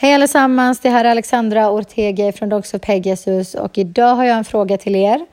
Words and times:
Hej 0.00 0.14
allesammans, 0.14 0.80
det 0.80 0.90
här 0.90 1.04
är 1.04 1.10
Alexandra 1.10 1.70
Ortega 1.70 2.32
från 2.32 2.48
Dogs 2.48 2.74
of 2.74 2.80
Pegasus 2.80 3.54
och 3.54 3.78
idag 3.78 4.14
har 4.14 4.24
jag 4.24 4.36
en 4.38 4.44
fråga 4.44 4.78
till 4.78 4.96
er. 4.96 5.26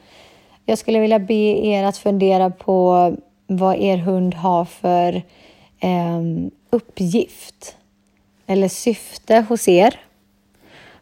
Jag 0.65 0.77
skulle 0.77 0.99
vilja 0.99 1.19
be 1.19 1.33
er 1.67 1.83
att 1.83 1.97
fundera 1.97 2.49
på 2.49 3.15
vad 3.47 3.75
er 3.75 3.97
hund 3.97 4.33
har 4.33 4.65
för 4.65 5.15
eh, 5.79 6.21
uppgift 6.69 7.75
eller 8.47 8.67
syfte 8.67 9.45
hos 9.49 9.67
er. 9.67 9.99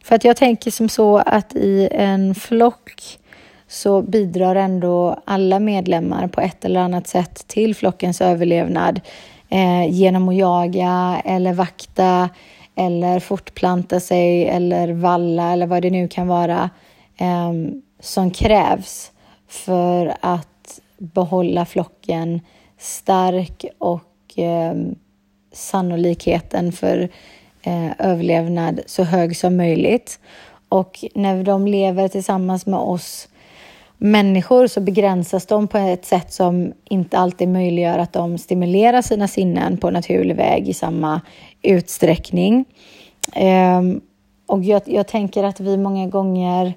För 0.04 0.16
att 0.16 0.24
jag 0.24 0.38
tänker 0.38 0.72
som 0.72 0.90
så 0.90 1.18
att 1.18 1.56
i 1.56 1.90
en 1.92 2.36
flock 2.36 3.20
så 3.68 4.02
bidrar 4.02 4.56
ändå 4.56 5.20
alla 5.26 5.60
medlemmar 5.60 6.28
på 6.28 6.42
ett 6.42 6.66
eller 6.66 6.80
annat 6.80 7.08
sätt 7.08 7.48
till 7.48 7.76
flockens 7.76 8.22
överlevnad 8.22 9.02
eh, 9.50 9.90
genom 9.90 10.30
att 10.30 10.36
jaga 10.36 11.22
eller 11.26 11.54
vakta 11.54 12.30
eller 12.76 13.20
fortplanta 13.20 14.00
sig 14.00 14.48
eller 14.48 14.94
valla 14.94 15.54
eller 15.54 15.68
vad 15.68 15.82
det 15.82 15.90
nu 15.90 16.08
kan 16.08 16.28
vara 16.28 16.70
eh, 17.18 17.54
som 18.00 18.32
krävs 18.32 19.12
för 19.48 20.14
att 20.22 20.80
behålla 20.98 21.66
flocken 21.66 22.42
stark 22.78 23.66
och 23.78 24.40
eh, 24.40 24.76
sannolikheten 25.52 26.72
för 26.72 27.10
eh, 27.62 27.92
överlevnad 28.00 28.80
så 28.86 29.04
hög 29.04 29.38
som 29.38 29.58
möjligt. 29.58 30.20
Och 30.70 31.06
när 31.16 31.44
de 31.44 31.68
lever 31.68 32.08
tillsammans 32.08 32.66
med 32.66 32.80
oss 32.80 33.28
människor 33.98 34.68
så 34.68 34.82
begränsas 34.82 35.46
de 35.46 35.68
på 35.68 35.78
ett 35.78 36.06
sätt 36.06 36.34
som 36.34 36.74
inte 36.84 37.18
alltid 37.18 37.48
möjliggör 37.48 38.00
att 38.00 38.14
de 38.14 38.38
stimulerar 38.38 39.02
sina 39.02 39.28
sinnen 39.28 39.78
på 39.78 39.90
naturlig 39.90 40.36
väg 40.36 40.70
i 40.70 40.74
samma 40.74 41.22
utsträckning. 41.62 42.66
Um, 43.80 44.02
och 44.46 44.64
jag, 44.64 44.82
jag, 44.86 45.08
tänker 45.08 45.44
att 45.44 45.60
vi 45.60 45.78
många 45.78 46.08
gånger 46.08 46.74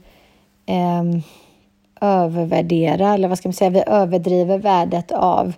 um, 1.01 1.23
övervärderar, 2.01 3.15
eller 3.15 3.29
vad 3.29 3.39
ska 3.39 3.49
man 3.49 3.53
säga, 3.53 3.71
vi 3.71 3.83
överdriver 3.87 4.59
värdet 4.59 5.13
av 5.13 5.53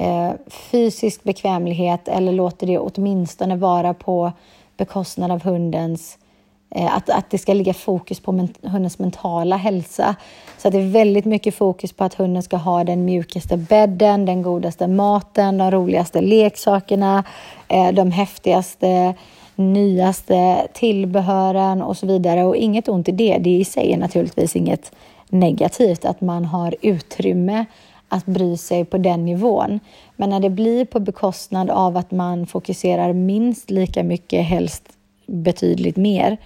uh, 0.00 0.32
fysisk 0.48 1.22
bekvämlighet 1.22 2.08
eller 2.08 2.32
låter 2.32 2.66
det 2.66 2.78
åtminstone 2.78 3.56
vara 3.56 3.94
på 3.94 4.32
bekostnad 4.76 5.30
av 5.30 5.42
hundens 5.42 6.18
Eh, 6.18 6.25
Eh, 6.70 6.96
att, 6.96 7.10
att 7.10 7.30
det 7.30 7.38
ska 7.38 7.54
ligga 7.54 7.74
fokus 7.74 8.20
på 8.20 8.32
men, 8.32 8.48
hundens 8.62 8.98
mentala 8.98 9.56
hälsa. 9.56 10.16
Så 10.58 10.68
att 10.68 10.72
det 10.72 10.80
är 10.80 10.90
väldigt 10.90 11.24
mycket 11.24 11.54
fokus 11.54 11.92
på 11.92 12.04
att 12.04 12.14
hunden 12.14 12.42
ska 12.42 12.56
ha 12.56 12.84
den 12.84 13.04
mjukaste 13.04 13.56
bädden, 13.56 14.24
den 14.24 14.42
godaste 14.42 14.86
maten, 14.86 15.58
de 15.58 15.70
roligaste 15.70 16.20
leksakerna, 16.20 17.24
eh, 17.68 17.92
de 17.92 18.10
häftigaste, 18.10 19.14
nyaste 19.54 20.68
tillbehören 20.72 21.82
och 21.82 21.96
så 21.96 22.06
vidare. 22.06 22.44
Och 22.44 22.56
inget 22.56 22.88
ont 22.88 23.08
i 23.08 23.12
det. 23.12 23.38
Det 23.38 23.50
i 23.50 23.64
sig 23.64 23.92
är 23.92 23.98
naturligtvis 23.98 24.56
inget 24.56 24.92
negativt 25.28 26.04
att 26.04 26.20
man 26.20 26.44
har 26.44 26.74
utrymme 26.82 27.64
att 28.08 28.26
bry 28.26 28.56
sig 28.56 28.84
på 28.84 28.98
den 28.98 29.24
nivån. 29.24 29.80
Men 30.16 30.30
när 30.30 30.40
det 30.40 30.50
blir 30.50 30.84
på 30.84 31.00
bekostnad 31.00 31.70
av 31.70 31.96
att 31.96 32.10
man 32.10 32.46
fokuserar 32.46 33.12
minst 33.12 33.70
lika 33.70 34.02
mycket, 34.02 34.44
helst 34.44 34.95
betydligt 35.26 35.96
mer 35.96 36.36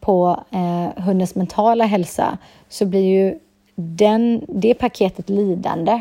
på 0.00 0.40
eh, 0.50 1.02
hundens 1.04 1.34
mentala 1.34 1.84
hälsa 1.84 2.38
så 2.68 2.86
blir 2.86 3.04
ju 3.04 3.38
den, 3.74 4.44
det 4.48 4.74
paketet 4.74 5.30
lidande. 5.30 6.00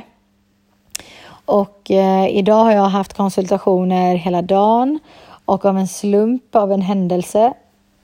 Och 1.45 1.91
eh, 1.91 2.27
idag 2.27 2.63
har 2.63 2.71
jag 2.71 2.89
haft 2.89 3.13
konsultationer 3.13 4.15
hela 4.15 4.41
dagen 4.41 4.99
och 5.45 5.65
av 5.65 5.77
en 5.77 5.87
slump, 5.87 6.55
av 6.55 6.71
en 6.71 6.81
händelse, 6.81 7.53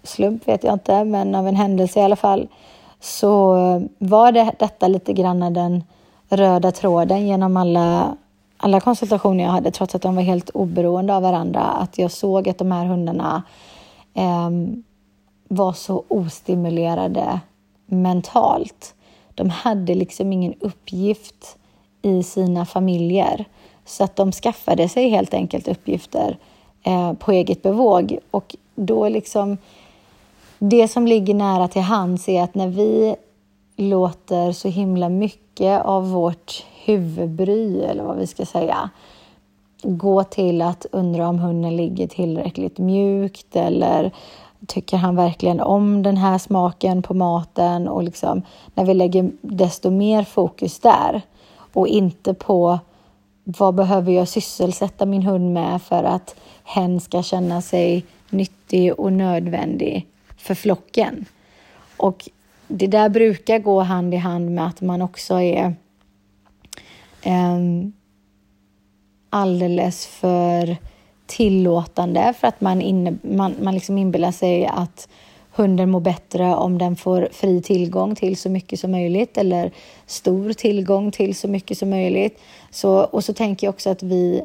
slump 0.04 0.48
vet 0.48 0.64
jag 0.64 0.74
inte, 0.74 1.04
men 1.04 1.36
av 1.36 1.48
en 1.48 1.56
händelse 1.56 2.00
i 2.00 2.04
alla 2.04 2.16
fall, 2.16 2.48
så 3.00 3.56
var 3.98 4.32
det 4.32 4.52
detta 4.60 4.88
lite 4.88 5.14
grann 5.14 5.54
den 5.54 5.84
röda 6.30 6.72
tråden 6.72 7.28
genom 7.28 7.58
alla, 7.58 8.18
alla 8.58 8.80
konsultationer 8.80 9.44
jag 9.44 9.52
hade, 9.52 9.72
trots 9.72 9.96
att 9.96 10.02
de 10.02 10.16
var 10.16 10.24
helt 10.24 10.50
oberoende 10.50 11.16
av 11.16 11.22
varandra, 11.22 11.62
att 11.62 11.98
jag 11.98 12.12
såg 12.12 12.50
att 12.50 12.58
de 12.58 12.72
här 12.72 12.86
hundarna 12.86 13.36
eh, 13.36 13.71
Ehm, 14.14 14.84
var 15.48 15.74
så 15.74 16.04
ostimulerade 16.08 17.40
mentalt. 17.86 18.96
De 19.36 19.50
hade 19.50 19.96
liksom 19.96 20.34
ingen 20.34 20.54
uppgift 20.60 21.58
i 22.02 22.24
sina 22.24 22.66
familjer 22.66 23.46
så 23.86 24.04
att 24.04 24.16
de 24.16 24.32
skaffade 24.32 24.90
sig 24.90 25.10
helt 25.10 25.34
enkelt 25.34 25.68
uppgifter 25.68 26.38
eh, 26.84 27.14
på 27.14 27.32
eget 27.32 27.62
bevåg. 27.62 28.18
Och 28.32 28.56
då 28.76 29.10
liksom 29.10 29.58
det 30.60 30.88
som 30.88 31.08
ligger 31.08 31.34
nära 31.34 31.68
till 31.68 31.82
hands 31.82 32.30
är 32.30 32.44
att 32.44 32.56
när 32.56 32.68
vi 32.68 33.16
låter 33.76 34.52
så 34.52 34.68
himla 34.68 35.10
mycket 35.10 35.86
av 35.86 36.12
vårt 36.12 36.66
huvudbry, 36.86 37.82
eller 37.82 38.04
vad 38.04 38.18
vi 38.18 38.28
ska 38.28 38.46
säga, 38.46 38.90
gå 39.84 40.24
till 40.24 40.62
att 40.62 40.86
undra 40.92 41.28
om 41.28 41.40
hunden 41.40 41.76
ligger 41.76 42.08
tillräckligt 42.08 42.78
mjukt 42.78 43.56
eller 43.56 44.12
tycker 44.68 44.98
han 44.98 45.16
verkligen 45.16 45.60
om 45.60 46.04
den 46.04 46.18
här 46.18 46.38
smaken 46.38 47.02
på 47.02 47.14
maten 47.14 47.88
och 47.88 48.04
liksom 48.04 48.42
när 48.76 48.86
vi 48.86 48.94
lägger 48.94 49.32
desto 49.42 49.90
mer 49.90 50.24
fokus 50.24 50.80
där 50.80 51.22
och 51.74 51.88
inte 51.88 52.34
på 52.34 52.80
vad 53.44 53.76
behöver 53.76 54.12
jag 54.12 54.28
sysselsätta 54.28 55.06
min 55.06 55.24
hund 55.24 55.54
med 55.54 55.82
för 55.82 56.04
att 56.04 56.36
hen 56.64 57.00
ska 57.00 57.24
känna 57.24 57.62
sig 57.62 58.06
nyttig 58.30 59.00
och 59.00 59.14
nödvändig 59.14 60.08
för 60.38 60.56
flocken. 60.56 61.26
Och 61.98 62.30
det 62.68 62.88
där 62.88 63.10
brukar 63.10 63.60
gå 63.60 63.82
hand 63.82 64.14
i 64.14 64.18
hand 64.18 64.52
med 64.52 64.68
att 64.68 64.82
man 64.82 65.02
också 65.02 65.42
är 65.42 65.76
um, 67.26 67.94
alldeles 69.32 70.06
för 70.06 70.78
tillåtande 71.26 72.34
för 72.40 72.48
att 72.48 72.62
man, 72.62 72.82
inne, 72.82 73.18
man, 73.22 73.56
man 73.62 73.74
liksom 73.74 73.98
inbillar 73.98 74.32
sig 74.32 74.66
att 74.66 75.08
hunden 75.52 75.90
mår 75.90 76.00
bättre 76.00 76.56
om 76.56 76.78
den 76.78 76.96
får 76.96 77.30
fri 77.32 77.62
tillgång 77.62 78.16
till 78.16 78.38
så 78.38 78.50
mycket 78.50 78.80
som 78.80 78.92
möjligt 78.92 79.38
eller 79.38 79.72
stor 80.06 80.54
tillgång 80.54 81.12
till 81.12 81.36
så 81.36 81.48
mycket 81.48 81.78
som 81.78 81.90
möjligt. 81.90 82.42
Så, 82.72 83.00
och 83.04 83.24
så 83.24 83.34
tänker 83.34 83.68
jag 83.68 83.74
också 83.74 83.90
att 83.90 84.04
vi, 84.04 84.42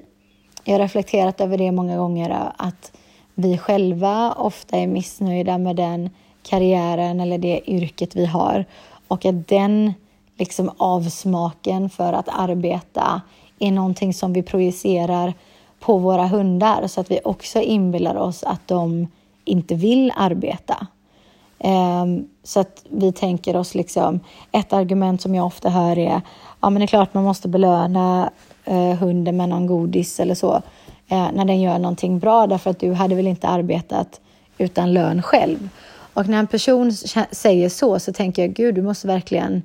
jag 0.64 0.74
har 0.74 0.80
reflekterat 0.80 1.40
över 1.40 1.58
det 1.58 1.72
många 1.72 1.96
gånger, 1.96 2.52
att 2.56 2.92
vi 3.34 3.58
själva 3.58 4.32
ofta 4.32 4.76
är 4.76 4.86
missnöjda 4.86 5.58
med 5.58 5.76
den 5.76 6.10
karriären 6.42 7.20
eller 7.20 7.38
det 7.38 7.70
yrket 7.70 8.16
vi 8.16 8.26
har 8.26 8.64
och 9.08 9.24
att 9.24 9.48
den 9.48 9.92
liksom 10.38 10.70
avsmaken 10.76 11.90
för 11.90 12.12
att 12.12 12.28
arbeta 12.28 13.20
är 13.58 13.70
någonting 13.70 14.14
som 14.14 14.32
vi 14.32 14.42
projicerar 14.42 15.34
på 15.80 15.98
våra 15.98 16.26
hundar 16.26 16.86
så 16.86 17.00
att 17.00 17.10
vi 17.10 17.20
också 17.24 17.60
inbillar 17.60 18.16
oss 18.16 18.42
att 18.42 18.68
de 18.68 19.08
inte 19.44 19.74
vill 19.74 20.12
arbeta. 20.16 20.86
Um, 21.58 22.28
så 22.42 22.60
att 22.60 22.84
vi 22.88 23.12
tänker 23.12 23.56
oss 23.56 23.74
liksom, 23.74 24.20
ett 24.52 24.72
argument 24.72 25.20
som 25.20 25.34
jag 25.34 25.46
ofta 25.46 25.68
hör 25.68 25.98
är, 25.98 26.20
ja 26.60 26.70
men 26.70 26.74
det 26.74 26.84
är 26.84 26.86
klart 26.86 27.14
man 27.14 27.24
måste 27.24 27.48
belöna 27.48 28.30
uh, 28.70 28.94
hunden 28.94 29.36
med 29.36 29.48
någon 29.48 29.66
godis 29.66 30.20
eller 30.20 30.34
så, 30.34 30.54
uh, 30.54 30.62
när 31.32 31.44
den 31.44 31.60
gör 31.60 31.78
någonting 31.78 32.18
bra 32.18 32.46
därför 32.46 32.70
att 32.70 32.80
du 32.80 32.92
hade 32.92 33.14
väl 33.14 33.26
inte 33.26 33.48
arbetat 33.48 34.20
utan 34.58 34.92
lön 34.92 35.22
själv. 35.22 35.68
Och 36.14 36.28
när 36.28 36.38
en 36.38 36.46
person 36.46 36.92
säger 37.30 37.68
så, 37.68 37.98
så 37.98 38.12
tänker 38.12 38.42
jag, 38.42 38.54
gud 38.54 38.74
du 38.74 38.82
måste 38.82 39.06
verkligen 39.06 39.62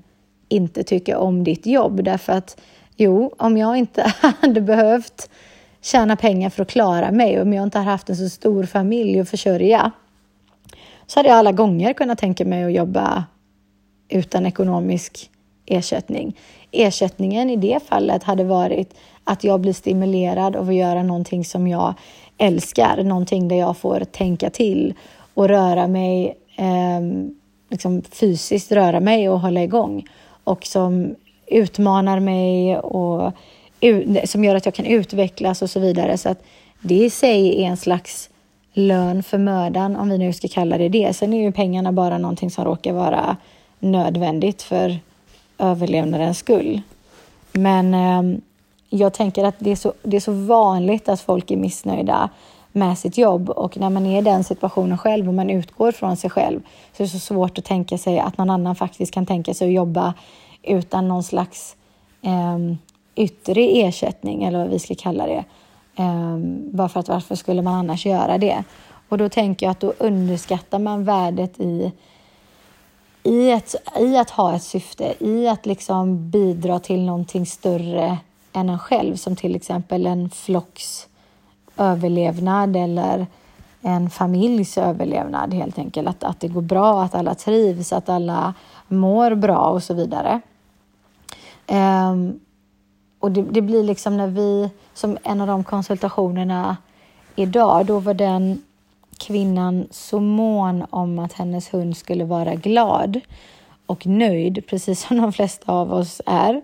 inte 0.50 0.84
tycka 0.84 1.20
om 1.20 1.44
ditt 1.44 1.66
jobb 1.66 2.04
därför 2.04 2.34
att 2.34 2.58
jo, 2.98 3.34
om 3.38 3.58
jag 3.58 3.78
inte 3.78 4.14
hade 4.42 4.62
behövt 4.62 5.30
tjäna 5.82 6.16
pengar 6.16 6.50
för 6.50 6.62
att 6.62 6.70
klara 6.70 7.12
mig 7.12 7.36
och 7.36 7.42
om 7.42 7.54
jag 7.54 7.64
inte 7.64 7.78
hade 7.78 7.92
haft 7.92 8.10
en 8.10 8.16
så 8.16 8.30
stor 8.30 8.64
familj 8.64 9.20
att 9.20 9.30
försörja 9.30 9.92
så 11.08 11.20
hade 11.20 11.30
jag 11.30 11.38
alla 11.38 11.52
gånger 11.52 11.94
kunnat 11.94 12.18
tänka 12.18 12.46
mig 12.46 12.64
att 12.64 12.74
jobba 12.74 13.26
utan 14.10 14.46
ekonomisk 14.46 15.30
ersättning. 15.66 16.38
Ersättningen 16.72 17.50
i 17.50 17.56
det 17.56 17.84
fallet 17.88 18.24
hade 18.24 18.44
varit 18.44 18.94
att 19.24 19.44
jag 19.44 19.60
blir 19.60 19.74
stimulerad 19.74 20.56
av 20.56 20.70
att 20.70 20.76
göra 20.76 21.04
någonting 21.04 21.46
som 21.46 21.68
jag 21.68 21.94
älskar, 22.38 23.04
någonting 23.04 23.48
där 23.48 23.56
jag 23.56 23.78
får 23.78 24.00
tänka 24.00 24.50
till 24.50 24.94
och 25.34 25.48
röra 25.48 25.88
mig, 25.88 26.38
eh, 26.56 27.02
liksom 27.70 28.02
fysiskt 28.02 28.72
röra 28.72 29.00
mig 29.00 29.30
och 29.30 29.40
hålla 29.40 29.64
igång 29.64 30.08
och 30.44 30.66
som 30.66 31.16
utmanar 31.52 32.20
mig 32.20 32.78
och 32.78 33.34
som 34.26 34.44
gör 34.44 34.56
att 34.56 34.66
jag 34.66 34.76
kan 34.76 34.86
utvecklas 34.86 35.62
och 35.62 35.70
så 35.70 35.80
vidare. 35.80 36.18
Så 36.18 36.30
att 36.30 36.44
det 36.82 36.96
i 36.96 37.10
sig 37.10 37.64
är 37.64 37.68
en 37.68 37.78
slags 37.78 38.30
lön 38.74 39.24
för 39.24 39.38
mödan, 39.38 39.96
om 39.96 40.10
vi 40.10 40.18
nu 40.18 40.34
ska 40.34 40.48
kalla 40.48 40.78
det 40.78 40.90
det. 40.90 41.16
Sen 41.16 41.34
är 41.34 41.42
ju 41.42 41.52
pengarna 41.52 41.92
bara 41.92 42.18
någonting 42.18 42.52
som 42.52 42.66
råkar 42.66 42.94
vara 42.94 43.38
nödvändigt 43.80 44.62
för 44.62 45.00
överlevnadens 45.58 46.38
skull. 46.38 46.82
Men 47.52 47.94
eh, 47.94 48.40
jag 48.90 49.14
tänker 49.14 49.44
att 49.44 49.56
det 49.60 49.72
är, 49.72 49.76
så, 49.76 49.94
det 50.04 50.18
är 50.18 50.22
så 50.22 50.32
vanligt 50.32 51.10
att 51.10 51.22
folk 51.22 51.52
är 51.52 51.58
missnöjda 51.58 52.30
med 52.72 52.98
sitt 52.98 53.18
jobb 53.18 53.50
och 53.50 53.78
när 53.78 53.90
man 53.90 54.06
är 54.06 54.20
i 54.20 54.22
den 54.22 54.44
situationen 54.44 54.98
själv 54.98 55.28
och 55.28 55.34
man 55.34 55.50
utgår 55.50 55.92
från 55.92 56.18
sig 56.18 56.30
själv 56.30 56.60
så 56.98 57.04
är 57.04 57.08
det 57.08 57.12
så 57.12 57.20
svårt 57.20 57.58
att 57.58 57.66
tänka 57.66 57.98
sig 57.98 58.20
att 58.20 58.38
någon 58.38 58.50
annan 58.50 58.76
faktiskt 58.76 59.14
kan 59.14 59.26
tänka 59.26 59.54
sig 59.54 59.68
att 59.68 59.74
jobba 59.74 60.14
utan 60.64 61.08
någon 61.08 61.24
slags 61.24 61.76
eh, 62.22 62.58
yttre 63.16 63.62
ersättning 63.62 64.44
eller 64.44 64.60
vad 64.60 64.70
vi 64.70 64.80
ska 64.80 64.96
kalla 64.96 65.26
det. 65.26 65.44
Eh, 65.96 66.38
bara 66.72 66.90
för 66.90 67.00
att 67.00 67.10
varför 67.10 67.36
skulle 67.36 67.62
man 67.62 67.74
annars 67.74 68.06
göra 68.06 68.38
det? 68.38 68.64
Och 69.10 69.18
då 69.18 69.30
tänker 69.30 69.66
jag 69.66 69.72
att 69.72 69.80
då 69.80 69.94
underskattar 69.98 70.80
man 70.80 71.04
värdet 71.04 71.60
i 71.60 71.92
i, 73.24 73.52
ett, 73.52 73.76
i 74.00 74.18
att 74.18 74.30
ha 74.30 74.56
ett 74.56 74.64
syfte, 74.64 75.14
i 75.20 75.48
att 75.48 75.66
liksom 75.66 76.30
bidra 76.30 76.80
till 76.80 77.06
någonting 77.06 77.46
större 77.46 78.18
än 78.54 78.70
en 78.70 78.80
själv, 78.80 79.16
som 79.16 79.36
till 79.36 79.56
exempel 79.56 80.06
en 80.06 80.30
flocks 80.30 81.08
överlevnad 81.78 82.76
eller 82.76 83.28
en 83.82 84.10
familjs 84.10 84.78
överlevnad 84.78 85.54
helt 85.54 85.80
enkelt. 85.80 86.08
Att, 86.08 86.24
att 86.24 86.40
det 86.40 86.48
går 86.48 86.62
bra, 86.62 87.04
att 87.04 87.16
alla 87.16 87.36
trivs, 87.36 87.94
att 87.94 88.10
alla 88.10 88.54
mår 88.88 89.36
bra 89.36 89.60
och 89.60 89.84
så 89.84 89.94
vidare. 89.94 90.42
Um, 91.68 92.40
och 93.20 93.32
det, 93.32 93.42
det, 93.42 93.62
blir 93.62 93.84
liksom 93.84 94.18
när 94.18 94.28
vi, 94.28 94.70
som 94.94 95.18
en 95.24 95.42
av 95.42 95.48
de 95.48 95.64
konsultationerna 95.64 96.78
idag, 97.36 97.86
då 97.86 98.00
var 98.00 98.14
den 98.14 98.62
kvinnan 99.18 99.88
så 99.92 100.20
mån 100.20 100.86
om 100.90 101.20
att 101.20 101.34
hennes 101.34 101.74
hund 101.74 101.98
skulle 101.98 102.26
vara 102.26 102.56
glad 102.56 103.20
och 103.86 104.06
nöjd, 104.06 104.64
precis 104.68 105.08
som 105.08 105.18
de 105.18 105.34
flesta 105.34 105.74
av 105.74 105.94
oss 105.94 106.22
är 106.26 106.62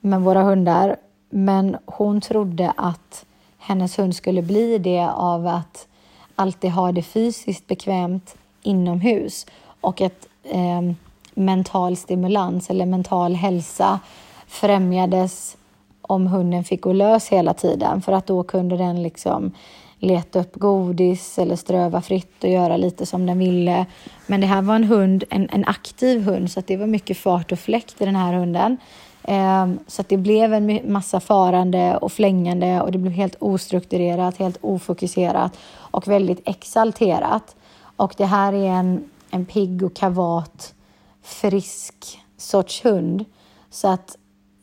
med 0.00 0.20
våra 0.20 0.42
hundar. 0.42 0.96
Men 1.30 1.76
hon 1.86 2.20
trodde 2.20 2.72
att 2.76 3.24
hennes 3.58 3.98
hund 3.98 4.16
skulle 4.16 4.42
bli 4.42 4.78
det 4.78 5.08
av 5.14 5.46
att 5.46 5.86
alltid 6.34 6.70
ha 6.70 6.92
det 6.92 7.02
fysiskt 7.02 7.66
bekvämt 7.66 8.36
inomhus 8.62 9.46
och 9.80 10.00
att 10.00 10.28
eh, 10.42 10.82
mental 11.34 11.96
stimulans 11.96 12.70
eller 12.70 12.86
mental 12.86 13.34
hälsa 13.34 14.00
främjades 14.54 15.56
om 16.02 16.26
hunden 16.26 16.64
fick 16.64 16.80
gå 16.80 16.92
lös 16.92 17.28
hela 17.28 17.54
tiden 17.54 18.02
för 18.02 18.12
att 18.12 18.26
då 18.26 18.42
kunde 18.42 18.76
den 18.76 19.02
liksom 19.02 19.52
leta 19.98 20.40
upp 20.40 20.54
godis 20.54 21.38
eller 21.38 21.56
ströva 21.56 22.00
fritt 22.00 22.44
och 22.44 22.50
göra 22.50 22.76
lite 22.76 23.06
som 23.06 23.26
den 23.26 23.38
ville. 23.38 23.86
Men 24.26 24.40
det 24.40 24.46
här 24.46 24.62
var 24.62 24.74
en 24.74 24.84
hund, 24.84 25.24
en, 25.30 25.48
en 25.52 25.64
aktiv 25.64 26.22
hund, 26.22 26.50
så 26.50 26.60
att 26.60 26.66
det 26.66 26.76
var 26.76 26.86
mycket 26.86 27.18
fart 27.18 27.52
och 27.52 27.58
fläkt 27.58 28.00
i 28.00 28.04
den 28.04 28.16
här 28.16 28.32
hunden. 28.32 28.76
Um, 29.28 29.78
så 29.86 30.00
att 30.00 30.08
det 30.08 30.16
blev 30.16 30.54
en 30.54 30.92
massa 30.92 31.20
farande 31.20 31.96
och 31.96 32.12
flängande 32.12 32.80
och 32.80 32.92
det 32.92 32.98
blev 32.98 33.12
helt 33.12 33.36
ostrukturerat, 33.38 34.36
helt 34.36 34.58
ofokuserat 34.60 35.58
och 35.76 36.08
väldigt 36.08 36.48
exalterat. 36.48 37.56
Och 37.96 38.14
det 38.16 38.26
här 38.26 38.52
är 38.52 38.68
en, 38.68 39.10
en 39.30 39.46
pigg 39.46 39.82
och 39.82 39.96
kavat, 39.96 40.74
frisk 41.22 42.20
sorts 42.36 42.84
hund. 42.84 43.24
Så 43.70 43.88
att 43.88 44.16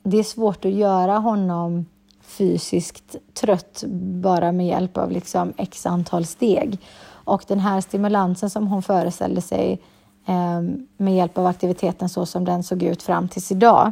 det 0.03 0.17
är 0.17 0.23
svårt 0.23 0.65
att 0.65 0.71
göra 0.71 1.17
honom 1.17 1.85
fysiskt 2.21 3.15
trött 3.33 3.83
bara 4.21 4.51
med 4.51 4.67
hjälp 4.67 4.97
av 4.97 5.11
liksom 5.11 5.53
x 5.57 5.85
antal 5.85 6.25
steg. 6.25 6.79
Och 7.23 7.43
den 7.47 7.59
här 7.59 7.81
stimulansen 7.81 8.49
som 8.49 8.67
hon 8.67 8.83
föreställde 8.83 9.41
sig 9.41 9.81
eh, 10.25 10.61
med 10.97 11.15
hjälp 11.15 11.37
av 11.37 11.45
aktiviteten 11.45 12.09
så 12.09 12.25
som 12.25 12.45
den 12.45 12.63
såg 12.63 12.83
ut 12.83 13.03
fram 13.03 13.27
tills 13.27 13.51
idag 13.51 13.91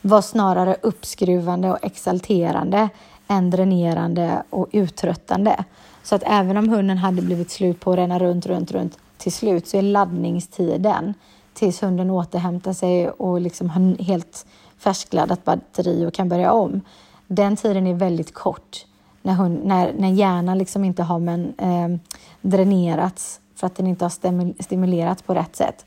var 0.00 0.20
snarare 0.20 0.76
uppskruvande 0.82 1.70
och 1.70 1.78
exalterande 1.82 2.88
än 3.28 3.50
dränerande 3.50 4.42
och 4.50 4.68
uttröttande. 4.72 5.64
Så 6.02 6.14
att 6.14 6.22
även 6.26 6.56
om 6.56 6.68
hunden 6.68 6.98
hade 6.98 7.22
blivit 7.22 7.50
slut 7.50 7.80
på 7.80 7.92
att 7.92 7.98
ränna 7.98 8.18
runt, 8.18 8.46
runt, 8.46 8.72
runt 8.72 8.98
till 9.18 9.32
slut 9.32 9.68
så 9.68 9.76
är 9.76 9.82
laddningstiden 9.82 11.14
tills 11.54 11.82
hunden 11.82 12.10
återhämtar 12.10 12.72
sig 12.72 13.10
och 13.10 13.40
liksom 13.40 13.70
har 13.70 14.02
helt 14.02 14.46
färskladdat 14.84 15.44
batteri 15.44 16.06
och 16.06 16.14
kan 16.14 16.28
börja 16.28 16.52
om 16.52 16.80
den 17.26 17.56
tiden 17.56 17.86
är 17.86 17.94
väldigt 17.94 18.34
kort 18.34 18.86
när, 19.22 19.34
hon, 19.34 19.54
när, 19.54 19.92
när 19.92 20.08
hjärnan 20.08 20.58
liksom 20.58 20.84
inte 20.84 21.02
har 21.02 21.18
men, 21.18 21.54
eh, 21.58 21.98
dränerats 22.40 23.40
för 23.54 23.66
att 23.66 23.76
den 23.76 23.86
inte 23.86 24.04
har 24.04 24.62
stimulerats 24.62 25.22
på 25.22 25.34
rätt 25.34 25.56
sätt. 25.56 25.84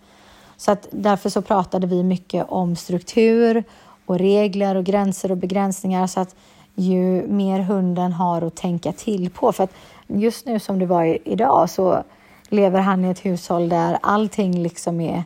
Så 0.57 0.71
att 0.71 0.87
därför 0.91 1.29
så 1.29 1.41
pratade 1.41 1.87
vi 1.87 2.03
mycket 2.03 2.45
om 2.49 2.75
struktur 2.75 3.63
och 4.05 4.17
regler 4.17 4.75
och 4.75 4.83
gränser 4.83 5.31
och 5.31 5.37
begränsningar 5.37 6.07
så 6.07 6.19
att 6.19 6.35
ju 6.75 7.27
mer 7.27 7.59
hunden 7.59 8.13
har 8.13 8.41
att 8.41 8.55
tänka 8.55 8.91
till 8.91 9.29
på. 9.29 9.51
För 9.51 9.63
att 9.63 9.73
just 10.07 10.45
nu 10.45 10.59
som 10.59 10.79
det 10.79 10.85
var 10.85 11.27
idag 11.27 11.69
så 11.69 12.03
lever 12.49 12.79
han 12.79 13.05
i 13.05 13.09
ett 13.09 13.25
hushåll 13.25 13.69
där 13.69 13.97
allting 14.01 14.63
liksom 14.63 15.01
är 15.01 15.23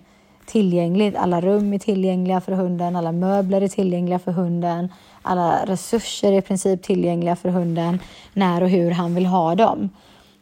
tillgängligt. 0.51 1.15
Alla 1.15 1.41
rum 1.41 1.73
är 1.73 1.79
tillgängliga 1.79 2.41
för 2.41 2.51
hunden, 2.51 2.95
alla 2.95 3.11
möbler 3.11 3.61
är 3.61 3.67
tillgängliga 3.67 4.19
för 4.19 4.31
hunden 4.31 4.89
alla 5.21 5.65
resurser 5.65 6.31
är 6.31 6.37
i 6.37 6.41
princip 6.41 6.83
tillgängliga 6.83 7.35
för 7.35 7.49
hunden 7.49 7.99
när 8.33 8.63
och 8.63 8.69
hur 8.69 8.91
han 8.91 9.15
vill 9.15 9.25
ha 9.25 9.55
dem. 9.55 9.89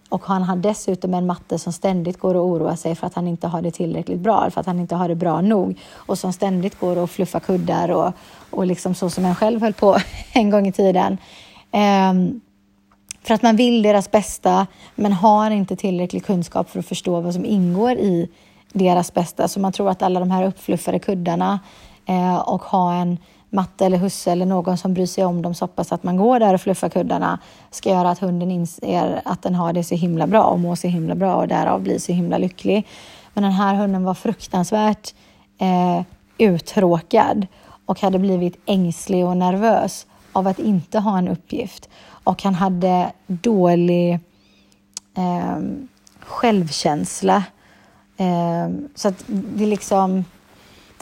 Och 0.10 0.26
han 0.26 0.44
har 0.44 0.56
dessutom 0.56 1.14
en 1.14 1.26
matte 1.26 1.60
som 1.60 1.74
ständigt 1.74 2.20
går 2.20 2.36
och 2.36 2.46
oroar 2.46 2.76
sig 2.76 2.96
för 2.96 3.08
att 3.08 3.14
han 3.14 3.28
inte 3.28 3.48
har 3.48 3.62
det 3.62 3.72
tillräckligt 3.72 4.20
bra, 4.20 4.50
för 4.52 4.60
att 4.62 4.68
han 4.68 4.80
inte 4.80 4.96
har 4.96 5.08
det 5.08 5.16
bra 5.16 5.42
nog. 5.42 5.80
Och 5.94 6.18
som 6.18 6.34
ständigt 6.34 6.80
går 6.80 6.98
och 6.98 7.10
fluffar 7.10 7.40
kuddar 7.40 7.92
och, 7.92 8.14
och 8.50 8.66
liksom 8.66 8.96
så 8.96 9.10
som 9.10 9.26
en 9.26 9.36
själv 9.36 9.62
höll 9.62 9.74
på 9.74 9.98
en 10.34 10.50
gång 10.50 10.68
i 10.68 10.72
tiden. 10.72 11.18
Um, 11.72 12.42
för 13.22 13.34
att 13.34 13.42
man 13.42 13.56
vill 13.56 13.82
deras 13.82 14.12
bästa, 14.12 14.68
men 14.96 15.14
har 15.14 15.52
inte 15.52 15.76
tillräcklig 15.76 16.26
kunskap 16.26 16.70
för 16.70 16.80
att 16.80 16.86
förstå 16.86 17.22
vad 17.22 17.34
som 17.34 17.46
ingår 17.46 17.92
i 17.92 18.30
deras 18.74 19.14
bästa. 19.14 19.48
Så 19.48 19.60
man 19.60 19.72
tror 19.72 19.90
att 19.90 20.02
alla 20.02 20.20
de 20.20 20.32
här 20.32 20.44
uppfluffade 20.44 21.00
kuddarna 21.00 21.60
eh, 22.06 22.36
och 22.38 22.62
ha 22.62 22.94
en 22.94 23.18
matte 23.50 23.86
eller 23.86 23.98
husse 23.98 24.32
eller 24.32 24.46
någon 24.46 24.78
som 24.78 24.94
bryr 24.94 25.06
sig 25.06 25.26
om 25.26 25.42
dem 25.42 25.56
så 25.56 25.68
pass 25.68 25.92
att 25.92 26.04
man 26.04 26.18
går 26.18 26.40
där 26.40 26.54
och 26.54 26.62
fluffar 26.62 26.90
kuddarna 26.90 27.40
ska 27.72 27.90
göra 27.90 28.10
att 28.10 28.20
hunden 28.20 28.52
inser 28.52 29.22
att 29.26 29.42
den 29.42 29.56
har 29.56 29.74
det 29.74 29.84
så 29.84 29.96
himla 29.96 30.28
bra 30.28 30.44
och 30.44 30.60
mår 30.60 30.76
så 30.76 30.88
himla 30.88 31.16
bra 31.16 31.36
och 31.36 31.48
därav 31.48 31.82
blir 31.82 32.00
så 32.00 32.12
himla 32.12 32.38
lycklig. 32.38 32.88
Men 33.34 33.44
den 33.44 33.54
här 33.54 33.76
hunden 33.76 34.04
var 34.04 34.14
fruktansvärt 34.14 35.14
eh, 35.58 36.02
uttråkad 36.38 37.48
och 37.86 38.02
hade 38.02 38.20
blivit 38.20 38.60
ängslig 38.66 39.26
och 39.26 39.38
nervös 39.38 40.08
av 40.34 40.48
att 40.48 40.60
inte 40.60 41.00
ha 41.00 41.18
en 41.18 41.28
uppgift. 41.28 41.90
Och 42.24 42.44
han 42.44 42.56
hade 42.56 43.12
dålig 43.28 44.14
eh, 45.18 45.58
självkänsla. 46.20 47.44
Eh, 48.20 48.70
så 48.96 49.08
att 49.08 49.24
det 49.28 49.66
liksom 49.66 50.26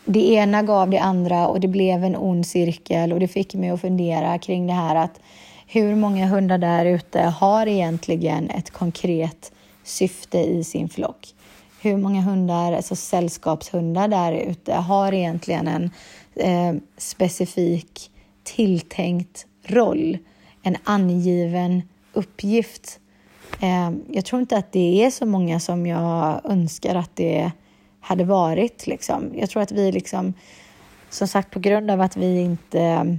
det 0.06 0.34
ena 0.34 0.64
gav 0.64 0.90
det 0.90 0.98
andra 0.98 1.48
och 1.48 1.60
det 1.60 1.68
blev 1.68 2.04
en 2.04 2.16
ond 2.16 2.46
cirkel 2.46 3.14
och 3.14 3.20
det 3.20 3.28
fick 3.28 3.56
mig 3.56 3.70
att 3.70 3.82
fundera 3.82 4.38
kring 4.38 4.68
det 4.68 4.74
här 4.74 4.96
att 4.96 5.20
hur 5.68 5.96
många 5.96 6.28
hundar 6.28 6.58
där 6.58 6.86
ute 6.86 7.22
har 7.22 7.68
egentligen 7.68 8.50
ett 8.50 8.70
konkret 8.70 9.52
syfte 9.84 10.38
i 10.38 10.64
sin 10.64 10.90
flock? 10.90 11.34
Hur 11.82 11.98
många 11.98 12.22
hundar, 12.22 12.74
alltså 12.74 12.96
sällskapshundar 12.96 14.08
där 14.08 14.32
ute, 14.32 14.74
har 14.74 15.14
egentligen 15.14 15.68
en 15.68 15.92
eh, 16.36 16.82
specifik 16.98 18.12
tilltänkt 18.44 19.46
roll, 19.64 20.18
en 20.64 20.78
angiven 20.84 21.82
uppgift? 22.14 23.00
Ehm, 23.60 24.04
jag 24.12 24.26
tror 24.26 24.42
inte 24.42 24.58
att 24.58 24.72
det 24.72 25.06
är 25.06 25.10
så 25.10 25.26
många 25.26 25.60
som 25.60 25.86
jag 25.86 26.42
önskar 26.44 26.96
att 26.96 27.16
det 27.16 27.52
hade 28.00 28.24
varit. 28.24 28.88
Liksom. 28.88 29.32
Jag 29.36 29.50
tror 29.50 29.64
att 29.64 29.72
vi, 29.72 29.92
liksom, 29.92 30.34
som 31.10 31.28
sagt, 31.28 31.52
på 31.52 31.60
grund 31.60 31.92
av 31.92 32.02
att 32.02 32.18
vi 32.18 32.42
inte 32.42 33.18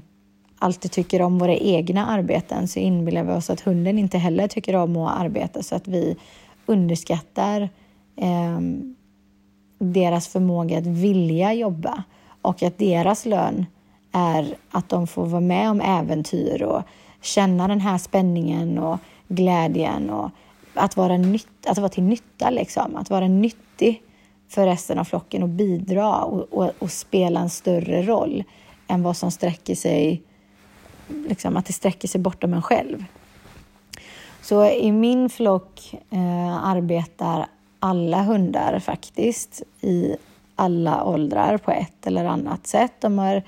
alltid 0.58 0.90
tycker 0.90 1.22
om 1.22 1.38
våra 1.38 1.54
egna 1.54 2.06
arbeten 2.06 2.68
så 2.68 2.78
inbillar 2.78 3.24
vi 3.24 3.32
oss 3.32 3.50
att 3.50 3.60
hunden 3.60 3.98
inte 3.98 4.18
heller 4.18 4.48
tycker 4.48 4.76
om 4.76 4.96
att 4.96 5.20
arbeta 5.20 5.62
så 5.62 5.74
att 5.74 5.88
vi 5.88 6.16
underskattar 6.66 7.68
eh, 8.16 8.60
deras 9.78 10.28
förmåga 10.28 10.78
att 10.78 10.86
vilja 10.86 11.52
jobba 11.52 12.02
och 12.42 12.62
att 12.62 12.78
deras 12.78 13.26
lön 13.26 13.66
är 14.12 14.54
att 14.70 14.88
de 14.88 15.06
får 15.06 15.26
vara 15.26 15.40
med 15.40 15.70
om 15.70 15.80
äventyr 15.80 16.62
och 16.62 16.82
känna 17.22 17.68
den 17.68 17.80
här 17.80 17.98
spänningen 17.98 18.78
och 18.78 18.98
glädjen 19.28 20.10
och 20.10 20.30
att 20.74 20.96
vara, 20.96 21.16
nytt, 21.16 21.66
att 21.66 21.78
vara 21.78 21.88
till 21.88 22.02
nytta, 22.02 22.50
liksom. 22.50 22.96
att 22.96 23.10
vara 23.10 23.28
nyttig 23.28 24.02
för 24.48 24.66
resten 24.66 24.98
av 24.98 25.04
flocken 25.04 25.42
och 25.42 25.48
bidra 25.48 26.22
och, 26.22 26.52
och, 26.52 26.70
och, 26.78 26.90
spela 26.90 27.40
en 27.40 27.50
större 27.50 28.02
roll 28.02 28.44
än 28.86 29.02
vad 29.02 29.16
som 29.16 29.30
sträcker 29.30 29.74
sig, 29.74 30.22
liksom 31.08 31.56
att 31.56 31.66
det 31.66 31.72
sträcker 31.72 32.08
sig 32.08 32.20
bortom 32.20 32.54
en 32.54 32.62
själv. 32.62 33.04
Så 34.42 34.70
i 34.70 34.92
min 34.92 35.30
flock 35.30 35.94
eh, 36.10 36.64
arbetar 36.66 37.46
alla 37.78 38.22
hundar 38.22 38.78
faktiskt 38.78 39.62
i 39.80 40.16
alla 40.56 41.04
åldrar 41.04 41.58
på 41.58 41.70
ett 41.70 42.06
eller 42.06 42.24
annat 42.24 42.66
sätt. 42.66 42.92
De 43.00 43.18
har 43.18 43.42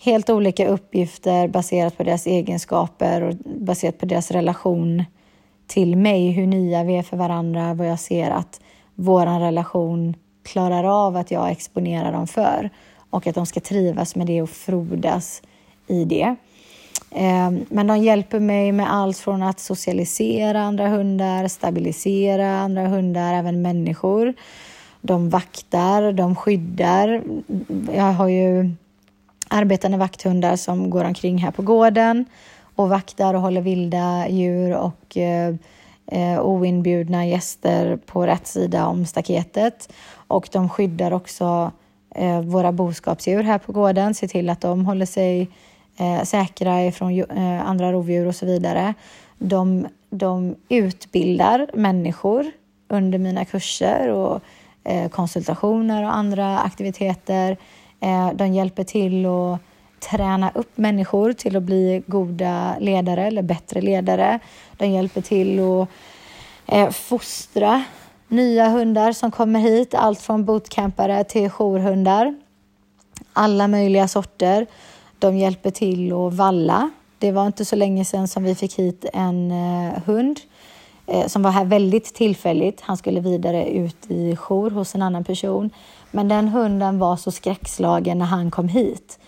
helt 0.00 0.30
olika 0.30 0.68
uppgifter 0.68 1.48
baserat 1.48 1.96
på 1.96 2.02
deras 2.02 2.26
egenskaper 2.26 3.22
och 3.22 3.34
baserat 3.44 3.98
på 3.98 4.06
deras 4.06 4.30
relation 4.30 5.04
till 5.66 5.96
mig 5.96 6.30
hur 6.30 6.46
nya 6.46 6.84
vi 6.84 6.96
är 6.96 7.02
för 7.02 7.16
varandra, 7.16 7.74
vad 7.74 7.86
jag 7.86 8.00
ser 8.00 8.30
att 8.30 8.60
vår 8.94 9.40
relation 9.40 10.14
klarar 10.44 11.06
av 11.06 11.16
att 11.16 11.30
jag 11.30 11.50
exponerar 11.50 12.12
dem 12.12 12.26
för 12.26 12.70
och 13.10 13.26
att 13.26 13.34
de 13.34 13.46
ska 13.46 13.60
trivas 13.60 14.16
med 14.16 14.26
det 14.26 14.42
och 14.42 14.50
frodas 14.50 15.42
i 15.86 16.04
det. 16.04 16.36
Ehm, 17.10 17.64
men 17.68 17.86
de 17.86 17.98
hjälper 17.98 18.40
mig 18.40 18.72
med 18.72 18.94
allt 18.94 19.18
från 19.18 19.42
att 19.42 19.60
socialisera 19.60 20.62
andra 20.62 20.88
hundar, 20.88 21.48
stabilisera 21.48 22.58
andra 22.58 22.88
hundar, 22.88 23.34
även 23.34 23.62
människor. 23.62 24.34
De 25.00 25.30
vaktar, 25.30 26.12
de 26.12 26.36
skyddar. 26.36 27.22
Jag 27.94 28.12
har 28.12 28.28
ju 28.28 28.70
arbetande 29.48 29.98
vakthundar 29.98 30.56
som 30.56 30.90
går 30.90 31.04
omkring 31.04 31.38
här 31.38 31.50
på 31.50 31.62
gården 31.62 32.24
och 32.74 32.88
vaktar 32.88 33.34
och 33.34 33.40
håller 33.40 33.60
vilda 33.60 34.28
djur 34.28 34.76
och 34.76 35.16
eh, 35.16 35.54
eh, 36.06 36.40
oinbjudna 36.40 37.26
gäster 37.26 37.96
på 37.96 38.26
rätt 38.26 38.46
sida 38.46 38.86
om 38.86 39.06
staketet. 39.06 39.92
Och 40.12 40.48
de 40.52 40.68
skyddar 40.68 41.12
också 41.12 41.72
eh, 42.14 42.40
våra 42.40 42.72
boskapsdjur 42.72 43.42
här 43.42 43.58
på 43.58 43.72
gården, 43.72 44.14
ser 44.14 44.28
till 44.28 44.50
att 44.50 44.60
de 44.60 44.86
håller 44.86 45.06
sig 45.06 45.48
eh, 45.98 46.22
säkra 46.22 46.84
ifrån 46.84 47.20
eh, 47.20 47.68
andra 47.68 47.92
rovdjur 47.92 48.26
och 48.26 48.34
så 48.36 48.46
vidare. 48.46 48.94
De, 49.38 49.86
de 50.10 50.54
utbildar 50.68 51.66
människor 51.74 52.46
under 52.88 53.18
mina 53.18 53.44
kurser 53.44 54.08
och 54.08 54.40
eh, 54.84 55.08
konsultationer 55.08 56.04
och 56.04 56.16
andra 56.16 56.58
aktiviteter. 56.58 57.56
Eh, 58.00 58.30
de 58.34 58.54
hjälper 58.54 58.84
till 58.84 59.26
att 59.26 59.60
träna 60.00 60.50
upp 60.54 60.78
människor 60.78 61.32
till 61.32 61.56
att 61.56 61.62
bli 61.62 62.02
goda 62.06 62.76
ledare 62.80 63.26
eller 63.26 63.42
bättre 63.42 63.80
ledare. 63.80 64.38
De 64.76 64.86
hjälper 64.86 65.20
till 65.20 65.60
att 65.60 65.88
eh, 66.66 66.90
fostra 66.90 67.84
nya 68.28 68.68
hundar 68.68 69.12
som 69.12 69.30
kommer 69.30 69.60
hit, 69.60 69.94
allt 69.94 70.20
från 70.20 70.44
bootcampare 70.44 71.24
till 71.24 71.50
jourhundar. 71.50 72.34
Alla 73.32 73.68
möjliga 73.68 74.08
sorter. 74.08 74.66
De 75.18 75.36
hjälper 75.36 75.70
till 75.70 76.12
att 76.12 76.34
valla. 76.34 76.90
Det 77.18 77.32
var 77.32 77.46
inte 77.46 77.64
så 77.64 77.76
länge 77.76 78.04
sedan 78.04 78.28
som 78.28 78.44
vi 78.44 78.54
fick 78.54 78.78
hit 78.78 79.04
en 79.12 79.50
eh, 79.50 80.02
hund 80.06 80.40
som 81.26 81.42
var 81.42 81.50
här 81.50 81.64
väldigt 81.64 82.14
tillfälligt. 82.14 82.80
Han 82.80 82.96
skulle 82.96 83.20
vidare 83.20 83.68
ut 83.68 84.10
i 84.10 84.36
jour 84.36 84.70
hos 84.70 84.94
en 84.94 85.02
annan 85.02 85.24
person. 85.24 85.70
Men 86.10 86.28
den 86.28 86.48
hunden 86.48 86.98
var 86.98 87.16
så 87.16 87.30
skräckslagen 87.30 88.18
när 88.18 88.26
han 88.26 88.50
kom 88.50 88.68
hit. 88.68 89.18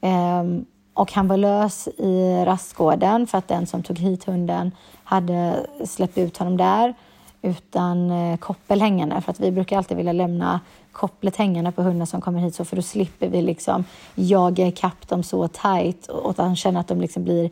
Ehm, 0.00 0.64
och 0.94 1.12
han 1.12 1.28
var 1.28 1.36
lös 1.36 1.88
i 1.88 2.44
rastgården 2.44 3.26
för 3.26 3.38
att 3.38 3.48
den 3.48 3.66
som 3.66 3.82
tog 3.82 3.98
hit 3.98 4.24
hunden 4.24 4.70
hade 5.04 5.66
släppt 5.84 6.18
ut 6.18 6.36
honom 6.36 6.56
där 6.56 6.94
utan 7.42 8.10
eh, 8.10 8.36
koppel 8.36 8.80
hängande 8.80 9.20
för 9.20 9.30
att 9.30 9.40
vi 9.40 9.50
brukar 9.50 9.76
alltid 9.76 9.96
vilja 9.96 10.12
lämna 10.12 10.60
kopplet 10.92 11.36
hängande 11.36 11.72
på 11.72 11.82
hunden 11.82 12.06
som 12.06 12.20
kommer 12.20 12.40
hit 12.40 12.54
så 12.54 12.64
för 12.64 12.76
då 12.76 12.82
slipper 12.82 13.28
vi 13.28 13.42
liksom 13.42 13.84
jaga 14.14 14.66
ikapp 14.66 15.08
dem 15.08 15.22
så 15.22 15.48
tajt 15.48 16.06
och 16.06 16.30
att 16.30 16.38
han 16.38 16.56
känner 16.56 16.80
att 16.80 16.88
de 16.88 17.00
liksom 17.00 17.24
blir 17.24 17.50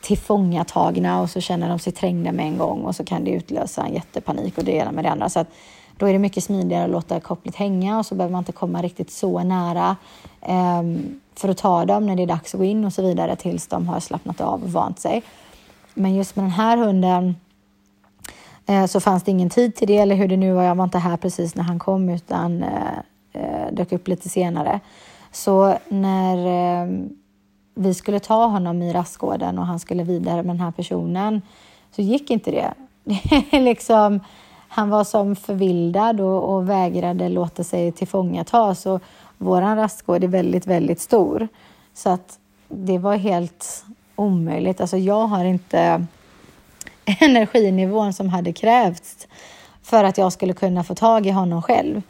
tillfångatagna 0.00 1.20
och 1.20 1.30
så 1.30 1.40
känner 1.40 1.68
de 1.68 1.78
sig 1.78 1.92
trängda 1.92 2.32
med 2.32 2.46
en 2.46 2.58
gång 2.58 2.82
och 2.82 2.96
så 2.96 3.04
kan 3.04 3.24
det 3.24 3.30
utlösa 3.30 3.82
en 3.82 3.94
jättepanik 3.94 4.58
och 4.58 4.64
det 4.64 4.72
ena 4.72 4.92
med 4.92 5.04
det 5.04 5.10
andra. 5.10 5.28
Så 5.28 5.40
att 5.40 5.48
då 5.96 6.06
är 6.06 6.12
det 6.12 6.18
mycket 6.18 6.44
smidigare 6.44 6.84
att 6.84 6.90
låta 6.90 7.20
kopplet 7.20 7.56
hänga 7.56 7.98
och 7.98 8.06
så 8.06 8.14
behöver 8.14 8.32
man 8.32 8.38
inte 8.38 8.52
komma 8.52 8.82
riktigt 8.82 9.10
så 9.10 9.42
nära 9.42 9.96
eh, 10.40 10.82
för 11.34 11.48
att 11.48 11.58
ta 11.58 11.84
dem 11.84 12.06
när 12.06 12.16
det 12.16 12.22
är 12.22 12.26
dags 12.26 12.54
att 12.54 12.58
gå 12.58 12.64
in 12.64 12.84
och 12.84 12.92
så 12.92 13.02
vidare 13.02 13.36
tills 13.36 13.66
de 13.66 13.88
har 13.88 14.00
slappnat 14.00 14.40
av 14.40 14.62
och 14.62 14.72
vant 14.72 14.98
sig. 14.98 15.22
Men 15.94 16.14
just 16.14 16.36
med 16.36 16.44
den 16.44 16.52
här 16.52 16.76
hunden 16.76 17.36
eh, 18.66 18.86
så 18.86 19.00
fanns 19.00 19.22
det 19.22 19.30
ingen 19.30 19.50
tid 19.50 19.76
till 19.76 19.88
det 19.88 19.98
eller 19.98 20.14
hur 20.14 20.28
det 20.28 20.36
nu 20.36 20.52
var. 20.52 20.62
Jag 20.62 20.74
var 20.74 20.84
inte 20.84 20.98
här 20.98 21.16
precis 21.16 21.54
när 21.54 21.64
han 21.64 21.78
kom 21.78 22.08
utan 22.08 22.62
eh, 22.62 22.98
eh 23.32 23.72
dök 23.72 23.92
upp 23.92 24.08
lite 24.08 24.28
senare. 24.28 24.80
Så 25.32 25.78
när 25.88 26.36
eh, 26.82 26.88
vi 27.74 27.94
skulle 27.94 28.20
ta 28.20 28.46
honom 28.46 28.82
i 28.82 28.92
rastgården 28.92 29.58
och 29.58 29.66
han 29.66 29.80
skulle 29.80 30.02
vidare 30.02 30.42
med 30.42 30.56
den 30.56 30.60
här 30.60 30.70
personen 30.70 31.42
så 31.90 32.02
gick 32.02 32.30
inte 32.30 32.50
det. 32.50 32.74
liksom, 33.60 34.20
han 34.74 34.90
var 34.90 35.04
som 35.04 35.36
förvildad 35.36 36.20
och, 36.20 36.54
och 36.54 36.68
vägrade 36.68 37.28
låta 37.28 37.64
sig 37.64 37.92
tillfångatas. 37.92 38.86
Och 38.86 39.02
vår 39.38 39.60
rastgård 39.60 40.24
är 40.24 40.28
väldigt, 40.28 40.66
väldigt 40.66 41.00
stor. 41.00 41.48
Så 41.94 42.10
att 42.10 42.38
det 42.68 42.98
var 42.98 43.16
helt 43.16 43.84
omöjligt. 44.16 44.80
Alltså 44.80 44.96
jag 44.96 45.26
har 45.26 45.44
inte 45.44 46.06
energinivån 47.20 48.12
som 48.12 48.28
hade 48.28 48.52
krävts 48.52 49.28
för 49.82 50.04
att 50.04 50.18
jag 50.18 50.32
skulle 50.32 50.52
kunna 50.52 50.84
få 50.84 50.94
tag 50.94 51.26
i 51.26 51.30
honom 51.30 51.62
själv. 51.62 52.02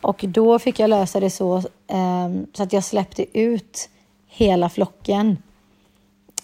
Och 0.00 0.24
då 0.28 0.58
fick 0.58 0.78
jag 0.78 0.90
lösa 0.90 1.20
det 1.20 1.30
så, 1.30 1.56
eh, 1.86 2.30
så 2.52 2.62
att 2.62 2.72
jag 2.72 2.84
släppte 2.84 3.38
ut 3.38 3.88
hela 4.26 4.68
flocken 4.68 5.36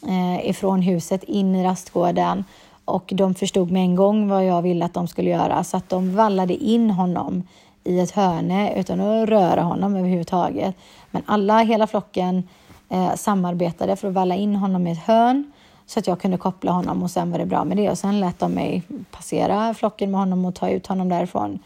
eh, 0.08 0.50
ifrån 0.50 0.82
huset 0.82 1.25
in 1.25 1.54
i 1.54 1.64
rastgården 1.64 2.44
och 2.88 3.12
de 3.14 3.35
förstod 3.35 3.71
med 3.71 3.83
en 3.83 3.95
gång 3.95 4.28
vad 4.28 4.45
jag 4.45 4.62
ville 4.62 4.85
att 4.85 4.95
de 4.95 5.09
skulle 5.09 5.30
göra 5.30 5.64
så 5.64 5.76
att 5.76 5.88
de 5.88 6.14
vallade 6.14 6.54
in 6.54 6.90
honom 6.90 7.42
i 7.85 8.00
ett 8.00 8.11
hörne 8.11 8.80
utan 8.80 9.00
att 9.00 9.28
röra 9.28 9.62
honom 9.62 9.97
överhuvudtaget. 9.97 10.75
Men 11.11 11.23
alla, 11.26 11.59
hela 11.59 11.87
flocken 11.87 12.49
eh, 12.88 13.14
samarbetade 13.14 13.97
för 13.97 14.09
att 14.09 14.14
valla 14.14 14.35
in 14.35 14.54
honom 14.54 14.87
i 14.87 14.92
ett 14.92 14.99
hörn 14.99 15.52
så 15.87 15.99
att 15.99 16.07
jag 16.07 16.21
kunde 16.21 16.37
koppla 16.37 16.73
honom 16.73 17.02
och 17.02 17.11
sen 17.11 17.30
var 17.30 17.38
det 17.38 17.47
bra 17.47 17.64
med 17.64 17.76
det. 17.76 17.90
Och 17.90 17.99
sen 17.99 18.21
lät 18.21 18.38
de 18.38 18.52
mig 18.52 18.83
passera 19.11 19.75
flocken 19.75 20.11
med 20.11 20.21
honom 20.21 20.45
och 20.45 20.54
ta 20.54 20.68
ut 20.68 20.87
honom 20.87 21.09
därifrån 21.09 21.59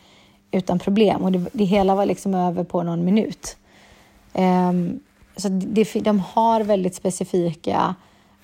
utan 0.50 0.78
problem. 0.78 1.22
Och 1.22 1.32
det, 1.32 1.46
det 1.52 1.64
hela 1.64 1.94
var 1.94 2.06
liksom 2.06 2.34
över 2.34 2.64
på 2.64 2.82
någon 2.82 3.04
minut. 3.04 3.56
Eh, 4.32 4.72
så 5.36 5.48
det, 5.48 5.92
de 5.94 6.20
har 6.20 6.60
väldigt 6.60 6.94
specifika 6.94 7.94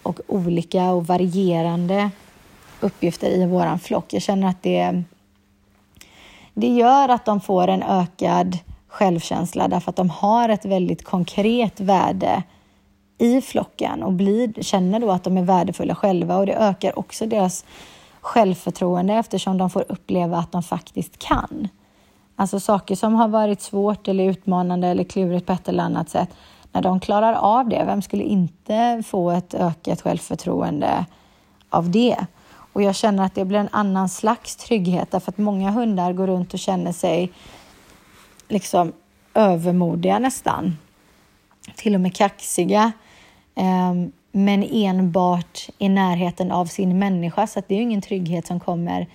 och 0.03 0.21
olika 0.27 0.91
och 0.91 1.07
varierande 1.07 2.11
uppgifter 2.81 3.31
i 3.31 3.47
våran 3.47 3.79
flock. 3.79 4.13
Jag 4.13 4.23
känner 4.23 4.49
att 4.49 4.63
det, 4.63 5.03
det 6.55 6.69
gör 6.69 7.09
att 7.09 7.25
de 7.25 7.41
får 7.41 7.69
en 7.69 7.83
ökad 7.83 8.59
självkänsla 8.89 9.69
därför 9.69 9.91
att 9.91 9.97
de 9.97 10.11
har 10.11 10.49
ett 10.49 10.65
väldigt 10.65 11.05
konkret 11.05 11.81
värde 11.81 12.43
i 13.19 13.41
flocken 13.41 14.03
och 14.03 14.13
blir, 14.13 14.63
känner 14.63 15.01
då 15.01 15.11
att 15.11 15.25
de 15.25 15.39
är 15.39 15.43
värdefulla 15.43 15.95
själva 15.95 16.37
och 16.37 16.47
det 16.47 16.55
ökar 16.55 16.99
också 16.99 17.27
deras 17.27 17.65
självförtroende 18.21 19.15
eftersom 19.15 19.59
de 19.59 19.71
får 19.71 19.85
uppleva 19.89 20.39
att 20.39 20.53
de 20.53 20.63
faktiskt 20.63 21.19
kan. 21.19 21.69
Alltså 22.37 22.61
saker 22.61 22.97
som 22.97 23.15
har 23.15 23.29
varit 23.29 23.61
svårt 23.61 24.09
eller 24.09 24.25
utmanande 24.25 24.89
eller 24.89 25.05
klurigt 25.05 25.47
på 25.47 25.53
ett 25.53 25.69
eller 25.69 25.85
annat 25.85 26.11
sätt. 26.11 26.29
När 26.73 26.83
de 26.83 27.01
klarar 27.01 27.33
av 27.33 27.69
det, 27.69 27.83
vem 27.87 28.03
skulle 28.03 28.25
inte 28.25 29.03
få 29.07 29.31
ett 29.31 29.55
ökat 29.55 30.01
självförtroende 30.01 31.07
av 31.71 31.91
det? 31.91 32.27
Och 32.79 32.85
jag 32.85 32.95
känner 32.95 33.25
att 33.25 33.35
det 33.35 33.45
blir 33.45 33.59
en 33.59 33.69
annan 33.73 34.09
slags 34.09 34.57
trygghet 34.57 35.11
därför 35.11 35.33
att 35.33 35.39
många 35.39 35.71
hundar 35.71 36.13
går 36.13 36.27
runt 36.27 36.55
och 36.55 36.59
känner 36.59 36.93
sig 36.93 37.33
liksom 38.49 38.93
övermodiga 39.35 40.19
nästan. 40.19 40.79
Till 41.75 41.95
och 41.95 42.01
med 42.01 42.17
kaxiga. 42.17 42.93
Ehm, 43.55 44.13
men 44.33 44.63
enbart 44.73 45.69
i 45.79 45.89
närheten 45.89 46.53
av 46.53 46.67
sin 46.67 46.99
människa. 46.99 47.47
Så 47.47 47.63
det 47.69 47.75
är 47.75 47.77
ju 47.77 47.83
ingen 47.83 48.03
trygghet 48.03 48.47
som 48.47 48.61
kommer 48.61 49.07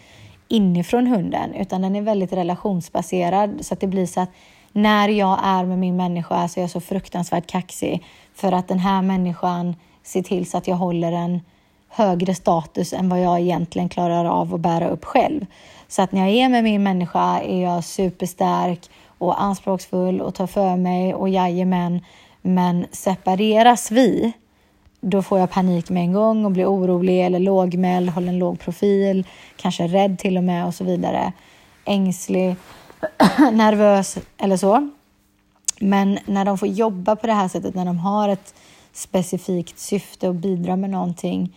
inifrån 0.47 1.07
hunden 1.07 1.53
utan 1.53 1.81
den 1.81 1.95
är 1.95 2.01
väldigt 2.01 2.33
relationsbaserad. 2.33 3.65
Så 3.65 3.73
att 3.73 3.79
det 3.79 3.87
blir 3.87 4.05
så 4.05 4.21
att 4.21 4.31
när 4.71 5.09
jag 5.09 5.39
är 5.43 5.65
med 5.65 5.79
min 5.79 5.95
människa 5.95 6.47
så 6.47 6.59
är 6.59 6.63
jag 6.63 6.71
så 6.71 6.81
fruktansvärt 6.81 7.47
kaxig 7.47 8.05
för 8.35 8.51
att 8.51 8.67
den 8.67 8.79
här 8.79 9.01
människan 9.01 9.75
ser 10.03 10.23
till 10.23 10.49
så 10.49 10.57
att 10.57 10.67
jag 10.67 10.75
håller 10.75 11.11
en 11.11 11.41
högre 11.93 12.35
status 12.35 12.93
än 12.93 13.09
vad 13.09 13.21
jag 13.21 13.39
egentligen 13.39 13.89
klarar 13.89 14.25
av 14.25 14.53
att 14.53 14.59
bära 14.59 14.89
upp 14.89 15.05
själv. 15.05 15.45
Så 15.87 16.01
att 16.01 16.11
när 16.11 16.21
jag 16.21 16.29
är 16.29 16.49
med 16.49 16.63
min 16.63 16.83
människa 16.83 17.39
är 17.39 17.63
jag 17.63 17.83
superstark 17.83 18.89
och 19.17 19.41
anspråksfull 19.41 20.21
och 20.21 20.35
tar 20.35 20.47
för 20.47 20.75
mig 20.75 21.13
och 21.13 21.29
jajamän. 21.29 22.01
Men 22.41 22.85
separeras 22.91 23.91
vi, 23.91 24.33
då 25.01 25.21
får 25.21 25.39
jag 25.39 25.51
panik 25.51 25.89
med 25.89 26.03
en 26.03 26.13
gång 26.13 26.45
och 26.45 26.51
blir 26.51 26.65
orolig 26.65 27.25
eller 27.25 27.39
lågmäld, 27.39 28.09
håller 28.09 28.27
en 28.27 28.39
låg 28.39 28.59
profil, 28.59 29.27
kanske 29.57 29.87
rädd 29.87 30.19
till 30.19 30.37
och 30.37 30.43
med 30.43 30.65
och 30.65 30.75
så 30.75 30.83
vidare. 30.83 31.33
Ängslig, 31.85 32.55
nervös 33.51 34.17
eller 34.37 34.57
så. 34.57 34.89
Men 35.79 36.19
när 36.25 36.45
de 36.45 36.57
får 36.57 36.67
jobba 36.67 37.15
på 37.15 37.27
det 37.27 37.33
här 37.33 37.47
sättet, 37.47 37.75
när 37.75 37.85
de 37.85 37.97
har 37.97 38.29
ett 38.29 38.53
specifikt 38.93 39.79
syfte 39.79 40.27
och 40.27 40.35
bidra 40.35 40.75
med 40.75 40.89
någonting 40.89 41.55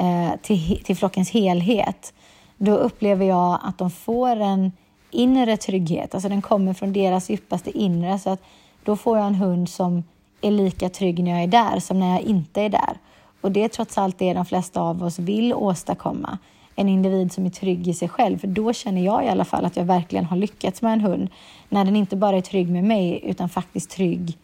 eh, 0.00 0.30
till, 0.42 0.82
till 0.84 0.96
flockens 0.96 1.30
helhet, 1.30 2.14
då 2.56 2.72
upplever 2.72 3.26
jag 3.26 3.58
att 3.62 3.78
de 3.78 3.90
får 3.90 4.36
en 4.36 4.72
inre 5.10 5.56
trygghet. 5.56 6.14
Alltså 6.14 6.28
den 6.28 6.42
kommer 6.42 6.74
från 6.74 6.92
deras 6.92 7.30
djupaste 7.30 7.78
inre. 7.78 8.18
Så 8.18 8.30
att 8.30 8.42
då 8.84 8.96
får 8.96 9.18
jag 9.18 9.26
en 9.26 9.34
hund 9.34 9.68
som 9.68 10.04
är 10.40 10.50
lika 10.50 10.88
trygg 10.88 11.24
när 11.24 11.30
jag 11.30 11.42
är 11.42 11.46
där 11.46 11.80
som 11.80 12.00
när 12.00 12.10
jag 12.10 12.20
inte 12.20 12.62
är 12.62 12.68
där. 12.68 12.96
Och 13.40 13.52
det 13.52 13.64
är 13.64 13.68
trots 13.68 13.98
allt 13.98 14.18
det 14.18 14.34
de 14.34 14.44
flesta 14.46 14.80
av 14.80 15.02
oss 15.02 15.18
vill 15.18 15.54
åstadkomma. 15.54 16.38
en 16.76 16.88
individ 16.88 17.32
som 17.32 17.46
är 17.46 17.50
trygg 17.50 17.88
i 17.88 17.94
sig 17.94 18.08
själv. 18.08 18.38
För 18.38 18.46
då 18.46 18.72
känner 18.72 19.04
jag 19.04 19.24
i 19.24 19.28
alla 19.28 19.44
fall 19.44 19.64
att 19.64 19.76
jag 19.76 19.84
verkligen 19.84 20.24
har 20.24 20.36
lyckats 20.36 20.82
med 20.82 20.92
en 20.92 21.00
hund. 21.00 21.30
När 21.68 21.84
den 21.84 21.96
inte 21.96 22.16
bara 22.16 22.36
är 22.36 22.40
trygg 22.40 22.68
med 22.68 22.84
mig 22.84 23.20
utan 23.24 23.48
faktiskt 23.48 23.90
trygg 23.90 24.38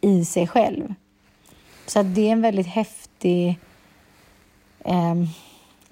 i 0.00 0.24
sig 0.24 0.46
själv. 0.46 0.94
Så 1.86 2.00
att 2.00 2.14
det 2.14 2.28
är 2.28 2.32
en 2.32 2.42
väldigt 2.42 2.66
häftig, 2.66 3.58
eh, 4.84 5.14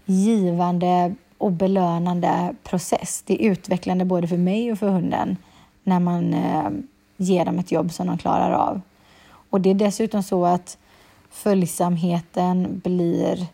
givande 0.04 1.14
och 1.38 1.52
belönande 1.52 2.54
process. 2.62 3.22
Det 3.26 3.44
är 3.44 3.50
utvecklande 3.50 4.04
både 4.04 4.28
för 4.28 4.36
mig 4.36 4.72
och 4.72 4.78
för 4.78 4.88
hunden 4.88 5.36
när 5.82 6.00
man 6.00 6.34
eh, 6.34 6.70
ger 7.16 7.44
dem 7.44 7.58
ett 7.58 7.72
jobb 7.72 7.92
som 7.92 8.06
de 8.06 8.18
klarar 8.18 8.52
av. 8.52 8.80
Och 9.50 9.60
det 9.60 9.70
är 9.70 9.74
dessutom 9.74 10.22
så 10.22 10.46
att 10.46 10.78
följsamheten 11.30 12.80
blir 12.84 13.46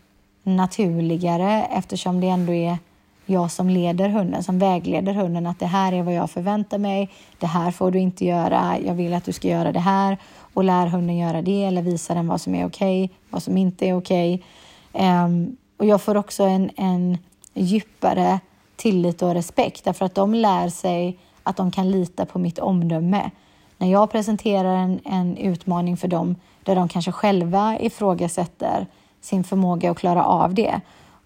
naturligare 0.43 1.67
eftersom 1.71 2.21
det 2.21 2.29
ändå 2.29 2.53
är 2.53 2.79
jag 3.27 3.51
som 3.51 3.69
leder 3.69 4.09
hunden, 4.09 4.43
som 4.43 4.59
vägleder 4.59 5.15
hunden 5.15 5.47
att 5.47 5.59
det 5.59 5.67
här 5.67 5.93
är 5.93 6.03
vad 6.03 6.15
jag 6.15 6.31
förväntar 6.31 6.79
mig, 6.79 7.11
det 7.39 7.47
här 7.47 7.71
får 7.71 7.91
du 7.91 7.99
inte 7.99 8.25
göra, 8.25 8.79
jag 8.87 8.95
vill 8.95 9.15
att 9.15 9.25
du 9.25 9.33
ska 9.33 9.49
göra 9.49 9.73
det 9.73 9.81
här 9.81 10.19
och 10.55 10.65
lär 10.65 10.87
hunden 10.87 11.17
göra 11.17 11.43
det 11.43 11.65
eller 11.65 11.83
visa 11.83 12.15
den 12.15 12.29
vad 12.29 12.41
som 12.41 12.55
är 12.55 12.67
okej, 12.67 13.05
okay, 13.05 13.17
vad 13.31 13.43
som 13.43 13.57
inte 13.57 13.87
är 13.87 13.97
okej. 13.97 14.35
Okay. 14.35 14.47
Um, 14.93 15.57
och 15.77 15.87
jag 15.87 16.03
får 16.03 16.17
också 16.17 16.43
en, 16.43 16.71
en 16.77 17.19
djupare 17.55 18.41
tillit 18.77 19.23
och 19.23 19.35
respekt 19.35 19.85
därför 19.85 20.05
att 20.05 20.15
de 20.15 20.35
lär 20.35 20.69
sig 20.69 21.19
att 21.43 21.57
de 21.57 21.71
kan 21.71 21.91
lita 21.91 22.27
på 22.27 22.39
mitt 22.39 22.59
omdöme. 22.59 23.31
När 23.79 23.91
jag 23.91 24.11
presenterar 24.11 24.77
en, 24.77 25.01
en 25.05 25.37
utmaning 25.37 25.97
för 25.97 26.09
dem 26.09 26.37
där 26.63 26.75
de 26.75 26.89
kanske 26.89 27.13
själva 27.13 27.79
ifrågasätter 27.81 28.87
sin 29.21 29.45
förmåga 29.45 29.91
att 29.91 29.99
klara 29.99 30.25
av 30.25 30.55
det 30.55 30.81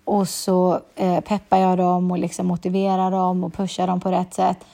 och 0.05 0.29
så 0.29 0.81
eh, 0.95 1.21
peppar 1.21 1.59
jag 1.59 1.79
dem 1.79 2.11
och 2.11 2.19
liksom 2.19 2.47
motiverar 2.47 3.11
dem 3.11 3.45
och 3.45 3.55
pushar 3.55 3.87
dem 3.87 4.01
på 4.01 4.11
rätt 4.11 4.35
sätt 4.35 4.65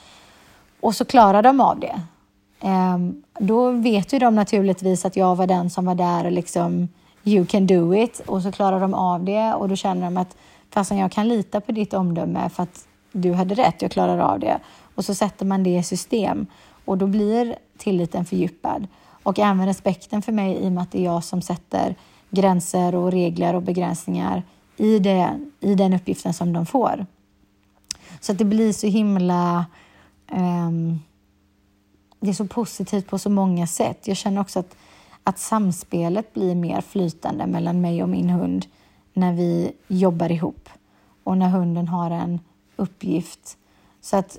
och 0.81 0.95
så 0.95 1.05
klarar 1.05 1.43
de 1.43 1.61
av 1.61 1.81
det. 1.81 2.01
Eh, 2.61 2.99
då 3.39 3.71
vet 3.71 4.13
ju 4.13 4.19
de 4.19 4.35
naturligtvis 4.35 5.05
att 5.05 5.17
jag 5.17 5.37
var 5.37 5.47
den 5.47 5.71
som 5.71 5.85
var 5.85 5.95
där 5.95 6.25
och 6.25 6.33
liksom 6.33 6.89
you 7.25 7.47
can 7.47 7.67
do 7.67 7.95
it 7.95 8.21
och 8.21 8.43
så 8.43 8.53
klarar 8.53 8.81
de 8.81 8.95
av 8.95 9.25
det 9.25 9.55
och 9.55 9.69
då 9.69 9.77
känner 9.77 10.03
de 10.05 10.17
att 10.17 10.37
fastän 10.71 10.99
jag 10.99 11.13
kan 11.13 11.29
lita 11.29 11.61
på 11.61 11.73
ditt 11.73 11.95
omdöme 11.95 12.49
för 12.49 12.63
att 12.63 12.87
du 13.13 13.33
hade 13.33 13.55
rätt, 13.55 13.83
jag 13.83 13.91
klarar 13.91 14.19
av 14.19 14.41
det. 14.41 14.61
Och 14.95 15.05
så 15.05 15.15
sätter 15.15 15.47
man 15.47 15.63
det 15.63 15.77
i 15.77 15.83
system 15.83 16.47
och 16.85 16.99
då 16.99 17.07
blir 17.07 17.57
tilliten 17.79 18.25
fördjupad. 18.25 18.87
Och 19.23 19.39
även 19.39 19.67
respekten 19.67 20.23
för 20.23 20.33
mig 20.33 20.57
i 20.57 20.69
och 20.69 20.73
med 20.73 20.83
att 20.83 20.93
det 20.93 20.99
är 20.99 21.05
jag 21.05 21.25
som 21.25 21.43
sätter 21.43 21.95
gränser 22.31 22.95
och 22.95 23.13
regler 23.13 23.55
och 23.55 23.63
begränsningar 23.63 24.43
i, 24.77 24.99
det, 24.99 25.41
i 25.61 25.75
den 25.75 25.95
uppgiften 25.95 26.35
som 26.35 26.53
de 26.53 26.67
får. 26.67 27.07
Så 28.21 28.33
att 28.33 28.39
det 28.39 28.45
blir 28.45 28.73
så 28.73 28.87
himla... 28.87 29.67
Um, 30.33 31.01
det 32.21 32.31
är 32.31 32.35
så 32.35 32.47
positivt 32.47 33.07
på 33.07 33.19
så 33.19 33.31
många 33.31 33.67
sätt. 33.67 34.07
Jag 34.07 34.17
känner 34.17 34.41
också 34.41 34.59
att, 34.59 34.77
att 35.25 35.39
samspelet 35.39 36.35
blir 36.35 36.55
mer 36.55 36.81
flytande 36.81 37.47
mellan 37.47 37.81
mig 37.81 38.03
och 38.03 38.09
min 38.09 38.31
hund 38.31 38.67
när 39.13 39.33
vi 39.33 39.73
jobbar 39.89 40.33
ihop 40.33 40.69
och 41.25 41.39
när 41.39 41.49
hunden 41.49 41.89
har 41.89 42.11
en 42.11 42.41
uppgift. 42.77 43.59
Så 44.01 44.17
att 44.17 44.39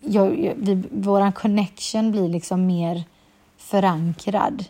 jag, 0.00 0.52
vår 0.90 1.32
connection 1.32 2.10
blir 2.10 2.28
liksom 2.28 2.66
mer 2.66 3.04
förankrad. 3.56 4.64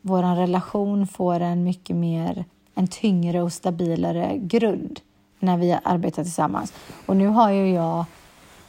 Vår 0.00 0.36
relation 0.36 1.06
får 1.06 1.40
en 1.40 1.64
mycket 1.64 1.96
mer, 1.96 2.44
en 2.74 2.88
tyngre 2.88 3.42
och 3.42 3.52
stabilare 3.52 4.38
grund 4.38 5.00
när 5.38 5.56
vi 5.56 5.78
arbetar 5.84 6.22
tillsammans. 6.22 6.72
Och 7.06 7.16
nu 7.16 7.26
har 7.26 7.50
ju 7.50 7.70
jag 7.70 8.04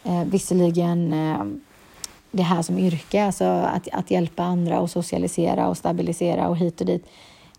eh, 0.04 0.24
visserligen 0.24 1.14
eh, 1.14 1.44
det 2.34 2.44
här 2.44 2.62
som 2.62 2.78
yrke, 2.78 3.26
alltså 3.26 3.46
att, 3.46 3.88
att 3.92 4.12
hjälpa 4.12 4.44
andra 4.44 4.80
och 4.80 4.90
socialisera 4.90 5.68
och 5.68 5.78
stabilisera 5.78 6.48
och 6.48 6.58
hit 6.58 6.82
och 6.82 6.88
dit. 6.88 7.08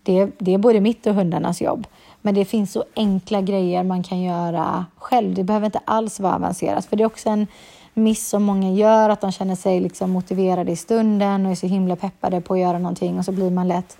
Det, 0.02 0.30
det 0.38 0.54
är 0.54 0.58
både 0.58 0.80
mitt 0.80 1.06
och 1.06 1.14
hundarnas 1.14 1.60
jobb. 1.60 1.86
Men 2.22 2.34
det 2.34 2.44
finns 2.44 2.72
så 2.72 2.84
enkla 2.96 3.40
grejer 3.40 3.84
man 3.84 4.02
kan 4.02 4.22
göra 4.22 4.86
själv. 4.98 5.34
Det 5.34 5.44
behöver 5.44 5.66
inte 5.66 5.80
alls 5.84 6.20
vara 6.20 6.34
avancerat, 6.34 6.86
för 6.86 6.96
det 6.96 7.02
är 7.02 7.06
också 7.06 7.28
en 7.28 7.46
miss 7.94 8.28
som 8.28 8.42
många 8.42 8.72
gör, 8.72 9.10
att 9.10 9.20
de 9.20 9.32
känner 9.32 9.56
sig 9.56 9.80
liksom 9.80 10.10
motiverade 10.10 10.72
i 10.72 10.76
stunden 10.76 11.46
och 11.46 11.52
är 11.52 11.56
så 11.56 11.66
himla 11.66 11.96
peppade 11.96 12.40
på 12.40 12.54
att 12.54 12.60
göra 12.60 12.78
någonting 12.78 13.18
och 13.18 13.24
så 13.24 13.32
blir 13.32 13.50
man 13.50 13.68
lätt 13.68 13.98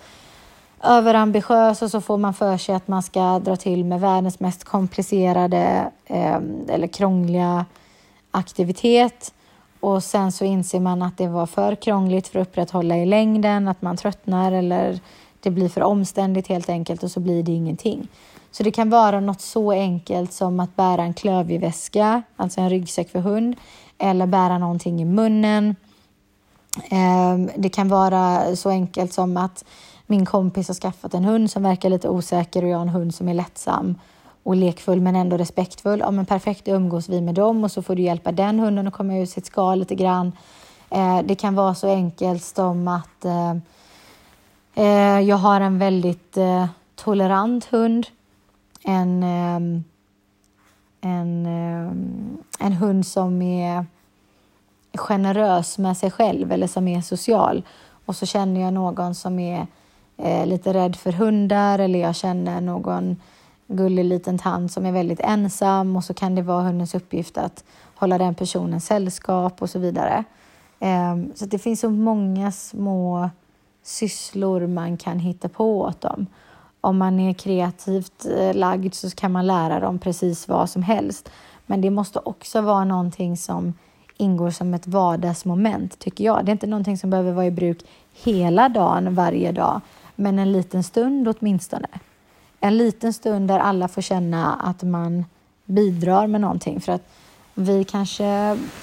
överambitiös 0.82 1.82
och 1.82 1.90
så 1.90 2.00
får 2.00 2.18
man 2.18 2.34
för 2.34 2.58
sig 2.58 2.74
att 2.74 2.88
man 2.88 3.02
ska 3.02 3.38
dra 3.38 3.56
till 3.56 3.84
med 3.84 4.00
världens 4.00 4.40
mest 4.40 4.64
komplicerade 4.64 5.90
eh, 6.06 6.38
eller 6.68 6.87
krångliga 6.87 7.64
aktivitet. 8.30 9.34
Och 9.85 10.03
sen 10.03 10.33
så 10.33 10.44
inser 10.44 10.81
man 10.81 11.03
att 11.03 11.18
det 11.18 11.29
var 11.29 11.47
för 11.47 11.75
krångligt 11.75 12.29
för 12.29 12.38
att 12.38 12.49
upprätthålla 12.49 12.97
i 12.97 13.07
längden, 13.07 13.68
att 13.68 13.83
man 13.83 13.97
tröttnar 13.97 14.53
eller 14.53 15.01
det 15.40 15.51
blir 15.51 15.68
för 15.68 15.83
omständigt 15.83 16.47
helt 16.47 16.68
enkelt 16.68 17.03
och 17.03 17.11
så 17.11 17.20
blir 17.20 17.42
det 17.42 17.53
ingenting. 17.53 18.09
Så 18.51 18.62
det 18.62 18.70
kan 18.70 18.90
vara 18.90 19.20
något 19.20 19.40
så 19.40 19.73
enkelt 19.73 20.33
som 20.33 20.61
att 20.61 20.77
bära 20.77 21.03
en 21.03 21.14
klövjeväska, 21.14 22.23
alltså 22.37 22.61
en 22.61 22.70
ryggsäck 22.70 23.11
för 23.11 23.18
hund, 23.18 23.57
eller 23.99 24.27
bära 24.27 24.59
någonting 24.59 25.03
i 25.03 25.05
munnen. 25.05 25.77
Ehm, 26.90 27.51
det 27.57 27.68
kan 27.68 27.88
vara 27.88 28.57
så 28.57 28.70
enkelt 28.70 29.12
som 29.12 29.37
att 29.37 29.64
min 30.07 30.27
kompis 30.27 30.68
har 30.68 30.75
skaffat 30.75 31.14
en 31.14 31.25
hund 31.25 31.51
som 31.51 31.62
verkar 31.62 31.90
lite 31.90 32.09
osäker 32.09 32.62
och 32.62 32.68
jag 32.68 32.77
har 32.77 32.83
en 32.83 32.88
hund 32.88 33.14
som 33.14 33.29
är 33.29 33.35
lättsam 33.35 33.94
och 34.44 34.57
lekfull 34.57 35.00
men 35.00 35.16
ändå 35.16 35.37
respektfull. 35.37 36.00
Ja, 36.00 36.11
men 36.11 36.26
perfekt, 36.26 36.64
då 36.64 36.72
umgås 36.72 37.09
vi 37.09 37.20
med 37.20 37.35
dem 37.35 37.64
och 37.64 37.70
så 37.70 37.83
får 37.83 37.94
du 37.94 38.02
hjälpa 38.02 38.33
den 38.33 38.59
hunden 38.59 38.88
att 38.88 38.94
komma 38.94 39.16
ur 39.16 39.26
sitt 39.26 39.46
skal 39.46 39.78
lite 39.78 39.94
grann. 39.94 40.33
Eh, 40.90 41.22
det 41.24 41.35
kan 41.35 41.54
vara 41.54 41.74
så 41.74 41.88
enkelt 41.88 42.42
som 42.42 42.88
att 42.88 43.24
eh, 43.24 43.54
eh, 44.74 45.20
jag 45.20 45.37
har 45.37 45.61
en 45.61 45.78
väldigt 45.78 46.37
eh, 46.37 46.66
tolerant 46.94 47.64
hund. 47.64 48.07
En 48.85 49.22
ehm, 49.22 49.85
en, 51.04 51.46
eh, 51.46 52.66
en 52.66 52.72
hund 52.72 53.07
som 53.07 53.42
är 53.42 53.87
generös 54.94 55.78
med 55.78 55.96
sig 55.96 56.11
själv 56.11 56.52
eller 56.52 56.66
som 56.66 56.88
är 56.88 57.00
social. 57.00 57.62
Och 58.07 58.16
så 58.16 58.26
känner 58.26 58.61
jag 58.61 58.72
någon 58.72 59.14
som 59.14 59.38
är 59.38 59.66
eh, 60.16 60.46
lite 60.46 60.74
rädd 60.74 60.96
för 60.96 61.12
hundar 61.12 61.78
eller 61.78 61.98
jag 61.98 62.16
känner 62.16 62.61
någon 62.61 63.16
gullig 63.66 64.05
liten 64.05 64.38
tant 64.38 64.72
som 64.72 64.87
är 64.87 64.92
väldigt 64.92 65.20
ensam 65.20 65.96
och 65.96 66.05
så 66.05 66.14
kan 66.14 66.35
det 66.35 66.42
vara 66.42 66.62
hundens 66.62 66.94
uppgift 66.94 67.38
att 67.38 67.64
hålla 67.94 68.18
den 68.18 68.35
personen 68.35 68.81
sällskap 68.81 69.62
och 69.62 69.70
så 69.70 69.79
vidare. 69.79 70.24
Ehm, 70.81 71.33
så 71.35 71.46
det 71.46 71.59
finns 71.59 71.81
så 71.81 71.90
många 71.90 72.53
små 72.53 73.31
sysslor 73.83 74.66
man 74.66 74.96
kan 74.96 75.18
hitta 75.18 75.48
på 75.48 75.81
åt 75.81 76.00
dem 76.00 76.27
om 76.85 76.98
man 76.98 77.20
är 77.20 77.33
kreativt 77.33 78.27
eh, 78.38 78.55
lagd 78.55 78.94
så 78.94 79.11
kan 79.11 79.33
man 79.33 79.46
lära 79.46 79.81
dem 79.81 79.98
precis 79.98 80.48
vad 80.48 80.70
som 80.70 80.83
helst. 80.83 81.31
Men 81.66 81.81
det 81.81 81.90
måste 81.90 82.18
också 82.18 82.61
vara 82.61 82.85
någonting 82.85 83.37
som 83.37 83.74
ingår 84.16 84.50
som 84.50 84.74
ett 84.74 84.87
vardagsmoment, 84.87 85.98
tycker 85.98 86.24
jag. 86.24 86.44
Det 86.44 86.50
är 86.50 86.53
inte 86.53 86.66
någonting 86.66 86.98
som 86.98 87.11
behöver 87.11 87.33
vara 87.33 87.46
i 87.46 87.50
bruk 87.50 87.79
hela 88.12 88.68
dagen, 88.68 89.14
varje 89.14 89.53
dag, 89.53 89.81
men 90.16 90.38
en 90.38 90.53
liten 90.53 90.83
stund 90.83 91.29
åtminstone. 91.29 91.88
En 92.64 92.77
liten 92.77 93.12
stund 93.12 93.48
där 93.48 93.59
alla 93.59 93.88
får 93.88 94.03
känna 94.03 94.55
att 94.55 94.83
man 94.83 95.24
bidrar 95.64 96.27
med 96.27 96.40
någonting. 96.40 96.81
För 96.81 96.92
att 96.92 97.09
vi 97.55 97.85
kanske, 97.85 98.24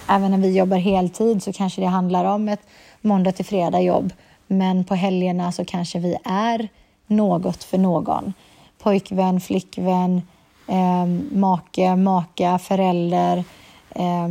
även 0.07 0.31
när 0.31 0.37
vi 0.37 0.57
jobbar 0.57 0.77
heltid, 0.77 1.43
så 1.43 1.53
kanske 1.53 1.81
det 1.81 1.87
handlar 1.87 2.25
om 2.25 2.49
ett 2.49 2.61
måndag 3.01 3.31
till 3.31 3.45
fredag 3.45 3.81
jobb. 3.81 4.13
Men 4.47 4.83
på 4.83 4.95
helgerna 4.95 5.51
så 5.51 5.65
kanske 5.65 5.99
vi 5.99 6.17
är 6.23 6.69
något 7.07 7.63
för 7.63 7.77
någon. 7.77 8.33
Pojkvän, 8.79 9.41
flickvän, 9.41 10.21
eh, 10.67 11.05
make, 11.31 11.95
maka, 11.95 12.59
förälder, 12.59 13.43
eh, 13.89 14.27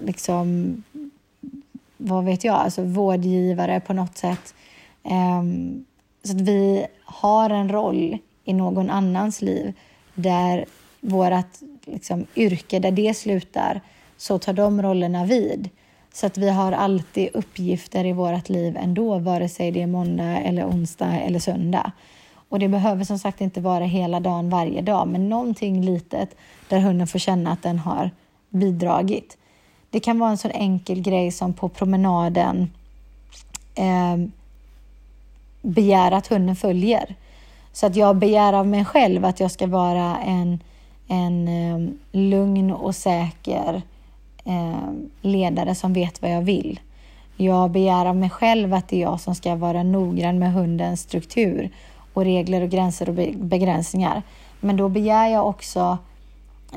liksom, 0.00 0.76
vad 1.96 2.24
vet 2.24 2.44
jag, 2.44 2.54
alltså 2.54 2.82
vårdgivare 2.82 3.80
på 3.80 3.92
något 3.92 4.18
sätt. 4.18 4.54
Eh, 5.04 5.42
så 6.24 6.32
att 6.32 6.40
vi 6.40 6.86
har 7.04 7.50
en 7.50 7.68
roll 7.68 8.18
i 8.44 8.52
någon 8.52 8.90
annans 8.90 9.42
liv 9.42 9.72
där 10.14 10.64
vårt 11.00 11.60
liksom, 11.84 12.26
yrke, 12.36 12.78
där 12.78 12.90
det 12.90 13.14
slutar, 13.14 13.80
så 14.16 14.38
tar 14.38 14.52
de 14.52 14.82
rollerna 14.82 15.24
vid. 15.24 15.70
Så 16.12 16.26
att 16.26 16.38
vi 16.38 16.50
har 16.50 16.72
alltid 16.72 17.28
uppgifter 17.34 18.04
i 18.04 18.12
vårt 18.12 18.48
liv 18.48 18.76
ändå, 18.76 19.18
vare 19.18 19.48
sig 19.48 19.70
det 19.70 19.82
är 19.82 19.86
måndag 19.86 20.38
eller 20.38 20.64
onsdag 20.64 21.20
eller 21.20 21.38
söndag. 21.38 21.92
Och 22.48 22.58
det 22.58 22.68
behöver 22.68 23.04
som 23.04 23.18
sagt 23.18 23.40
inte 23.40 23.60
vara 23.60 23.84
hela 23.84 24.20
dagen 24.20 24.50
varje 24.50 24.82
dag, 24.82 25.08
men 25.08 25.28
någonting 25.28 25.84
litet 25.84 26.36
där 26.68 26.78
hunden 26.78 27.06
får 27.06 27.18
känna 27.18 27.52
att 27.52 27.62
den 27.62 27.78
har 27.78 28.10
bidragit. 28.50 29.36
Det 29.90 30.00
kan 30.00 30.18
vara 30.18 30.30
en 30.30 30.38
sån 30.38 30.50
enkel 30.50 31.00
grej 31.00 31.30
som 31.30 31.52
på 31.52 31.68
promenaden 31.68 32.70
eh, 33.74 34.16
begära 35.62 36.16
att 36.16 36.26
hunden 36.26 36.56
följer. 36.56 37.16
Så 37.72 37.86
att 37.86 37.96
jag 37.96 38.16
begär 38.16 38.52
av 38.52 38.66
mig 38.66 38.84
själv 38.84 39.24
att 39.24 39.40
jag 39.40 39.50
ska 39.50 39.66
vara 39.66 40.16
en 40.18 40.60
en 41.12 41.48
um, 41.48 41.98
lugn 42.12 42.70
och 42.70 42.94
säker 42.94 43.82
um, 44.44 45.10
ledare 45.22 45.74
som 45.74 45.92
vet 45.92 46.22
vad 46.22 46.30
jag 46.30 46.42
vill. 46.42 46.80
Jag 47.36 47.70
begär 47.70 48.06
av 48.06 48.16
mig 48.16 48.30
själv 48.30 48.74
att 48.74 48.88
det 48.88 48.96
är 48.96 49.00
jag 49.00 49.20
som 49.20 49.34
ska 49.34 49.54
vara 49.54 49.82
noggrann 49.82 50.38
med 50.38 50.52
hundens 50.52 51.00
struktur 51.00 51.70
och 52.12 52.24
regler 52.24 52.62
och 52.62 52.70
gränser 52.70 53.08
och 53.08 53.14
begränsningar. 53.36 54.22
Men 54.60 54.76
då 54.76 54.88
begär 54.88 55.28
jag 55.28 55.46
också 55.46 55.98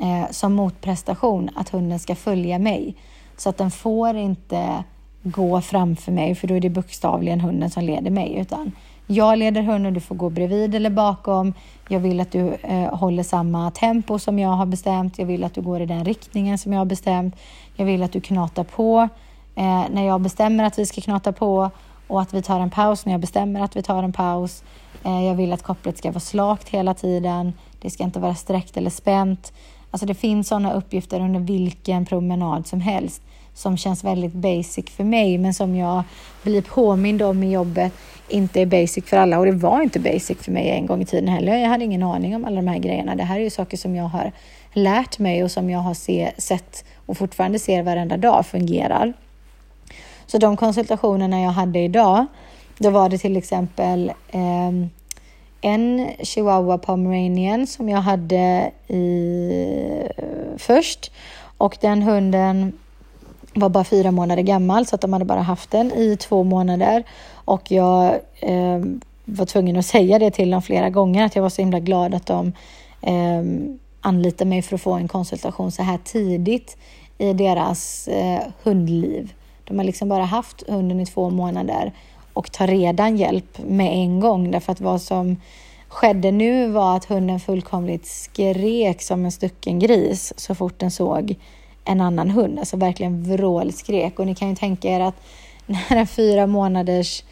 eh, 0.02 0.30
som 0.30 0.52
motprestation 0.54 1.50
att 1.56 1.68
hunden 1.68 1.98
ska 1.98 2.14
följa 2.14 2.58
mig. 2.58 2.94
Så 3.36 3.48
att 3.48 3.58
den 3.58 3.70
får 3.70 4.16
inte 4.16 4.84
gå 5.22 5.60
framför 5.60 6.12
mig, 6.12 6.34
för 6.34 6.48
då 6.48 6.54
är 6.54 6.60
det 6.60 6.70
bokstavligen 6.70 7.40
hunden 7.40 7.70
som 7.70 7.84
leder 7.84 8.10
mig, 8.10 8.36
utan 8.36 8.72
jag 9.06 9.38
leder 9.38 9.62
hunden, 9.62 9.94
du 9.94 10.00
får 10.00 10.14
gå 10.14 10.30
bredvid 10.30 10.74
eller 10.74 10.90
bakom. 10.90 11.54
Jag 11.88 12.00
vill 12.00 12.20
att 12.20 12.32
du 12.32 12.54
eh, 12.62 12.94
håller 12.94 13.22
samma 13.22 13.70
tempo 13.70 14.18
som 14.18 14.38
jag 14.38 14.48
har 14.48 14.66
bestämt. 14.66 15.18
Jag 15.18 15.26
vill 15.26 15.44
att 15.44 15.54
du 15.54 15.62
går 15.62 15.80
i 15.80 15.86
den 15.86 16.04
riktningen 16.04 16.58
som 16.58 16.72
jag 16.72 16.80
har 16.80 16.86
bestämt. 16.86 17.36
Jag 17.76 17.86
vill 17.86 18.02
att 18.02 18.12
du 18.12 18.20
knatar 18.20 18.64
på 18.64 19.08
eh, 19.54 19.84
när 19.90 20.06
jag 20.06 20.20
bestämmer 20.20 20.64
att 20.64 20.78
vi 20.78 20.86
ska 20.86 21.00
knata 21.00 21.32
på 21.32 21.70
och 22.06 22.22
att 22.22 22.34
vi 22.34 22.42
tar 22.42 22.60
en 22.60 22.70
paus 22.70 23.06
när 23.06 23.12
jag 23.12 23.20
bestämmer 23.20 23.60
att 23.60 23.76
vi 23.76 23.82
tar 23.82 24.02
en 24.02 24.12
paus. 24.12 24.64
Eh, 25.04 25.24
jag 25.24 25.34
vill 25.34 25.52
att 25.52 25.62
kopplet 25.62 25.98
ska 25.98 26.10
vara 26.10 26.20
slakt 26.20 26.68
hela 26.68 26.94
tiden. 26.94 27.52
Det 27.80 27.90
ska 27.90 28.04
inte 28.04 28.20
vara 28.20 28.34
sträckt 28.34 28.76
eller 28.76 28.90
spänt. 28.90 29.52
Alltså 29.90 30.06
det 30.06 30.14
finns 30.14 30.48
sådana 30.48 30.72
uppgifter 30.72 31.20
under 31.20 31.40
vilken 31.40 32.06
promenad 32.06 32.66
som 32.66 32.80
helst 32.80 33.22
som 33.56 33.76
känns 33.76 34.04
väldigt 34.04 34.32
basic 34.32 34.90
för 34.90 35.04
mig, 35.04 35.38
men 35.38 35.54
som 35.54 35.76
jag 35.76 36.02
blir 36.42 36.62
påmind 36.62 37.22
om 37.22 37.42
i 37.42 37.52
jobbet 37.52 37.92
inte 38.28 38.60
är 38.60 38.66
basic 38.66 39.04
för 39.04 39.16
alla. 39.16 39.38
Och 39.38 39.46
det 39.46 39.52
var 39.52 39.82
inte 39.82 40.00
basic 40.00 40.38
för 40.38 40.52
mig 40.52 40.70
en 40.70 40.86
gång 40.86 41.02
i 41.02 41.04
tiden 41.04 41.28
heller. 41.28 41.56
Jag 41.56 41.68
hade 41.68 41.84
ingen 41.84 42.02
aning 42.02 42.36
om 42.36 42.44
alla 42.44 42.56
de 42.56 42.68
här 42.68 42.78
grejerna. 42.78 43.14
Det 43.14 43.22
här 43.22 43.36
är 43.36 43.44
ju 43.44 43.50
saker 43.50 43.76
som 43.76 43.96
jag 43.96 44.04
har 44.04 44.32
lärt 44.72 45.18
mig 45.18 45.44
och 45.44 45.50
som 45.50 45.70
jag 45.70 45.78
har 45.78 45.94
se, 45.94 46.32
sett 46.38 46.84
och 47.06 47.18
fortfarande 47.18 47.58
ser 47.58 47.82
varenda 47.82 48.16
dag 48.16 48.46
fungerar. 48.46 49.12
Så 50.26 50.38
de 50.38 50.56
konsultationerna 50.56 51.40
jag 51.40 51.50
hade 51.50 51.78
idag, 51.78 52.26
då 52.78 52.90
var 52.90 53.08
det 53.08 53.18
till 53.18 53.36
exempel 53.36 54.12
eh, 54.28 54.72
en 55.60 56.08
chihuahua 56.22 56.78
pomeranian 56.78 57.66
som 57.66 57.88
jag 57.88 58.00
hade 58.00 58.70
i, 58.88 60.08
eh, 60.16 60.56
först 60.58 61.12
och 61.58 61.78
den 61.80 62.02
hunden 62.02 62.72
var 63.54 63.68
bara 63.68 63.84
fyra 63.84 64.10
månader 64.10 64.42
gammal 64.42 64.86
så 64.86 64.94
att 64.94 65.00
de 65.00 65.12
hade 65.12 65.24
bara 65.24 65.42
haft 65.42 65.70
den 65.70 65.92
i 65.92 66.16
två 66.16 66.42
månader 66.42 67.04
och 67.46 67.70
jag 67.70 68.14
eh, 68.40 68.80
var 69.24 69.46
tvungen 69.46 69.76
att 69.76 69.86
säga 69.86 70.18
det 70.18 70.30
till 70.30 70.50
dem 70.50 70.62
flera 70.62 70.90
gånger 70.90 71.24
att 71.24 71.36
jag 71.36 71.42
var 71.42 71.48
så 71.48 71.62
himla 71.62 71.80
glad 71.80 72.14
att 72.14 72.26
de 72.26 72.52
eh, 73.02 73.42
anlitade 74.00 74.48
mig 74.50 74.62
för 74.62 74.74
att 74.74 74.82
få 74.82 74.92
en 74.92 75.08
konsultation 75.08 75.72
så 75.72 75.82
här 75.82 75.98
tidigt 76.04 76.76
i 77.18 77.32
deras 77.32 78.08
eh, 78.08 78.42
hundliv. 78.62 79.32
De 79.64 79.78
har 79.78 79.84
liksom 79.84 80.08
bara 80.08 80.24
haft 80.24 80.62
hunden 80.68 81.00
i 81.00 81.06
två 81.06 81.30
månader 81.30 81.92
och 82.32 82.52
tar 82.52 82.66
redan 82.66 83.16
hjälp 83.16 83.58
med 83.66 83.92
en 83.92 84.20
gång 84.20 84.50
därför 84.50 84.72
att 84.72 84.80
vad 84.80 85.02
som 85.02 85.36
skedde 85.88 86.30
nu 86.30 86.68
var 86.68 86.96
att 86.96 87.04
hunden 87.04 87.40
fullkomligt 87.40 88.06
skrek 88.06 89.02
som 89.02 89.24
en 89.24 89.32
stucken 89.32 89.78
gris 89.78 90.32
så 90.36 90.54
fort 90.54 90.78
den 90.78 90.90
såg 90.90 91.34
en 91.84 92.00
annan 92.00 92.30
hund, 92.30 92.58
alltså 92.58 92.76
verkligen 92.76 93.24
vrålskrek. 93.36 94.18
Och 94.18 94.26
ni 94.26 94.34
kan 94.34 94.48
ju 94.48 94.54
tänka 94.54 94.88
er 94.88 95.00
att 95.00 95.14
när 95.66 95.96
en 95.96 96.06
fyra 96.06 96.46
månaders 96.46 97.22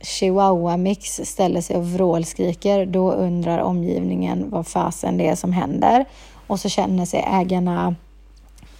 chihuahua-mix 0.00 1.20
ställer 1.24 1.60
sig 1.60 1.76
och 1.76 1.86
vrålskriker, 1.86 2.86
då 2.86 3.12
undrar 3.12 3.58
omgivningen 3.58 4.50
vad 4.50 4.66
fasen 4.66 5.18
det 5.18 5.28
är 5.28 5.34
som 5.34 5.52
händer. 5.52 6.04
Och 6.46 6.60
så 6.60 6.68
känner 6.68 7.04
sig 7.04 7.24
ägarna 7.32 7.94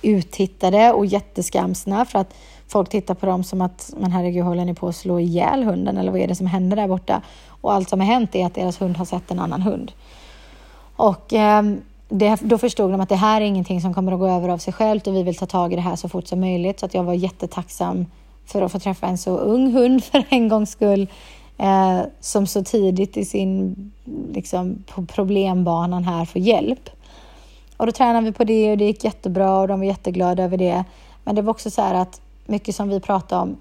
uttittade 0.02 0.92
och 0.92 1.06
jätteskamsna 1.06 2.04
för 2.04 2.18
att 2.18 2.34
folk 2.68 2.88
tittar 2.88 3.14
på 3.14 3.26
dem 3.26 3.44
som 3.44 3.60
att, 3.60 3.94
men 3.96 4.12
herregud, 4.12 4.44
håller 4.44 4.64
ni 4.64 4.74
på 4.74 4.88
att 4.88 4.96
slå 4.96 5.20
ihjäl 5.20 5.64
hunden 5.64 5.98
eller 5.98 6.12
vad 6.12 6.20
är 6.20 6.28
det 6.28 6.34
som 6.34 6.46
händer 6.46 6.76
där 6.76 6.88
borta? 6.88 7.22
Och 7.48 7.72
allt 7.72 7.88
som 7.88 8.00
har 8.00 8.06
hänt 8.06 8.34
är 8.34 8.46
att 8.46 8.54
deras 8.54 8.80
hund 8.80 8.96
har 8.96 9.04
sett 9.04 9.30
en 9.30 9.38
annan 9.38 9.62
hund. 9.62 9.92
Och 10.96 11.32
eh, 11.32 11.62
det, 12.08 12.38
då 12.40 12.58
förstod 12.58 12.90
de 12.90 13.00
att 13.00 13.08
det 13.08 13.16
här 13.16 13.40
är 13.40 13.44
ingenting 13.44 13.80
som 13.80 13.94
kommer 13.94 14.12
att 14.12 14.18
gå 14.18 14.28
över 14.28 14.48
av 14.48 14.58
sig 14.58 14.72
självt 14.72 15.06
och 15.06 15.14
vi 15.14 15.22
vill 15.22 15.36
ta 15.36 15.46
tag 15.46 15.72
i 15.72 15.76
det 15.76 15.82
här 15.82 15.96
så 15.96 16.08
fort 16.08 16.26
som 16.26 16.40
möjligt. 16.40 16.80
Så 16.80 16.86
att 16.86 16.94
jag 16.94 17.04
var 17.04 17.14
jättetacksam 17.14 18.06
för 18.46 18.62
att 18.62 18.72
få 18.72 18.78
träffa 18.78 19.06
en 19.06 19.18
så 19.18 19.38
ung 19.38 19.72
hund 19.72 20.04
för 20.04 20.24
en 20.28 20.48
gångs 20.48 20.70
skull. 20.70 21.08
Eh, 21.58 22.00
som 22.20 22.46
så 22.46 22.64
tidigt 22.64 23.16
i 23.16 23.24
sin 23.24 23.76
liksom, 24.32 24.84
på 24.86 25.06
problembanan 25.06 26.04
här 26.04 26.24
får 26.24 26.40
hjälp. 26.40 26.90
Och 27.76 27.86
då 27.86 27.92
tränade 27.92 28.26
vi 28.26 28.32
på 28.32 28.44
det 28.44 28.70
och 28.70 28.78
det 28.78 28.84
gick 28.84 29.04
jättebra 29.04 29.58
och 29.58 29.68
de 29.68 29.80
var 29.80 29.86
jätteglada 29.86 30.42
över 30.42 30.56
det. 30.56 30.84
Men 31.24 31.34
det 31.34 31.42
var 31.42 31.50
också 31.50 31.70
så 31.70 31.82
här 31.82 31.94
att 31.94 32.20
mycket 32.46 32.76
som 32.76 32.88
vi 32.88 33.00
pratade 33.00 33.42
om, 33.42 33.56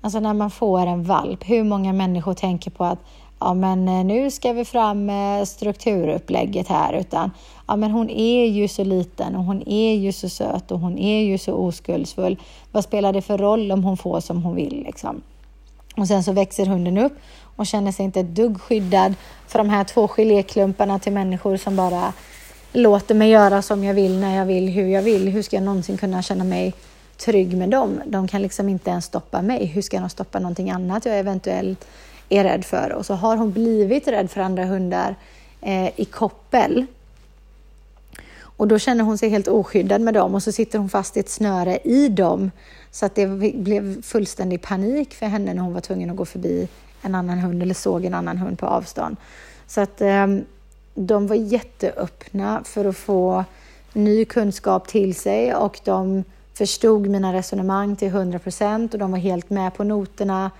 alltså 0.00 0.20
när 0.20 0.34
man 0.34 0.50
får 0.50 0.86
en 0.86 1.04
valp, 1.04 1.50
hur 1.50 1.64
många 1.64 1.92
människor 1.92 2.34
tänker 2.34 2.70
på 2.70 2.84
att 2.84 2.98
ja 3.40 3.54
men 3.54 3.88
eh, 3.88 4.04
nu 4.04 4.30
ska 4.30 4.52
vi 4.52 4.64
fram 4.64 5.06
med 5.06 5.48
strukturupplägget 5.48 6.68
här, 6.68 6.92
utan 6.92 7.30
ja 7.68 7.76
men 7.76 7.90
hon 7.90 8.10
är 8.10 8.46
ju 8.46 8.68
så 8.68 8.84
liten 8.84 9.36
och 9.36 9.44
hon 9.44 9.68
är 9.68 9.94
ju 9.94 10.12
så 10.12 10.28
söt 10.28 10.70
och 10.70 10.80
hon 10.80 10.98
är 10.98 11.22
ju 11.22 11.38
så 11.38 11.54
oskuldsfull. 11.54 12.36
Vad 12.72 12.84
spelar 12.84 13.12
det 13.12 13.22
för 13.22 13.38
roll 13.38 13.72
om 13.72 13.84
hon 13.84 13.96
får 13.96 14.20
som 14.20 14.42
hon 14.42 14.54
vill 14.54 14.82
liksom? 14.86 15.22
Och 15.96 16.06
sen 16.06 16.24
så 16.24 16.32
växer 16.32 16.66
hunden 16.66 16.98
upp 16.98 17.12
och 17.56 17.66
känner 17.66 17.92
sig 17.92 18.04
inte 18.04 18.20
ett 18.20 18.34
dugg 18.34 18.60
skyddad 18.60 19.14
för 19.46 19.58
de 19.58 19.70
här 19.70 19.84
två 19.84 20.08
geléklumparna 20.08 20.98
till 20.98 21.12
människor 21.12 21.56
som 21.56 21.76
bara 21.76 22.12
låter 22.72 23.14
mig 23.14 23.30
göra 23.30 23.62
som 23.62 23.84
jag 23.84 23.94
vill, 23.94 24.18
när 24.18 24.36
jag 24.36 24.46
vill, 24.46 24.68
hur 24.68 24.86
jag 24.86 25.02
vill. 25.02 25.28
Hur 25.28 25.42
ska 25.42 25.56
jag 25.56 25.62
någonsin 25.62 25.96
kunna 25.96 26.22
känna 26.22 26.44
mig 26.44 26.74
trygg 27.16 27.56
med 27.56 27.68
dem? 27.68 28.00
De 28.06 28.28
kan 28.28 28.42
liksom 28.42 28.68
inte 28.68 28.90
ens 28.90 29.04
stoppa 29.04 29.42
mig. 29.42 29.66
Hur 29.66 29.82
ska 29.82 30.00
de 30.00 30.10
stoppa 30.10 30.38
någonting 30.38 30.70
annat 30.70 31.04
jag 31.04 31.18
eventuellt 31.18 31.86
är 32.30 32.44
rädd 32.44 32.64
för. 32.64 32.92
Och 32.92 33.06
så 33.06 33.14
har 33.14 33.36
hon 33.36 33.52
blivit 33.52 34.08
rädd 34.08 34.30
för 34.30 34.40
andra 34.40 34.64
hundar 34.64 35.16
eh, 35.60 36.00
i 36.00 36.04
koppel. 36.04 36.86
Och 38.42 38.68
då 38.68 38.78
känner 38.78 39.04
hon 39.04 39.18
sig 39.18 39.28
helt 39.28 39.48
oskyddad 39.48 40.00
med 40.00 40.14
dem 40.14 40.34
och 40.34 40.42
så 40.42 40.52
sitter 40.52 40.78
hon 40.78 40.88
fast 40.88 41.16
i 41.16 41.20
ett 41.20 41.28
snöre 41.28 41.78
i 41.84 42.08
dem. 42.08 42.50
Så 42.90 43.06
att 43.06 43.14
det 43.14 43.26
blev 43.54 44.02
fullständig 44.02 44.62
panik 44.62 45.14
för 45.14 45.26
henne 45.26 45.54
när 45.54 45.62
hon 45.62 45.74
var 45.74 45.80
tvungen 45.80 46.10
att 46.10 46.16
gå 46.16 46.24
förbi 46.24 46.68
en 47.02 47.14
annan 47.14 47.38
hund 47.38 47.62
eller 47.62 47.74
såg 47.74 48.04
en 48.04 48.14
annan 48.14 48.38
hund 48.38 48.58
på 48.58 48.66
avstånd. 48.66 49.16
Så 49.66 49.80
att 49.80 50.00
eh, 50.00 50.26
de 50.94 51.26
var 51.26 51.36
jätteöppna 51.36 52.62
för 52.64 52.84
att 52.84 52.96
få 52.96 53.44
ny 53.92 54.24
kunskap 54.24 54.88
till 54.88 55.14
sig 55.14 55.54
och 55.54 55.80
de 55.84 56.24
förstod 56.54 57.06
mina 57.06 57.32
resonemang 57.32 57.96
till 57.96 58.08
100 58.08 58.38
procent 58.38 58.92
och 58.92 59.00
de 59.00 59.10
var 59.10 59.18
helt 59.18 59.50
med 59.50 59.74
på 59.74 59.84
noterna 59.84 60.50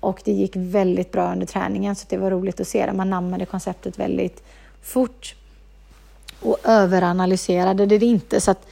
och 0.00 0.20
det 0.24 0.32
gick 0.32 0.52
väldigt 0.54 1.12
bra 1.12 1.32
under 1.32 1.46
träningen 1.46 1.96
så 1.96 2.06
det 2.08 2.16
var 2.16 2.30
roligt 2.30 2.60
att 2.60 2.68
se 2.68 2.86
det. 2.86 2.92
Man 2.92 3.10
nammade 3.10 3.46
konceptet 3.46 3.98
väldigt 3.98 4.42
fort 4.82 5.34
och 6.40 6.58
överanalyserade 6.64 7.86
det 7.86 8.06
inte 8.06 8.40
så 8.40 8.50
att 8.50 8.66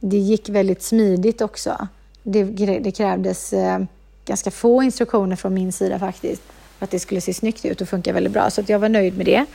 det 0.00 0.16
gick 0.16 0.48
väldigt 0.48 0.82
smidigt 0.82 1.40
också. 1.40 1.88
Det, 2.22 2.44
det 2.78 2.92
krävdes 2.92 3.52
eh, 3.52 3.78
ganska 4.24 4.50
få 4.50 4.82
instruktioner 4.82 5.36
från 5.36 5.54
min 5.54 5.72
sida 5.72 5.98
faktiskt 5.98 6.42
för 6.78 6.84
att 6.84 6.90
det 6.90 6.98
skulle 6.98 7.20
se 7.20 7.34
snyggt 7.34 7.64
ut 7.64 7.80
och 7.80 7.88
funka 7.88 8.12
väldigt 8.12 8.32
bra 8.32 8.50
så 8.50 8.60
att 8.60 8.68
jag 8.68 8.78
var 8.78 8.88
nöjd 8.88 9.16
med 9.16 9.26
det. 9.26 9.46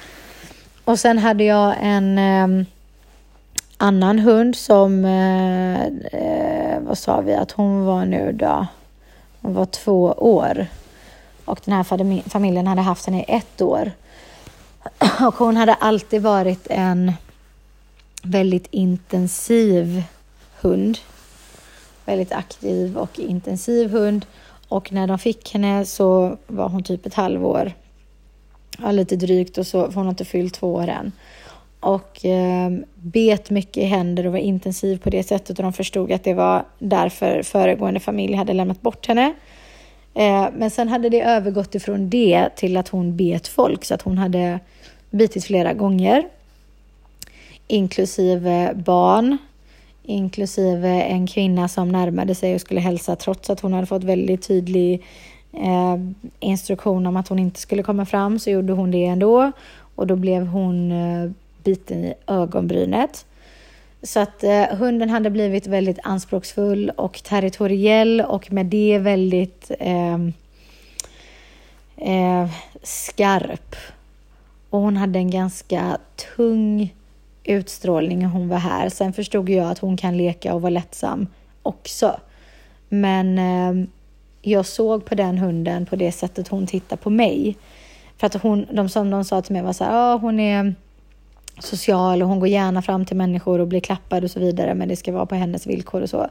Och 0.84 1.00
sen 1.00 1.18
hade 1.18 1.44
jag 1.44 1.76
en 1.82 2.18
eh, 2.18 2.68
annan 3.78 4.20
hund 4.20 4.56
som, 4.56 5.06
eh, 5.06 5.86
eh, 6.22 6.80
vad 6.80 6.98
sa 6.98 7.22
vi 7.22 7.34
att 7.34 7.52
hon 7.52 7.86
var 7.86 8.06
nu 8.06 8.32
då? 8.32 8.68
Hon 9.42 9.54
var 9.54 9.66
två 9.66 10.04
år 10.18 10.68
och 11.48 11.62
den 11.66 11.74
här 11.74 12.30
familjen 12.30 12.68
hade 12.68 12.82
haft 12.82 13.06
henne 13.06 13.20
i 13.22 13.26
ett 13.28 13.62
år. 13.62 13.92
Och 15.28 15.36
hon 15.36 15.58
hade 15.58 15.74
alltid 15.74 16.22
varit 16.22 16.68
en 16.70 17.12
väldigt 18.24 18.68
intensiv 18.72 20.04
hund. 20.62 20.98
Väldigt 22.06 22.32
aktiv 22.32 22.98
och 22.98 23.20
intensiv 23.20 23.90
hund. 23.90 24.26
Och 24.68 24.92
när 24.92 25.08
de 25.08 25.20
fick 25.20 25.54
henne 25.54 25.86
så 25.86 26.38
var 26.48 26.70
hon 26.70 26.84
typ 26.84 27.06
ett 27.06 27.14
halvår. 27.14 27.72
Ja, 28.78 28.92
lite 28.92 29.16
drygt 29.16 29.58
och 29.58 29.68
så, 29.68 29.86
för 29.86 29.94
hon 29.94 30.06
har 30.06 30.10
inte 30.10 30.26
fyllt 30.26 30.54
två 30.54 30.74
år 30.74 30.88
än. 30.88 31.12
Och 31.80 32.26
eh, 32.26 32.72
bet 32.96 33.50
mycket 33.50 33.78
i 33.78 33.86
händer 33.86 34.26
och 34.26 34.32
var 34.32 34.40
intensiv 34.40 34.98
på 34.98 35.10
det 35.10 35.24
sättet 35.24 35.60
och 35.60 35.64
de 35.64 35.74
förstod 35.74 36.12
att 36.12 36.24
det 36.24 36.34
var 36.34 36.66
därför 36.80 37.44
föregående 37.44 38.00
familj 38.00 38.34
hade 38.36 38.54
lämnat 38.54 38.82
bort 38.82 39.08
henne. 39.08 39.34
Eh, 40.18 40.48
men 40.54 40.70
sen 40.70 40.88
hade 40.88 41.10
det 41.10 41.22
övergått 41.22 41.76
ifrån 41.76 42.10
det 42.10 42.50
till 42.56 42.78
att 42.78 42.88
hon 42.88 43.18
bet 43.18 43.48
folk 43.48 43.86
så 43.86 43.94
att 43.94 44.02
hon 44.02 44.18
hade 44.18 44.60
bitit 45.10 45.46
flera 45.46 45.74
gånger. 45.74 46.28
Inklusive 47.68 48.74
barn, 48.76 49.38
inklusive 50.04 51.02
en 51.02 51.28
kvinna 51.28 51.68
som 51.68 51.90
närmade 51.90 52.36
sig 52.36 52.56
och 52.56 52.62
skulle 52.62 52.80
hälsa 52.80 53.16
trots 53.16 53.50
att 53.50 53.60
hon 53.60 53.74
hade 53.74 53.88
fått 53.88 54.04
väldigt 54.04 54.48
tydlig 54.48 55.04
eh, 55.54 55.98
instruktion 56.40 57.06
om 57.06 57.18
att 57.18 57.28
hon 57.28 57.40
inte 57.40 57.60
skulle 57.60 57.84
komma 57.84 58.06
fram 58.06 58.40
så 58.40 58.50
gjorde 58.50 58.74
hon 58.74 58.92
det 58.92 59.06
ändå 59.06 59.52
och 59.96 60.08
då 60.08 60.16
blev 60.16 60.48
hon 60.48 60.92
eh, 60.92 61.32
biten 61.64 62.06
i 62.06 62.14
ögonbrynet 62.28 63.26
så 64.08 64.20
att 64.20 64.44
eh, 64.44 64.64
hunden 64.64 65.10
hade 65.10 65.30
blivit 65.30 65.68
väldigt 65.68 66.00
anspråksfull 66.04 66.90
och 66.90 67.24
territoriell 67.24 68.22
och 68.22 68.52
med 68.52 68.66
det 68.66 68.98
väldigt 68.98 69.72
eh, 69.80 70.18
eh, 71.98 72.50
skarp. 72.84 73.76
Och 74.70 74.80
hon 74.80 74.98
hade 74.98 75.20
en 75.20 75.32
ganska 75.32 75.98
tung 76.36 76.94
utstrålning 77.44 78.20
när 78.20 78.28
hon 78.28 78.50
var 78.50 78.58
här. 78.58 78.90
Sen 78.90 79.14
förstod 79.14 79.50
jag 79.50 79.72
att 79.72 79.80
hon 79.80 79.98
kan 79.98 80.18
leka 80.18 80.54
och 80.54 80.62
vara 80.62 80.70
lättsam 80.70 81.28
också. 81.64 82.20
Men 82.90 83.38
eh, 83.40 83.88
jag 84.42 84.66
såg 84.66 85.06
på 85.06 85.16
den 85.16 85.38
hunden 85.38 85.86
på 85.86 85.96
det 85.96 86.12
sättet 86.12 86.48
hon 86.48 86.68
tittar 86.68 86.98
på 86.98 87.10
mig. 87.10 87.58
För 88.18 88.28
att 88.28 88.34
hon, 88.34 88.66
de 88.72 88.90
som 88.90 89.10
de 89.10 89.26
sa 89.26 89.42
till 89.42 89.54
mig 89.54 89.62
var 89.62 89.74
så 89.74 89.84
här, 89.84 89.92
ah, 89.94 90.18
hon 90.18 90.40
är 90.40 90.76
social 91.60 92.22
och 92.22 92.28
hon 92.28 92.40
går 92.40 92.48
gärna 92.48 92.82
fram 92.82 93.06
till 93.06 93.18
människor 93.18 93.60
och 93.60 93.68
blir 93.68 93.80
klappad 93.80 94.24
och 94.24 94.32
så 94.32 94.40
vidare, 94.40 94.74
men 94.74 94.88
det 94.88 94.96
ska 94.96 95.12
vara 95.12 95.26
på 95.26 95.36
hennes 95.36 95.68
villkor 95.68 96.02
och 96.02 96.10
så. 96.10 96.28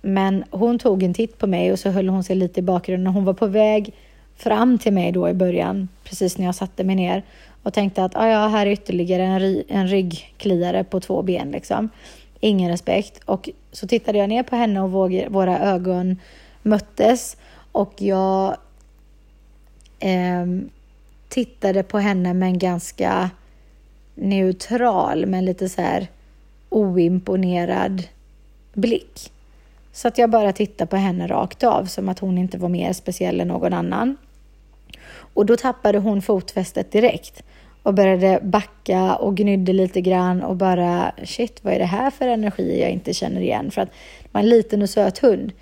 Men 0.00 0.44
hon 0.50 0.78
tog 0.78 1.02
en 1.02 1.14
titt 1.14 1.38
på 1.38 1.46
mig 1.46 1.72
och 1.72 1.78
så 1.78 1.90
höll 1.90 2.08
hon 2.08 2.24
sig 2.24 2.36
lite 2.36 2.60
i 2.60 2.62
bakgrunden. 2.62 3.12
Hon 3.12 3.24
var 3.24 3.34
på 3.34 3.46
väg 3.46 3.94
fram 4.36 4.78
till 4.78 4.92
mig 4.92 5.12
då 5.12 5.28
i 5.28 5.34
början, 5.34 5.88
precis 6.04 6.38
när 6.38 6.46
jag 6.46 6.54
satte 6.54 6.84
mig 6.84 6.96
ner 6.96 7.22
och 7.62 7.74
tänkte 7.74 8.04
att 8.04 8.16
ah, 8.16 8.28
ja, 8.28 8.48
här 8.48 8.66
är 8.66 8.70
ytterligare 8.70 9.24
en, 9.24 9.62
en 9.68 9.88
ryggkliare 9.88 10.84
på 10.84 11.00
två 11.00 11.22
ben 11.22 11.50
liksom. 11.50 11.88
Ingen 12.40 12.70
respekt. 12.70 13.20
Och 13.24 13.50
så 13.72 13.86
tittade 13.86 14.18
jag 14.18 14.28
ner 14.28 14.42
på 14.42 14.56
henne 14.56 14.80
och 14.80 14.90
våra 15.30 15.58
ögon 15.58 16.16
möttes 16.62 17.36
och 17.72 17.92
jag 17.96 18.56
eh, 19.98 20.46
tittade 21.28 21.82
på 21.82 21.98
henne 21.98 22.34
med 22.34 22.46
en 22.46 22.58
ganska 22.58 23.30
neutral 24.18 25.26
men 25.26 25.44
lite 25.44 25.68
så 25.68 25.82
här 25.82 26.06
oimponerad 26.68 28.02
blick. 28.72 29.32
Så 29.92 30.08
att 30.08 30.18
jag 30.18 30.30
bara 30.30 30.52
tittade 30.52 30.90
på 30.90 30.96
henne 30.96 31.26
rakt 31.26 31.64
av 31.64 31.84
som 31.84 32.08
att 32.08 32.18
hon 32.18 32.38
inte 32.38 32.58
var 32.58 32.68
mer 32.68 32.92
speciell 32.92 33.40
än 33.40 33.48
någon 33.48 33.72
annan. 33.72 34.16
Och 35.34 35.46
då 35.46 35.56
tappade 35.56 35.98
hon 35.98 36.22
fotfästet 36.22 36.92
direkt 36.92 37.42
och 37.82 37.94
började 37.94 38.40
backa 38.42 39.16
och 39.16 39.36
gnydde 39.36 39.72
lite 39.72 40.00
grann 40.00 40.42
och 40.42 40.56
bara 40.56 41.12
shit, 41.24 41.58
vad 41.62 41.74
är 41.74 41.78
det 41.78 41.84
här 41.84 42.10
för 42.10 42.28
energi 42.28 42.80
jag 42.80 42.90
inte 42.90 43.14
känner 43.14 43.40
igen? 43.40 43.70
För 43.70 43.80
att 43.80 43.88
det 44.22 44.28
var 44.32 44.40
en 44.40 44.48
liten 44.48 44.82
och 44.82 44.90
söt 44.90 45.18
hund. 45.18 45.52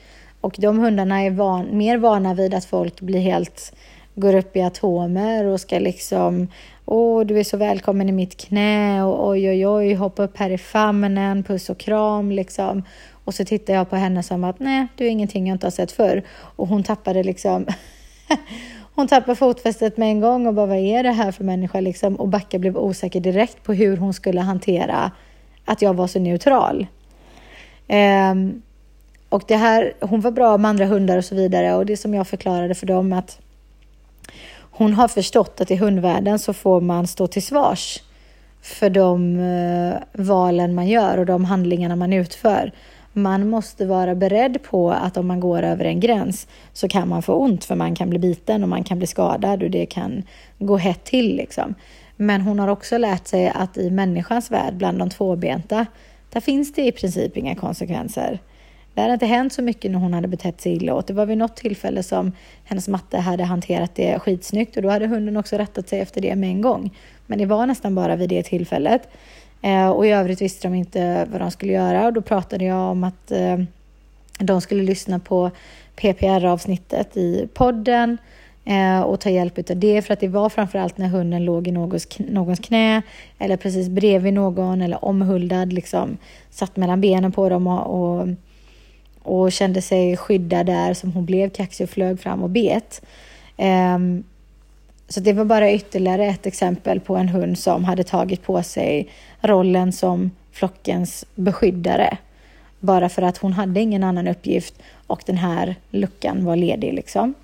Och 0.40 0.57
de 0.59 0.79
hundarna 0.79 1.23
är 1.23 1.31
van, 1.31 1.79
mer 1.79 1.99
vana 1.99 2.35
vid 2.35 2.55
att 2.55 2.64
folk 2.64 3.01
blir 3.01 3.21
helt, 3.21 3.75
går 4.14 4.35
upp 4.35 4.57
i 4.57 4.62
atomer 4.62 5.45
och 5.45 5.61
ska 5.61 5.79
liksom, 5.79 6.49
åh, 6.87 7.25
du 7.25 7.38
är 7.38 7.44
så 7.44 7.57
välkommen 7.57 8.09
i 8.09 8.12
mitt 8.12 8.37
knä 8.37 9.05
och 9.05 9.29
oj, 9.29 9.51
oj, 9.51 9.66
oj, 9.66 9.94
hoppa 9.94 10.22
upp 10.22 10.37
här 10.37 10.51
i 10.51 10.59
famnen, 10.59 11.42
puss 11.42 11.70
och 11.70 11.79
kram 11.79 12.31
liksom. 12.31 12.83
Och 13.25 13.35
så 13.35 13.44
tittar 13.44 13.75
jag 13.75 13.90
på 13.90 13.96
henne 13.96 14.22
som 14.22 14.44
att 14.44 14.61
nej, 14.61 14.87
du 14.96 15.05
är 15.07 15.09
ingenting 15.09 15.46
jag 15.46 15.55
inte 15.55 15.66
har 15.66 15.70
sett 15.70 15.92
förr. 15.92 16.22
Och 16.31 16.68
hon 16.68 16.83
tappade 16.83 17.22
liksom 17.22 17.66
Hon 18.94 19.09
tappade 19.09 19.37
fotfästet 19.37 19.96
med 19.96 20.09
en 20.09 20.20
gång 20.20 20.46
och 20.46 20.55
bara 20.55 20.66
vad 20.66 20.79
är 20.79 21.03
det 21.03 21.12
här 21.12 21.33
för 21.33 21.44
människa 21.44 21.81
liksom? 21.81 22.16
Och 22.16 22.29
Backa 22.29 22.59
blev 22.59 22.77
osäker 22.77 23.20
direkt 23.20 23.62
på 23.62 23.72
hur 23.72 23.96
hon 23.96 24.14
skulle 24.14 24.40
hantera 24.40 25.11
att 25.64 25.83
jag 25.83 25.94
var 25.94 26.07
så 26.07 26.18
neutral. 26.18 26.87
Um, 27.88 28.62
och 29.29 29.42
det 29.49 29.57
här, 29.57 29.92
hon 30.01 30.20
var 30.20 30.31
bra 30.31 30.57
med 30.57 30.68
andra 30.68 30.87
hundar 30.87 31.18
och 31.18 31.25
så 31.25 31.35
vidare 31.35 31.75
och 31.75 31.87
det 31.87 31.96
som 31.96 32.14
jag 32.14 32.29
förklarade 32.29 32.75
för 32.75 32.87
dem 32.87 33.12
att 33.12 33.40
hon 34.77 34.95
har 34.95 35.09
förstått 35.09 35.61
att 35.61 35.71
i 35.71 35.77
hundvärlden 35.77 36.39
så 36.39 36.53
får 36.53 36.81
man 36.81 37.07
stå 37.07 37.27
till 37.27 37.43
svars 37.43 38.03
för 38.62 38.91
de 38.91 39.39
uh, 39.39 39.95
valen 40.12 40.75
man 40.75 40.89
gör 40.89 41.19
och 41.19 41.27
de 41.27 41.45
handlingarna 41.45 41.97
man 41.97 42.12
utför. 42.12 42.73
Man 43.12 43.49
måste 43.49 43.87
vara 43.87 44.15
beredd 44.15 44.62
på 44.62 44.91
att 44.91 45.17
om 45.17 45.27
man 45.27 45.41
går 45.41 45.62
över 45.62 45.85
en 45.85 46.01
gräns 46.01 46.47
så 46.73 46.89
kan 46.89 47.09
man 47.09 47.23
få 47.23 47.35
ont 47.35 47.65
för 47.65 47.75
man 47.75 47.95
kan 47.95 48.11
bli 48.11 48.19
biten 48.19 48.62
och 48.62 48.69
man 48.69 48.85
kan 48.85 48.99
bli 48.99 49.07
skadad 49.07 49.62
och 49.62 49.71
det 49.71 49.87
kan 49.87 50.23
gå 50.59 50.77
hett 50.77 51.05
till 51.05 51.37
liksom. 51.37 51.75
Men 52.17 52.41
hon 52.41 52.59
har 52.59 52.69
också 52.69 52.99
lärt 52.99 53.27
sig 53.27 53.53
att 53.55 53.77
i 53.77 53.91
människans 53.91 54.51
värld, 54.51 54.75
bland 54.75 54.99
de 54.99 55.11
tvåbenta, 55.11 55.87
där 56.33 56.41
finns 56.41 56.73
det 56.73 56.87
i 56.87 56.93
princip 56.93 57.37
inga 57.37 57.55
konsekvenser. 57.55 58.39
Det 58.96 59.02
hade 59.02 59.12
inte 59.12 59.26
hänt 59.26 59.52
så 59.52 59.62
mycket 59.62 59.90
när 59.90 59.98
hon 59.98 60.14
hade 60.14 60.28
betett 60.28 60.61
sig 60.61 60.72
illa 60.72 60.94
åt. 60.94 61.06
Det 61.06 61.12
var 61.12 61.26
vid 61.26 61.38
något 61.38 61.56
tillfälle 61.56 62.02
som 62.02 62.32
hennes 62.64 62.88
matte 62.88 63.18
hade 63.18 63.44
hanterat 63.44 63.94
det 63.94 64.18
skitsnyggt 64.18 64.76
och 64.76 64.82
då 64.82 64.88
hade 64.88 65.06
hunden 65.06 65.37
också 65.37 65.56
rättat 65.56 65.88
sig 65.88 66.00
efter 66.00 66.20
det 66.20 66.37
med 66.37 66.48
en 66.48 66.61
gång. 66.61 66.90
Men 67.26 67.38
det 67.38 67.46
var 67.46 67.66
nästan 67.66 67.94
bara 67.94 68.16
vid 68.16 68.28
det 68.28 68.42
tillfället. 68.42 69.09
Eh, 69.62 69.88
och 69.88 70.06
i 70.06 70.11
övrigt 70.11 70.42
visste 70.42 70.68
de 70.68 70.74
inte 70.74 71.26
vad 71.32 71.40
de 71.40 71.50
skulle 71.50 71.72
göra 71.72 72.06
och 72.06 72.12
då 72.12 72.22
pratade 72.22 72.64
jag 72.64 72.90
om 72.90 73.04
att 73.04 73.30
eh, 73.30 73.59
de 74.38 74.61
skulle 74.61 74.82
lyssna 74.82 75.18
på 75.18 75.50
PPR-avsnittet 75.96 77.16
i 77.16 77.48
podden 77.54 78.18
eh, 78.64 79.00
och 79.00 79.20
ta 79.20 79.30
hjälp 79.30 79.70
av 79.70 79.76
det 79.76 80.02
för 80.02 80.12
att 80.12 80.20
det 80.20 80.28
var 80.28 80.48
framförallt 80.48 80.98
när 80.98 81.09
hunden 81.09 81.44
låg 81.44 81.68
i 81.68 81.72
någons, 81.72 82.09
någons 82.18 82.61
knä 82.61 83.02
eller 83.38 83.56
precis 83.56 83.88
bredvid 83.88 84.35
någon 84.35 84.82
eller 84.82 85.04
omhuldad, 85.04 85.72
liksom 85.72 86.16
satt 86.50 86.76
mellan 86.76 87.00
benen 87.00 87.32
på 87.32 87.48
dem 87.48 87.66
och, 87.66 88.18
och, 88.20 88.28
och 89.27 89.53
kände 89.53 89.83
sig 89.83 90.17
skyddad 90.17 90.67
där 90.67 90.95
som 90.95 91.12
hon 91.12 91.25
blev 91.25 91.51
kaxig 91.51 91.85
och 91.85 91.91
flög 91.91 92.21
fram 92.21 92.43
och 92.43 92.51
bet. 92.51 93.03
Um, 93.57 94.25
så 95.09 95.21
det 95.21 95.33
var 95.33 95.45
bara 95.45 95.73
ytterligare 95.73 96.27
ett 96.27 96.47
exempel 96.47 97.01
på 97.01 97.17
en 97.17 97.29
hund 97.29 97.59
som 97.59 97.85
hade 97.85 98.05
tagit 98.05 98.43
på 98.43 98.62
sig 98.62 99.09
rollen 99.41 99.93
som 99.93 100.31
flockens 100.53 101.25
beskyddare. 101.35 102.19
Bara 102.81 103.09
för 103.09 103.23
att 103.23 103.37
hon 103.37 103.53
hade 103.53 103.81
ingen 103.81 104.05
annan 104.05 104.29
uppgift 104.29 104.75
och 105.07 105.23
den 105.27 105.37
här 105.37 105.75
luckan 105.91 106.45
var 106.45 106.57
ledig 106.57 106.95
liksom. 106.95 107.35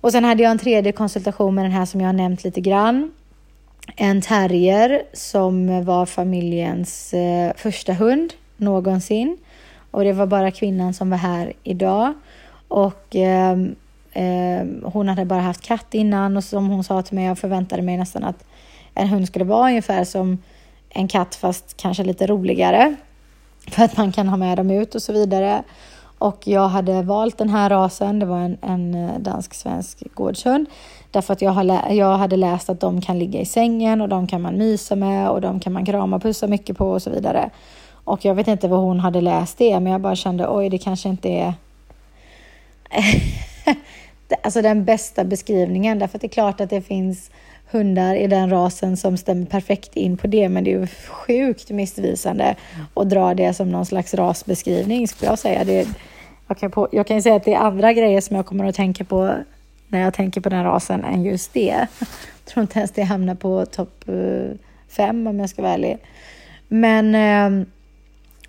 Och 0.00 0.12
sen 0.12 0.24
hade 0.24 0.42
jag 0.42 0.50
en 0.50 0.58
tredje 0.58 0.92
konsultation 0.92 1.54
med 1.54 1.64
den 1.64 1.72
här 1.72 1.84
som 1.84 2.00
jag 2.00 2.08
har 2.08 2.12
nämnt 2.12 2.44
lite 2.44 2.60
grann. 2.60 3.12
En 3.96 4.22
terrier 4.22 5.02
som 5.12 5.84
var 5.84 6.06
familjens 6.06 7.14
eh, 7.14 7.52
första 7.56 7.92
hund 7.92 8.32
någonsin. 8.56 9.36
Och 9.90 10.04
det 10.04 10.12
var 10.12 10.26
bara 10.26 10.50
kvinnan 10.50 10.94
som 10.94 11.10
var 11.10 11.18
här 11.18 11.52
idag. 11.62 12.14
Och 12.68 13.16
eh, 13.16 13.56
Eh, 14.12 14.66
hon 14.82 15.08
hade 15.08 15.24
bara 15.24 15.40
haft 15.40 15.60
katt 15.60 15.94
innan 15.94 16.36
och 16.36 16.44
som 16.44 16.68
hon 16.68 16.84
sa 16.84 17.02
till 17.02 17.14
mig, 17.14 17.24
jag 17.24 17.38
förväntade 17.38 17.82
mig 17.82 17.96
nästan 17.96 18.24
att 18.24 18.44
en 18.94 19.08
hund 19.08 19.26
skulle 19.26 19.44
vara 19.44 19.68
ungefär 19.68 20.04
som 20.04 20.38
en 20.88 21.08
katt 21.08 21.34
fast 21.34 21.76
kanske 21.76 22.04
lite 22.04 22.26
roligare. 22.26 22.96
För 23.68 23.84
att 23.84 23.96
man 23.96 24.12
kan 24.12 24.28
ha 24.28 24.36
med 24.36 24.56
dem 24.56 24.70
ut 24.70 24.94
och 24.94 25.02
så 25.02 25.12
vidare. 25.12 25.62
Och 26.18 26.46
jag 26.46 26.68
hade 26.68 27.02
valt 27.02 27.38
den 27.38 27.48
här 27.48 27.70
rasen, 27.70 28.18
det 28.18 28.26
var 28.26 28.38
en, 28.38 28.58
en 28.62 28.94
eh, 28.94 29.18
dansk-svensk 29.18 30.14
gårdshund. 30.14 30.66
Därför 31.10 31.32
att 31.32 31.42
jag, 31.42 31.50
har 31.50 31.92
jag 31.92 32.16
hade 32.18 32.36
läst 32.36 32.70
att 32.70 32.80
de 32.80 33.00
kan 33.00 33.18
ligga 33.18 33.40
i 33.40 33.44
sängen 33.44 34.00
och 34.00 34.08
de 34.08 34.26
kan 34.26 34.42
man 34.42 34.58
mysa 34.58 34.96
med 34.96 35.30
och 35.30 35.40
de 35.40 35.60
kan 35.60 35.72
man 35.72 35.84
krama 35.84 36.16
och 36.16 36.22
pussa 36.22 36.46
mycket 36.46 36.76
på 36.76 36.90
och 36.90 37.02
så 37.02 37.10
vidare. 37.10 37.50
Och 38.10 38.24
jag 38.24 38.34
vet 38.34 38.48
inte 38.48 38.68
vad 38.68 38.80
hon 38.80 39.00
hade 39.00 39.20
läst 39.20 39.58
det, 39.58 39.80
men 39.80 39.92
jag 39.92 40.00
bara 40.00 40.16
kände 40.16 40.48
oj, 40.48 40.68
det 40.68 40.78
kanske 40.78 41.08
inte 41.08 41.28
är 41.28 41.54
alltså 44.42 44.62
den 44.62 44.84
bästa 44.84 45.24
beskrivningen. 45.24 45.98
Därför 45.98 46.18
att 46.18 46.20
det 46.20 46.26
är 46.26 46.28
klart 46.28 46.60
att 46.60 46.70
det 46.70 46.82
finns 46.82 47.30
hundar 47.70 48.14
i 48.14 48.26
den 48.26 48.50
rasen 48.50 48.96
som 48.96 49.16
stämmer 49.16 49.46
perfekt 49.46 49.96
in 49.96 50.16
på 50.16 50.26
det, 50.26 50.48
men 50.48 50.64
det 50.64 50.72
är 50.72 50.78
ju 50.78 50.86
sjukt 50.86 51.70
missvisande 51.70 52.56
att 52.94 53.10
dra 53.10 53.34
det 53.34 53.54
som 53.54 53.70
någon 53.70 53.86
slags 53.86 54.14
rasbeskrivning, 54.14 55.08
skulle 55.08 55.30
jag 55.30 55.38
säga. 55.38 55.64
Det, 55.64 55.88
jag, 56.48 56.58
kan 56.58 56.70
på, 56.70 56.88
jag 56.92 57.06
kan 57.06 57.22
säga 57.22 57.34
att 57.34 57.44
det 57.44 57.54
är 57.54 57.58
andra 57.58 57.92
grejer 57.92 58.20
som 58.20 58.36
jag 58.36 58.46
kommer 58.46 58.64
att 58.64 58.74
tänka 58.74 59.04
på 59.04 59.34
när 59.88 60.00
jag 60.00 60.14
tänker 60.14 60.40
på 60.40 60.48
den 60.48 60.64
rasen 60.64 61.04
än 61.04 61.22
just 61.22 61.52
det. 61.52 61.86
Jag 61.98 62.44
tror 62.44 62.62
inte 62.62 62.78
ens 62.78 62.90
det 62.90 63.02
hamnar 63.02 63.34
på 63.34 63.66
topp 63.66 64.08
eh, 64.08 64.56
fem 64.88 65.26
om 65.26 65.40
jag 65.40 65.50
ska 65.50 65.62
vara 65.62 65.72
ärlig. 65.72 65.98
Men 66.68 67.14
ehm, 67.14 67.66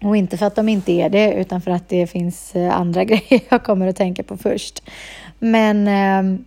och 0.01 0.17
inte 0.17 0.37
för 0.37 0.45
att 0.45 0.55
de 0.55 0.69
inte 0.69 0.91
är 0.91 1.09
det, 1.09 1.33
utan 1.33 1.61
för 1.61 1.71
att 1.71 1.89
det 1.89 2.07
finns 2.07 2.55
eh, 2.55 2.75
andra 2.75 3.03
grejer 3.05 3.41
jag 3.49 3.63
kommer 3.63 3.87
att 3.87 3.95
tänka 3.95 4.23
på 4.23 4.37
först. 4.37 4.83
Men 5.39 5.87
eh, 5.87 6.39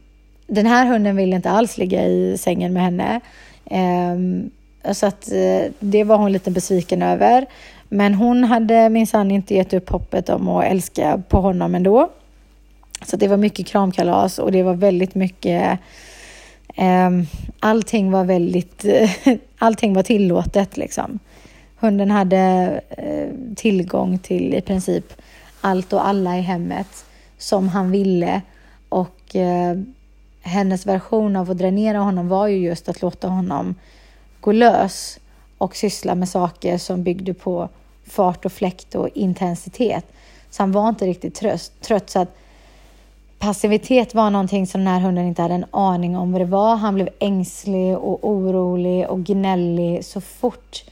den 0.47 0.67
här 0.67 0.87
hunden 0.87 1.17
ville 1.17 1.37
inte 1.37 1.51
alls 1.51 1.79
ligga 1.79 2.07
i 2.07 2.39
sängen 2.39 2.73
med 2.73 2.83
henne. 2.83 3.21
Eh, 3.67 4.93
så 4.93 5.07
att 5.07 5.33
eh, 5.33 5.71
det 5.79 6.05
var 6.05 6.17
hon 6.17 6.33
lite 6.33 6.51
besviken 6.51 7.03
över. 7.03 7.47
Men 7.89 8.15
hon 8.15 8.45
hade 8.45 8.89
minsann 8.89 9.31
inte 9.31 9.55
gett 9.55 9.75
upp 9.75 9.91
hoppet 9.91 10.29
om 10.29 10.49
att 10.49 10.65
älska 10.65 11.23
på 11.29 11.41
honom 11.41 11.75
ändå. 11.75 12.09
Så 13.07 13.17
det 13.17 13.29
var 13.29 13.37
mycket 13.37 13.67
kramkalas 13.67 14.39
och 14.39 14.53
det 14.53 14.63
var 14.63 14.75
väldigt 14.75 15.15
mycket 15.15 15.79
ehm, 16.75 17.27
allting 17.61 18.11
var 18.11 18.25
väldigt, 18.25 18.85
allting 19.59 19.95
var 19.95 20.03
tillåtet 20.03 20.77
liksom. 20.77 21.19
Hunden 21.85 22.11
hade 22.11 22.81
eh, 22.89 23.55
tillgång 23.57 24.19
till 24.19 24.55
i 24.55 24.61
princip 24.61 25.15
allt 25.61 25.93
och 25.93 26.07
alla 26.07 26.39
i 26.39 26.41
hemmet 26.41 27.05
som 27.39 27.69
han 27.69 27.91
ville 27.91 28.41
och 28.89 29.37
eh, 29.37 29.79
hennes 30.43 30.87
version 30.87 31.37
av 31.37 31.51
att 31.51 31.59
dränera 31.59 31.99
honom 31.99 32.29
var 32.29 32.47
ju 32.47 32.57
just 32.57 32.89
att 32.89 33.03
låta 33.03 33.29
honom 33.29 33.75
gå 34.41 34.53
lös 34.53 35.19
och 35.59 35.77
syssla 35.77 36.15
med 36.15 36.29
saker 36.29 36.79
som 36.79 37.03
byggde 37.03 37.35
på 37.35 37.69
fart 38.07 38.45
och 38.45 38.53
fläkt 38.53 38.95
och 38.95 39.09
intensitet. 39.09 40.05
Så 40.51 40.63
han 40.63 40.73
var 40.73 40.89
inte 40.89 41.07
riktigt 41.07 41.35
tröst, 41.35 41.81
trött. 41.81 42.11
Så 42.11 42.19
att 42.19 42.37
passivitet 43.39 44.15
var 44.15 44.31
någonting 44.31 44.67
som 44.67 44.85
den 44.85 44.95
här 44.95 45.01
hunden 45.01 45.27
inte 45.27 45.43
hade 45.43 45.55
en 45.55 45.67
aning 45.71 46.17
om 46.17 46.33
vad 46.33 46.41
det 46.41 46.45
var. 46.45 46.77
Han 46.77 46.95
blev 46.95 47.09
ängslig 47.19 47.99
och 47.99 48.29
orolig 48.29 49.09
och 49.09 49.25
gnällig 49.25 50.05
så 50.05 50.21
fort 50.21 50.85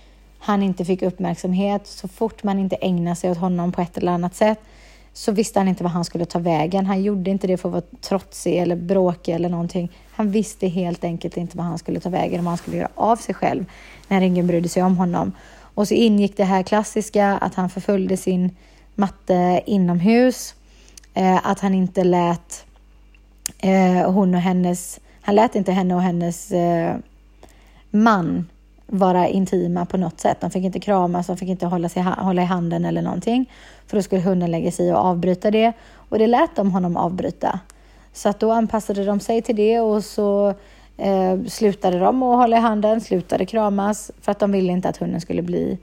han 0.45 0.63
inte 0.63 0.85
fick 0.85 1.03
uppmärksamhet, 1.03 1.87
så 1.87 2.09
fort 2.09 2.43
man 2.43 2.59
inte 2.59 2.77
ägnade 2.77 3.17
sig 3.17 3.31
åt 3.31 3.39
honom 3.39 3.73
på 3.73 3.81
ett 3.81 3.99
eller 3.99 4.13
annat 4.13 4.35
sätt 4.35 4.59
så 5.13 5.33
visste 5.33 5.61
han 5.61 5.69
inte 5.69 5.83
vad 5.83 5.93
han 5.93 6.05
skulle 6.05 6.25
ta 6.25 6.39
vägen. 6.39 6.87
Han 6.87 7.03
gjorde 7.03 7.31
inte 7.31 7.47
det 7.47 7.57
för 7.57 7.69
att 7.69 7.73
vara 7.73 7.83
trotsig 8.01 8.59
eller 8.59 8.77
bråkig 8.77 9.35
eller 9.35 9.49
någonting. 9.49 9.91
Han 10.11 10.31
visste 10.31 10.69
helt 10.69 11.05
enkelt 11.05 11.37
inte 11.37 11.57
vad 11.57 11.67
han 11.67 11.79
skulle 11.79 12.01
ta 12.01 12.09
vägen, 12.09 12.41
om 12.41 12.47
han 12.47 12.57
skulle 12.57 12.77
göra 12.77 12.89
av 12.95 13.17
sig 13.17 13.35
själv 13.35 13.65
när 14.09 14.21
ingen 14.21 14.47
brydde 14.47 14.69
sig 14.69 14.83
om 14.83 14.97
honom. 14.97 15.33
Och 15.75 15.89
så 15.89 15.95
ingick 15.95 16.37
det 16.37 16.45
här 16.45 16.63
klassiska 16.63 17.29
att 17.29 17.55
han 17.55 17.71
förföljde 17.71 18.17
sin 18.17 18.57
matte 18.95 19.63
inomhus, 19.67 20.55
eh, 21.15 21.47
att 21.47 21.61
han 21.61 21.75
inte 21.75 22.05
lät 22.05 22.65
eh, 23.59 24.11
hon 24.11 24.35
och 24.35 24.41
hennes, 24.41 25.01
han 25.21 25.35
lät 25.35 25.55
inte 25.55 25.73
henne 25.73 25.95
och 25.95 26.03
hennes 26.03 26.53
eh, 26.53 26.97
man 27.91 28.47
vara 28.93 29.29
intima 29.29 29.87
på 29.87 29.97
något 29.97 30.21
sätt. 30.21 30.41
De 30.41 30.51
fick 30.51 30.65
inte 30.65 30.81
kramas, 30.81 31.27
de 31.27 31.37
fick 31.37 31.49
inte 31.49 31.67
hålla, 31.67 31.89
sig, 31.89 32.03
hålla 32.03 32.43
i 32.43 32.45
handen 32.45 32.85
eller 32.85 33.03
någonting. 33.03 33.51
För 33.87 33.97
då 33.97 34.03
skulle 34.03 34.23
hunden 34.23 34.51
lägga 34.51 34.71
sig 34.71 34.89
i 34.89 34.93
och 34.93 34.97
avbryta 34.97 35.51
det. 35.51 35.73
Och 35.95 36.19
det 36.19 36.27
lät 36.27 36.57
de 36.57 36.71
honom 36.71 36.97
avbryta. 36.97 37.61
Så 38.13 38.29
att 38.29 38.41
då 38.41 38.53
anpassade 38.53 39.05
de 39.05 39.21
sig 39.21 39.43
till 39.43 39.57
det 39.57 39.81
och 39.81 40.05
så 40.05 40.55
eh, 40.97 41.43
slutade 41.49 41.99
de 41.99 42.23
att 42.23 42.37
hålla 42.37 42.57
i 42.57 42.61
handen, 42.61 43.01
slutade 43.01 43.47
kramas 43.47 44.11
för 44.21 44.33
att 44.33 44.39
de 44.39 44.53
ville 44.53 44.73
inte 44.73 44.89
att 44.89 44.97
hunden 44.97 45.21
skulle 45.21 45.43
bli 45.43 45.79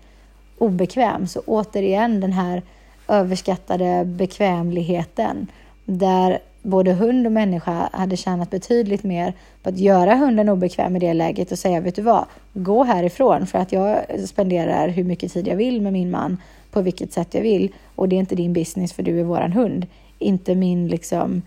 obekväm. 0.58 1.28
Så 1.28 1.42
återigen 1.46 2.20
den 2.20 2.34
här 2.34 2.62
överskattade 3.08 4.06
bekvämligheten 4.06 5.48
där 5.86 6.40
både 6.62 6.94
hund 6.94 7.26
och 7.26 7.32
människa 7.32 7.90
hade 7.94 8.18
tjänat 8.18 8.50
betydligt 8.50 9.04
mer 9.04 9.34
på 9.64 9.70
att 9.70 9.78
göra 9.78 10.16
hunden 10.16 10.50
obekväm 10.50 10.96
i 10.96 11.00
det 11.00 11.14
läget 11.14 11.52
och 11.52 11.60
säga, 11.60 11.82
vet 11.82 11.96
du 11.96 12.02
vad, 12.02 12.26
gå 12.54 12.84
härifrån 12.84 13.48
för 13.48 13.60
att 13.60 13.72
jag 13.72 14.06
spenderar 14.28 14.88
hur 14.88 15.04
mycket 15.04 15.34
tid 15.34 15.48
jag 15.48 15.56
vill 15.56 15.82
med 15.82 15.94
min 15.94 16.12
man 16.12 16.38
på 16.72 16.82
vilket 16.82 17.14
sätt 17.14 17.34
jag 17.34 17.42
vill 17.42 17.74
och 17.96 18.10
det 18.10 18.16
är 18.16 18.20
inte 18.20 18.36
din 18.36 18.54
business 18.54 18.94
för 18.94 19.04
du 19.04 19.20
är 19.20 19.24
våran 19.24 19.52
hund, 19.52 19.88
inte 20.20 20.56
min 20.56 20.88
liksom 20.88 21.42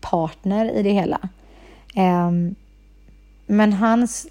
partner 0.00 0.70
i 0.70 0.82
det 0.82 0.92
hela. 0.92 1.18
Um, 1.96 2.54
men 3.46 3.72
hans, 3.72 4.26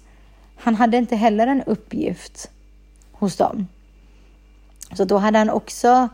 han 0.56 0.74
hade 0.74 0.96
inte 0.96 1.16
heller 1.16 1.46
en 1.46 1.62
uppgift 1.62 2.50
hos 3.12 3.36
dem. 3.36 3.66
Så 4.92 5.04
då 5.04 5.18
hade 5.18 5.38
han 5.38 5.50
också 5.50 6.08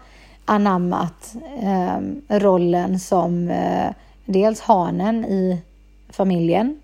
anammat 0.44 1.37
eh, 1.62 2.00
rollen 2.38 3.00
som 3.00 3.48
eh, 3.48 3.90
dels 4.29 4.61
hanen 4.61 5.25
i 5.25 5.61
familjen, 6.09 6.81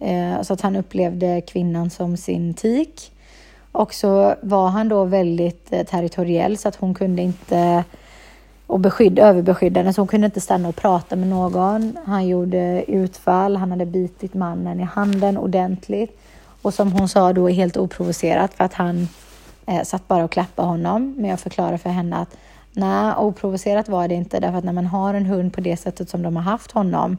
eh, 0.00 0.42
så 0.42 0.52
att 0.52 0.60
han 0.60 0.76
upplevde 0.76 1.40
kvinnan 1.40 1.90
som 1.90 2.16
sin 2.16 2.54
tik. 2.54 3.12
Och 3.72 3.94
så 3.94 4.34
var 4.42 4.68
han 4.68 4.88
då 4.88 5.04
väldigt 5.04 5.72
eh, 5.72 5.86
territoriell 5.86 6.58
så 6.58 6.68
att 6.68 6.76
hon 6.76 6.94
kunde 6.94 7.22
inte 7.22 7.84
och 8.66 8.80
beskydd, 8.80 9.18
överbeskyddande 9.18 9.92
så 9.92 10.00
hon 10.00 10.08
kunde 10.08 10.24
inte 10.24 10.40
stanna 10.40 10.68
och 10.68 10.76
prata 10.76 11.16
med 11.16 11.28
någon. 11.28 11.96
Han 12.04 12.28
gjorde 12.28 12.84
utfall, 12.88 13.56
han 13.56 13.70
hade 13.70 13.86
bitit 13.86 14.34
mannen 14.34 14.80
i 14.80 14.82
handen 14.82 15.38
ordentligt 15.38 16.18
och 16.62 16.74
som 16.74 16.92
hon 16.92 17.08
sa 17.08 17.32
då 17.32 17.48
helt 17.48 17.76
oprovocerat 17.76 18.54
för 18.54 18.64
att 18.64 18.74
han 18.74 19.08
eh, 19.66 19.82
satt 19.82 20.08
bara 20.08 20.24
och 20.24 20.30
klappade 20.30 20.68
honom. 20.68 21.14
Men 21.18 21.30
jag 21.30 21.40
förklarade 21.40 21.78
för 21.78 21.90
henne 21.90 22.16
att 22.16 22.36
Nej, 22.78 23.14
oprovocerat 23.18 23.88
var 23.88 24.08
det 24.08 24.14
inte 24.14 24.40
därför 24.40 24.58
att 24.58 24.64
när 24.64 24.72
man 24.72 24.86
har 24.86 25.14
en 25.14 25.26
hund 25.26 25.52
på 25.52 25.60
det 25.60 25.76
sättet 25.76 26.10
som 26.10 26.22
de 26.22 26.36
har 26.36 26.42
haft 26.42 26.72
honom, 26.72 27.16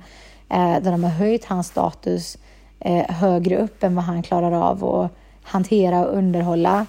eh, 0.49 0.79
där 0.81 0.91
de 0.91 1.03
har 1.03 1.11
höjt 1.11 1.45
hans 1.45 1.67
status 1.67 2.37
eh, 2.79 3.15
högre 3.15 3.57
upp 3.57 3.83
än 3.83 3.95
vad 3.95 4.03
han 4.03 4.23
klarar 4.23 4.51
av 4.51 4.85
att 4.85 5.11
hantera 5.43 6.05
och 6.05 6.17
underhålla 6.17 6.85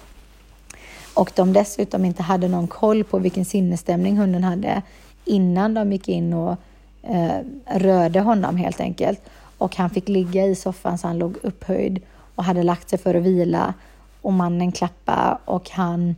och 1.13 1.31
de 1.35 1.53
dessutom 1.53 2.05
inte 2.05 2.23
hade 2.23 2.47
någon 2.47 2.67
koll 2.67 3.03
på 3.03 3.19
vilken 3.19 3.45
sinnesstämning 3.45 4.17
hunden 4.17 4.43
hade 4.43 4.81
innan 5.25 5.73
de 5.73 5.91
gick 5.91 6.09
in 6.09 6.33
och 6.33 6.57
eh, 7.03 7.39
rörde 7.65 8.19
honom 8.19 8.57
helt 8.57 8.79
enkelt. 8.79 9.21
Och 9.57 9.75
han 9.75 9.89
fick 9.89 10.09
ligga 10.09 10.45
i 10.45 10.55
soffan 10.55 10.97
så 10.97 11.07
han 11.07 11.17
låg 11.17 11.37
upphöjd 11.41 12.01
och 12.35 12.43
hade 12.43 12.63
lagt 12.63 12.89
sig 12.89 12.99
för 12.99 13.15
att 13.15 13.23
vila 13.23 13.73
och 14.21 14.33
mannen 14.33 14.71
klappa 14.71 15.39
och 15.45 15.69
han 15.69 16.15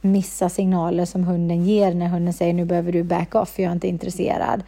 missa 0.00 0.48
signaler 0.48 1.04
som 1.04 1.24
hunden 1.24 1.64
ger 1.64 1.94
när 1.94 2.08
hunden 2.08 2.34
säger 2.34 2.54
nu 2.54 2.64
behöver 2.64 2.92
du 2.92 3.02
back 3.02 3.34
off, 3.34 3.48
för 3.48 3.62
jag 3.62 3.70
är 3.70 3.74
inte 3.74 3.88
intresserad. 3.88 4.62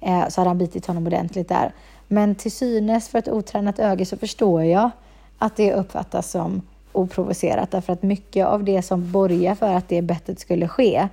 Eh, 0.00 0.28
så 0.28 0.40
hade 0.40 0.50
han 0.50 0.58
bitit 0.58 0.86
honom 0.86 1.06
ordentligt 1.06 1.48
där. 1.48 1.72
Men 2.08 2.34
till 2.34 2.52
synes 2.52 3.08
för 3.08 3.18
ett 3.18 3.28
otränat 3.28 3.78
öga 3.78 4.04
så 4.04 4.16
förstår 4.16 4.64
jag 4.64 4.90
att 5.38 5.56
det 5.56 5.74
uppfattas 5.74 6.30
som 6.30 6.62
oprovocerat 6.92 7.70
därför 7.70 7.92
att 7.92 8.02
mycket 8.02 8.46
av 8.46 8.64
det 8.64 8.82
som 8.82 9.12
borgar 9.12 9.54
för 9.54 9.74
att 9.74 9.88
det 9.88 10.02
bettet 10.02 10.40
skulle 10.40 10.68
ske 10.68 11.08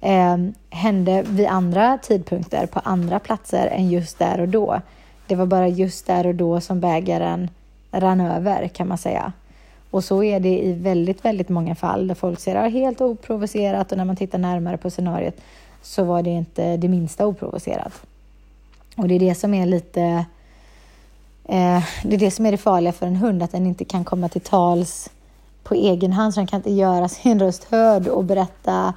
eh, 0.00 0.36
hände 0.70 1.22
vid 1.28 1.46
andra 1.46 1.98
tidpunkter 2.02 2.66
på 2.66 2.80
andra 2.84 3.18
platser 3.18 3.66
än 3.66 3.90
just 3.90 4.18
där 4.18 4.40
och 4.40 4.48
då. 4.48 4.80
Det 5.26 5.34
var 5.34 5.46
bara 5.46 5.68
just 5.68 6.06
där 6.06 6.26
och 6.26 6.34
då 6.34 6.60
som 6.60 6.80
bägaren 6.80 7.50
rann 7.90 8.20
över 8.20 8.68
kan 8.68 8.88
man 8.88 8.98
säga. 8.98 9.32
Och 9.94 10.04
så 10.04 10.22
är 10.22 10.40
det 10.40 10.64
i 10.64 10.72
väldigt, 10.72 11.24
väldigt 11.24 11.48
många 11.48 11.74
fall 11.74 12.08
där 12.08 12.14
folk 12.14 12.40
säger 12.40 12.68
helt 12.68 13.00
oprovocerat 13.00 13.92
och 13.92 13.98
när 13.98 14.04
man 14.04 14.16
tittar 14.16 14.38
närmare 14.38 14.76
på 14.76 14.90
scenariot 14.90 15.34
så 15.82 16.04
var 16.04 16.22
det 16.22 16.30
inte 16.30 16.76
det 16.76 16.88
minsta 16.88 17.26
oprovocerat. 17.26 17.92
Och 18.96 19.08
det 19.08 19.14
är 19.14 19.18
det 19.18 19.34
som 19.34 19.54
är 19.54 19.66
lite 19.66 20.02
eh, 21.44 21.84
det 22.02 22.14
är 22.14 22.18
det 22.18 22.30
som 22.30 22.46
är 22.46 22.52
det 22.52 22.58
farliga 22.58 22.92
för 22.92 23.06
en 23.06 23.16
hund, 23.16 23.42
att 23.42 23.52
den 23.52 23.66
inte 23.66 23.84
kan 23.84 24.04
komma 24.04 24.28
till 24.28 24.40
tals 24.40 25.10
på 25.62 25.74
egen 25.74 26.12
hand, 26.12 26.34
så 26.34 26.40
den 26.40 26.46
kan 26.46 26.58
inte 26.58 26.72
göra 26.72 27.08
sin 27.08 27.40
röst 27.40 27.64
hörd 27.64 28.08
och 28.08 28.24
berätta 28.24 28.94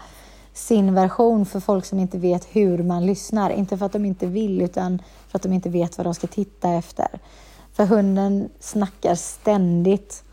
sin 0.53 0.93
version 0.93 1.45
för 1.45 1.59
folk 1.59 1.85
som 1.85 1.99
inte 1.99 2.17
vet 2.17 2.47
hur 2.51 2.83
man 2.83 3.05
lyssnar. 3.05 3.49
Inte 3.49 3.77
för 3.77 3.85
att 3.85 3.93
de 3.93 4.05
inte 4.05 4.25
vill, 4.25 4.61
utan 4.61 5.01
för 5.27 5.37
att 5.37 5.43
de 5.43 5.53
inte 5.53 5.69
vet 5.69 5.97
vad 5.97 6.05
de 6.05 6.13
ska 6.15 6.27
titta 6.27 6.73
efter. 6.73 7.07
För 7.73 7.85
hunden 7.85 8.49
snackar 8.59 9.15
ständigt 9.15 10.23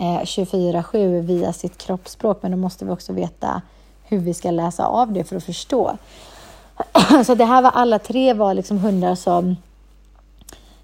Eh, 0.00 0.22
24-7 0.24 1.20
via 1.20 1.52
sitt 1.52 1.78
kroppsspråk, 1.78 2.42
men 2.42 2.50
då 2.50 2.56
måste 2.56 2.84
vi 2.84 2.90
också 2.90 3.12
veta 3.12 3.62
hur 4.02 4.18
vi 4.18 4.34
ska 4.34 4.50
läsa 4.50 4.86
av 4.86 5.12
det 5.12 5.24
för 5.24 5.36
att 5.36 5.44
förstå. 5.44 5.96
Så 7.26 7.34
det 7.34 7.44
här 7.44 7.62
var 7.62 7.70
alla 7.70 7.98
tre 7.98 8.32
var 8.32 8.54
liksom 8.54 8.78
hundar 8.78 9.14
som 9.14 9.56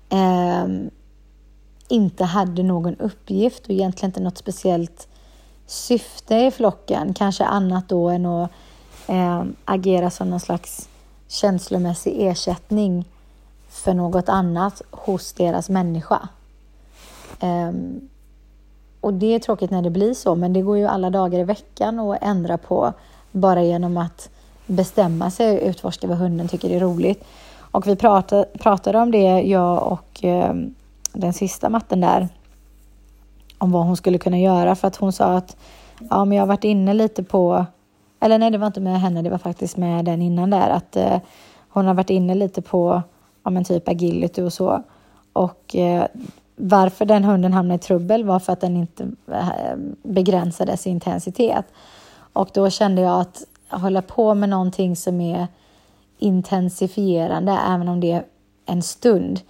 eh, 0.09 0.67
inte 1.89 2.25
hade 2.25 2.63
någon 2.63 2.97
uppgift 2.97 3.65
och 3.65 3.71
egentligen 3.71 4.09
inte 4.09 4.21
något 4.21 4.39
speciellt 4.39 5.09
syfte 5.67 6.37
i 6.37 6.51
flocken, 6.51 7.15
kanske 7.15 7.45
annat 7.45 7.89
då 7.89 8.09
än 8.09 8.27
att 8.27 8.51
eh, 9.07 9.45
agera 9.65 10.11
som 10.11 10.31
någon 10.31 10.41
slags 10.41 10.89
känslomässig 11.29 12.15
ersättning 12.19 13.05
för 13.69 13.95
något 13.95 14.29
annat 14.29 14.83
hos 14.91 15.33
deras 15.33 15.69
människa. 15.69 16.29
Eh, 17.41 17.73
och 19.01 19.15
det 19.15 19.35
är 19.35 19.39
tråkigt 19.39 19.71
när 19.71 19.83
det 19.83 19.91
blir 19.91 20.15
så, 20.15 20.35
men 20.35 20.53
det 20.53 20.63
går 20.63 20.79
ju 20.79 20.87
alla 20.87 21.11
dagar 21.11 21.39
i 21.39 21.45
veckan 21.45 22.01
att 22.01 22.23
ändra 22.23 22.59
på 22.59 22.93
bara 23.33 23.63
genom 23.63 23.97
att 23.97 24.31
bestämma 24.67 25.31
sig 25.31 25.59
och 25.59 25.69
utforska 25.69 26.07
vad 26.07 26.19
hunden 26.19 26.49
tycker 26.49 26.71
är 26.71 26.81
roligt. 26.81 27.25
Och 27.59 27.87
vi 27.87 27.97
pratade, 27.97 28.45
pratade 28.59 28.99
om 28.99 29.11
det, 29.11 29.41
jag 29.41 29.93
och 29.93 30.25
eh, 30.25 30.55
den 31.13 31.33
sista 31.33 31.69
matten 31.69 32.01
där, 32.01 32.29
om 33.59 33.73
vad 33.73 33.87
hon 33.87 33.97
skulle 33.97 34.19
kunna 34.19 34.39
göra 34.39 34.75
för 34.75 34.89
att 34.89 34.97
hon 34.97 35.13
sa 35.13 35.37
att 35.37 35.57
ja, 36.11 36.25
men 36.25 36.37
jag 36.37 36.43
har 36.43 36.47
varit 36.47 36.65
inne 36.65 36.95
lite 36.95 37.23
på, 37.23 37.67
eller 38.21 38.39
nej, 38.39 38.51
det 38.51 38.59
var 38.59 38.67
inte 38.67 38.81
med 38.81 39.01
henne, 39.01 39.23
det 39.23 39.31
var 39.31 39.39
faktiskt 39.39 39.77
med 39.77 40.05
den 40.05 40.23
innan 40.23 40.51
där, 40.51 40.69
att 40.71 40.97
eh, 40.97 41.19
hon 41.69 41.87
har 41.87 41.95
varit 41.95 42.11
inne 42.11 42.35
lite 42.35 42.63
på, 42.63 43.03
ja 43.43 43.51
men 43.51 43.65
typ 43.65 43.89
agility 43.89 44.43
och 44.43 44.53
så. 44.53 44.83
Och 45.33 45.77
eh, 45.77 46.05
varför 46.57 47.05
den 47.05 47.25
hunden 47.25 47.53
hamnade 47.53 47.77
i 47.77 47.79
trubbel 47.79 48.25
var 48.25 48.39
för 48.39 48.53
att 48.53 48.61
den 48.61 48.77
inte 48.77 49.11
eh, 49.33 49.77
begränsades 50.03 50.87
i 50.87 50.91
intensitet. 50.91 51.65
Och 52.33 52.49
då 52.55 52.71
kände 52.71 53.03
jag 53.03 53.21
att 53.21 53.43
hålla 53.69 54.03
på 54.03 54.35
med 54.35 54.49
någonting 54.49 54.97
som 54.97 55.21
är 55.21 55.47
intensifierande, 56.19 57.59
även 57.69 57.89
om 57.89 58.01
det 58.01 58.13
är 58.13 58.25
en 58.67 58.83
stund, 58.83 59.41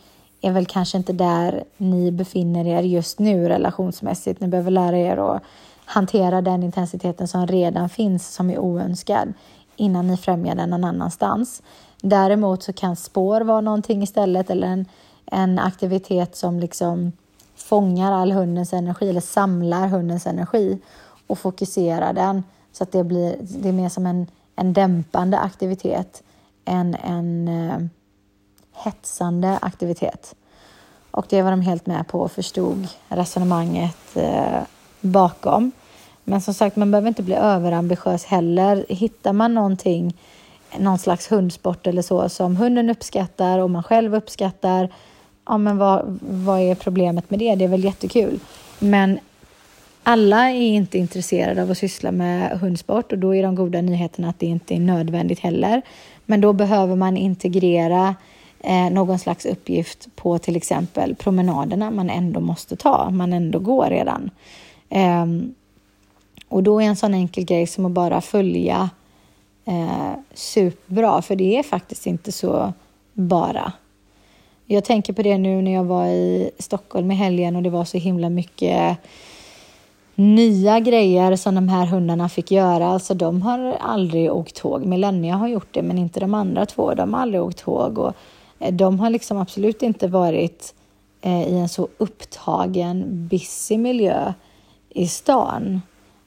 är 0.40 0.52
väl 0.52 0.66
kanske 0.66 0.98
inte 0.98 1.12
där 1.12 1.64
ni 1.76 2.10
befinner 2.10 2.66
er 2.66 2.82
just 2.82 3.18
nu 3.18 3.48
relationsmässigt. 3.48 4.40
Ni 4.40 4.48
behöver 4.48 4.70
lära 4.70 4.98
er 4.98 5.16
att 5.16 5.42
hantera 5.84 6.42
den 6.42 6.62
intensiteten 6.62 7.28
som 7.28 7.46
redan 7.46 7.88
finns 7.88 8.34
som 8.34 8.50
är 8.50 8.58
oönskad 8.58 9.32
innan 9.76 10.06
ni 10.06 10.16
främjar 10.16 10.54
den 10.54 10.70
någon 10.70 10.84
annanstans. 10.84 11.62
Däremot 12.02 12.62
så 12.62 12.72
kan 12.72 12.96
spår 12.96 13.40
vara 13.40 13.60
någonting 13.60 14.02
istället 14.02 14.50
eller 14.50 14.66
en 14.66 14.86
en 15.26 15.58
aktivitet 15.58 16.36
som 16.36 16.60
liksom 16.60 17.12
fångar 17.56 18.12
all 18.12 18.32
hundens 18.32 18.72
energi 18.72 19.08
eller 19.08 19.20
samlar 19.20 19.88
hundens 19.88 20.26
energi 20.26 20.78
och 21.26 21.38
fokuserar 21.38 22.12
den 22.12 22.42
Så 22.72 22.82
att 22.82 22.92
det, 22.92 23.04
blir, 23.04 23.36
det 23.40 23.68
är 23.68 23.72
mer 23.72 23.88
som 23.88 24.06
en, 24.06 24.26
en 24.56 24.72
dämpande 24.72 25.38
aktivitet 25.38 26.22
än 26.64 26.94
en 26.94 27.48
eh, 27.48 27.78
hetsande 28.72 29.58
aktivitet. 29.62 30.34
Och 31.10 31.26
det 31.28 31.42
var 31.42 31.50
de 31.50 31.60
helt 31.60 31.86
med 31.86 32.08
på 32.08 32.20
och 32.20 32.32
förstod 32.32 32.88
resonemanget 33.08 34.16
eh, 34.16 34.60
bakom. 35.00 35.72
Men 36.24 36.40
som 36.40 36.54
sagt, 36.54 36.76
man 36.76 36.90
behöver 36.90 37.08
inte 37.08 37.22
bli 37.22 37.34
överambitiös 37.34 38.24
heller. 38.24 38.86
Hittar 38.88 39.32
man 39.32 39.54
någonting, 39.54 40.16
någon 40.78 40.98
slags 40.98 41.32
hundsport 41.32 41.86
eller 41.86 42.02
så 42.02 42.28
som 42.28 42.56
hunden 42.56 42.90
uppskattar 42.90 43.58
och 43.58 43.70
man 43.70 43.82
själv 43.82 44.14
uppskattar, 44.14 44.92
ja 45.46 45.58
men 45.58 45.78
vad, 45.78 46.18
vad 46.20 46.60
är 46.60 46.74
problemet 46.74 47.30
med 47.30 47.38
det? 47.38 47.54
Det 47.54 47.64
är 47.64 47.68
väl 47.68 47.84
jättekul. 47.84 48.40
Men 48.78 49.18
alla 50.02 50.50
är 50.50 50.74
inte 50.74 50.98
intresserade 50.98 51.62
av 51.62 51.70
att 51.70 51.78
syssla 51.78 52.12
med 52.12 52.60
hundsport 52.60 53.12
och 53.12 53.18
då 53.18 53.34
är 53.34 53.42
de 53.42 53.54
goda 53.54 53.80
nyheterna 53.80 54.28
att 54.28 54.38
det 54.38 54.46
inte 54.46 54.74
är 54.74 54.80
nödvändigt 54.80 55.40
heller. 55.40 55.82
Men 56.24 56.40
då 56.40 56.52
behöver 56.52 56.96
man 56.96 57.16
integrera 57.16 58.14
eh, 58.60 58.90
någon 58.90 59.18
slags 59.18 59.46
uppgift 59.46 60.08
på 60.16 60.38
till 60.38 60.56
exempel 60.56 61.14
promenaderna 61.14 61.90
man 61.90 62.10
ändå 62.10 62.40
måste 62.40 62.76
ta, 62.76 63.10
man 63.10 63.32
ändå 63.32 63.58
går 63.58 63.86
redan. 63.90 64.30
Eh, 64.88 65.26
och 66.48 66.62
då 66.62 66.82
är 66.82 66.86
en 66.86 66.96
sån 66.96 67.14
enkel 67.14 67.44
grej 67.44 67.66
som 67.66 67.84
att 67.86 67.92
bara 67.92 68.20
följa 68.20 68.90
eh, 69.64 70.12
superbra, 70.34 71.22
för 71.22 71.36
det 71.36 71.58
är 71.58 71.62
faktiskt 71.62 72.06
inte 72.06 72.32
så 72.32 72.72
bara. 73.12 73.72
Jag 74.68 74.84
tänker 74.84 75.12
på 75.12 75.22
det 75.22 75.38
nu 75.38 75.62
när 75.62 75.74
jag 75.74 75.84
var 75.84 76.06
i 76.06 76.50
Stockholm 76.58 77.10
i 77.10 77.14
helgen 77.14 77.56
och 77.56 77.62
det 77.62 77.70
var 77.70 77.84
så 77.84 77.98
himla 77.98 78.30
mycket 78.30 78.98
nya 80.14 80.80
grejer 80.80 81.36
som 81.36 81.54
de 81.54 81.68
här 81.68 81.86
hundarna 81.86 82.28
fick 82.28 82.50
göra. 82.50 82.86
Alltså 82.86 83.14
de 83.14 83.42
har 83.42 83.76
aldrig 83.80 84.32
åkt 84.32 84.56
tåg. 84.56 84.86
Millennia 84.86 85.34
har 85.34 85.48
gjort 85.48 85.68
det, 85.70 85.82
men 85.82 85.98
inte 85.98 86.20
de 86.20 86.34
andra 86.34 86.66
två. 86.66 86.94
De 86.94 87.14
har 87.14 87.20
aldrig 87.20 87.42
åkt 87.42 87.58
tåg 87.58 87.98
och 87.98 88.12
eh, 88.58 88.74
de 88.74 89.00
har 89.00 89.10
liksom 89.10 89.38
absolut 89.38 89.82
inte 89.82 90.08
varit 90.08 90.74
eh, 91.20 91.48
i 91.48 91.58
en 91.58 91.68
så 91.68 91.88
upptagen, 91.98 93.28
busy 93.28 93.78
miljö 93.78 94.32
i 94.88 95.08
stan. 95.08 95.82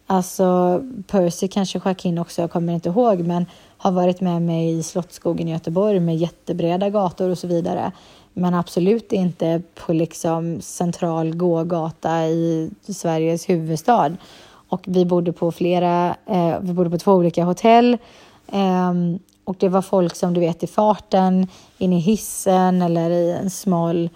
Alltså 0.07 0.81
Percy, 1.07 1.47
kanske 1.47 1.81
Joaquin 1.85 2.17
också, 2.17 2.41
jag 2.41 2.51
kommer 2.51 2.73
inte 2.73 2.89
ihåg, 2.89 3.19
men 3.19 3.45
har 3.77 3.91
varit 3.91 4.21
med 4.21 4.41
mig 4.41 4.79
i 4.79 4.83
Slottsskogen 4.83 5.47
i 5.47 5.51
Göteborg 5.51 5.99
med 5.99 6.17
jättebreda 6.17 6.89
gator 6.89 7.29
och 7.29 7.37
så 7.37 7.47
vidare. 7.47 7.91
Men 8.39 8.53
absolut 8.53 9.13
inte 9.13 9.61
på 9.75 9.93
liksom 9.93 10.61
central 10.61 11.35
gågata 11.35 12.27
i 12.27 12.71
Sveriges 12.87 13.49
huvudstad. 13.49 14.11
Och 14.69 14.81
vi 14.85 15.05
bodde 15.05 15.31
på 15.31 15.51
flera, 15.51 16.15
eh, 16.25 16.59
vi 16.61 16.73
bodde 16.73 16.89
på 16.89 16.97
två 16.97 17.13
olika 17.13 17.43
hotell. 17.43 17.97
Eh, 18.47 18.93
och 19.43 19.55
det 19.59 19.69
var 19.69 19.81
folk 19.81 20.15
som 20.15 20.33
du 20.33 20.39
vet 20.39 20.63
i 20.63 20.67
farten, 20.67 21.47
in 21.77 21.93
i 21.93 21.99
hissen 21.99 22.81
eller 22.81 23.09
i 23.09 23.31
en 23.31 23.49
smal 23.49 24.09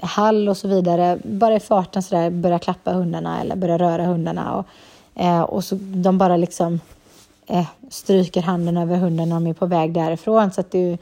hall 0.00 0.48
och 0.48 0.56
så 0.56 0.68
vidare. 0.68 1.18
Bara 1.24 1.56
i 1.56 1.60
farten 1.60 2.02
sådär 2.02 2.30
börja 2.30 2.58
klappa 2.58 2.92
hundarna 2.92 3.40
eller 3.40 3.56
börja 3.56 3.78
röra 3.78 4.04
hundarna. 4.06 4.54
Och, 4.54 4.66
eh, 5.22 5.40
och 5.40 5.64
så 5.64 5.78
de 5.80 6.18
bara 6.18 6.36
liksom 6.36 6.80
eh, 7.46 7.66
stryker 7.90 8.42
handen 8.42 8.76
över 8.76 8.96
hunden 8.96 9.28
när 9.28 9.36
de 9.36 9.46
är 9.46 9.54
på 9.54 9.66
väg 9.66 9.92
därifrån. 9.92 10.50
Så 10.50 10.60
att 10.60 10.72
du 10.72 10.98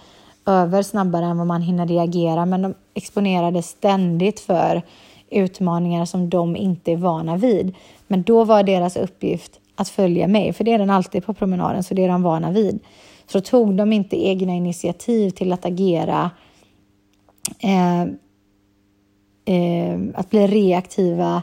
över 0.46 0.82
snabbare 0.82 1.24
än 1.24 1.38
vad 1.38 1.46
man 1.46 1.62
hinner 1.62 1.86
reagera. 1.86 2.46
Men 2.46 2.62
de 2.62 2.74
exponerades 2.94 3.68
ständigt 3.68 4.40
för 4.40 4.82
utmaningar 5.30 6.04
som 6.04 6.30
de 6.30 6.56
inte 6.56 6.92
är 6.92 6.96
vana 6.96 7.36
vid. 7.36 7.74
Men 8.06 8.22
då 8.22 8.44
var 8.44 8.62
deras 8.62 8.96
uppgift 8.96 9.60
att 9.76 9.88
följa 9.88 10.28
mig, 10.28 10.52
för 10.52 10.64
det 10.64 10.72
är 10.72 10.78
den 10.78 10.90
alltid 10.90 11.24
på 11.26 11.34
promenaden, 11.34 11.82
så 11.82 11.94
det 11.94 12.04
är 12.04 12.08
de 12.08 12.22
vana 12.22 12.50
vid. 12.50 12.80
Så 13.26 13.40
tog 13.40 13.74
de 13.74 13.92
inte 13.92 14.26
egna 14.26 14.52
initiativ 14.52 15.30
till 15.30 15.52
att 15.52 15.64
agera, 15.64 16.30
eh, 17.58 18.02
eh, 19.54 20.00
att 20.14 20.30
bli 20.30 20.46
reaktiva 20.46 21.42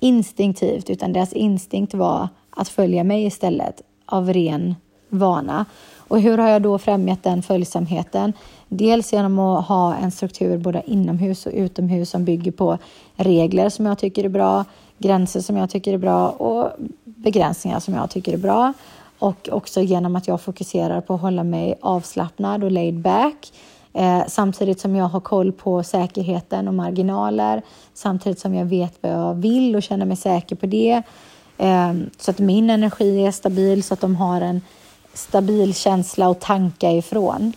instinktivt, 0.00 0.90
utan 0.90 1.12
deras 1.12 1.32
instinkt 1.32 1.94
var 1.94 2.28
att 2.50 2.68
följa 2.68 3.04
mig 3.04 3.24
istället 3.24 3.82
av 4.06 4.32
ren 4.32 4.74
vana. 5.08 5.64
Och 6.08 6.20
hur 6.20 6.38
har 6.38 6.48
jag 6.48 6.62
då 6.62 6.78
främjat 6.78 7.22
den 7.22 7.42
följsamheten? 7.42 8.32
Dels 8.68 9.12
genom 9.12 9.38
att 9.38 9.66
ha 9.66 9.94
en 9.94 10.10
struktur 10.10 10.58
både 10.58 10.82
inomhus 10.86 11.46
och 11.46 11.52
utomhus 11.54 12.10
som 12.10 12.24
bygger 12.24 12.52
på 12.52 12.78
regler 13.16 13.68
som 13.68 13.86
jag 13.86 13.98
tycker 13.98 14.24
är 14.24 14.28
bra, 14.28 14.64
gränser 14.98 15.40
som 15.40 15.56
jag 15.56 15.70
tycker 15.70 15.92
är 15.92 15.98
bra 15.98 16.28
och 16.28 16.70
begränsningar 17.04 17.80
som 17.80 17.94
jag 17.94 18.10
tycker 18.10 18.32
är 18.32 18.36
bra. 18.36 18.72
Och 19.18 19.48
också 19.52 19.80
genom 19.80 20.16
att 20.16 20.28
jag 20.28 20.40
fokuserar 20.40 21.00
på 21.00 21.14
att 21.14 21.20
hålla 21.20 21.44
mig 21.44 21.74
avslappnad 21.80 22.64
och 22.64 22.70
laid 22.70 22.98
back. 23.00 23.52
Eh, 23.92 24.22
samtidigt 24.28 24.80
som 24.80 24.96
jag 24.96 25.08
har 25.08 25.20
koll 25.20 25.52
på 25.52 25.82
säkerheten 25.82 26.68
och 26.68 26.74
marginaler. 26.74 27.62
Samtidigt 27.94 28.38
som 28.38 28.54
jag 28.54 28.64
vet 28.64 28.94
vad 29.00 29.12
jag 29.12 29.34
vill 29.34 29.76
och 29.76 29.82
känner 29.82 30.06
mig 30.06 30.16
säker 30.16 30.56
på 30.56 30.66
det. 30.66 31.02
Eh, 31.58 31.94
så 32.18 32.30
att 32.30 32.38
min 32.38 32.70
energi 32.70 33.26
är 33.26 33.30
stabil, 33.30 33.82
så 33.82 33.94
att 33.94 34.00
de 34.00 34.16
har 34.16 34.40
en 34.40 34.60
stabil 35.16 35.74
känsla 35.74 36.30
att 36.30 36.40
tanka 36.40 36.90
ifrån. 36.90 37.52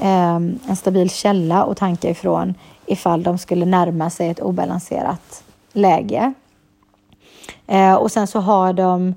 Eh, 0.00 0.34
en 0.34 0.76
stabil 0.76 1.10
källa 1.10 1.64
att 1.64 1.76
tanka 1.76 2.10
ifrån 2.10 2.54
ifall 2.86 3.22
de 3.22 3.38
skulle 3.38 3.64
närma 3.64 4.10
sig 4.10 4.28
ett 4.28 4.40
obalanserat 4.40 5.44
läge. 5.72 6.32
Eh, 7.66 7.94
och 7.94 8.12
sen 8.12 8.26
så 8.26 8.40
har 8.40 8.72
de 8.72 9.14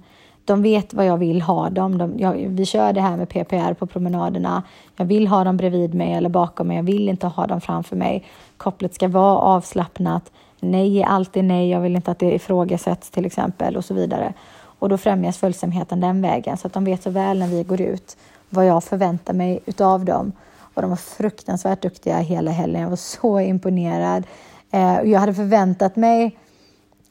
de 0.47 0.61
vet 0.61 0.93
vad 0.93 1.05
jag 1.05 1.17
vill 1.17 1.41
ha 1.41 1.69
dem. 1.69 1.97
De, 1.97 2.19
jag, 2.19 2.33
vi 2.33 2.65
kör 2.65 2.93
det 2.93 3.01
här 3.01 3.17
med 3.17 3.29
PPR 3.29 3.73
på 3.73 3.85
promenaderna. 3.85 4.63
Jag 4.95 5.05
vill 5.05 5.27
ha 5.27 5.43
dem 5.43 5.57
bredvid 5.57 5.93
mig 5.93 6.13
eller 6.13 6.29
bakom 6.29 6.67
mig. 6.67 6.77
Jag 6.77 6.83
vill 6.83 7.09
inte 7.09 7.27
ha 7.27 7.47
dem 7.47 7.61
framför 7.61 7.95
mig. 7.95 8.25
Kopplet 8.57 8.95
ska 8.95 9.07
vara 9.07 9.37
avslappnat. 9.37 10.31
Nej 10.59 11.01
är 11.01 11.05
alltid 11.05 11.43
nej. 11.43 11.69
Jag 11.69 11.81
vill 11.81 11.95
inte 11.95 12.11
att 12.11 12.19
det 12.19 12.33
ifrågasätts 12.33 13.09
till 13.09 13.25
exempel 13.25 13.77
och 13.77 13.85
så 13.85 13.93
vidare. 13.93 14.33
Och 14.79 14.89
då 14.89 14.97
främjas 14.97 15.37
följsamheten 15.37 15.99
den 15.99 16.21
vägen 16.21 16.57
så 16.57 16.67
att 16.67 16.73
de 16.73 16.83
vet 16.83 17.03
så 17.03 17.09
väl 17.09 17.39
när 17.39 17.47
vi 17.47 17.63
går 17.63 17.81
ut 17.81 18.17
vad 18.49 18.65
jag 18.65 18.83
förväntar 18.83 19.33
mig 19.33 19.59
utav 19.65 20.05
dem. 20.05 20.31
Och 20.73 20.81
de 20.81 20.89
var 20.89 20.97
fruktansvärt 20.97 21.81
duktiga 21.81 22.17
hela 22.17 22.51
helgen. 22.51 22.81
Jag 22.81 22.89
var 22.89 22.95
så 22.95 23.39
imponerad. 23.39 24.23
Eh, 24.71 25.01
jag 25.01 25.19
hade 25.19 25.33
förväntat 25.33 25.95
mig 25.95 26.37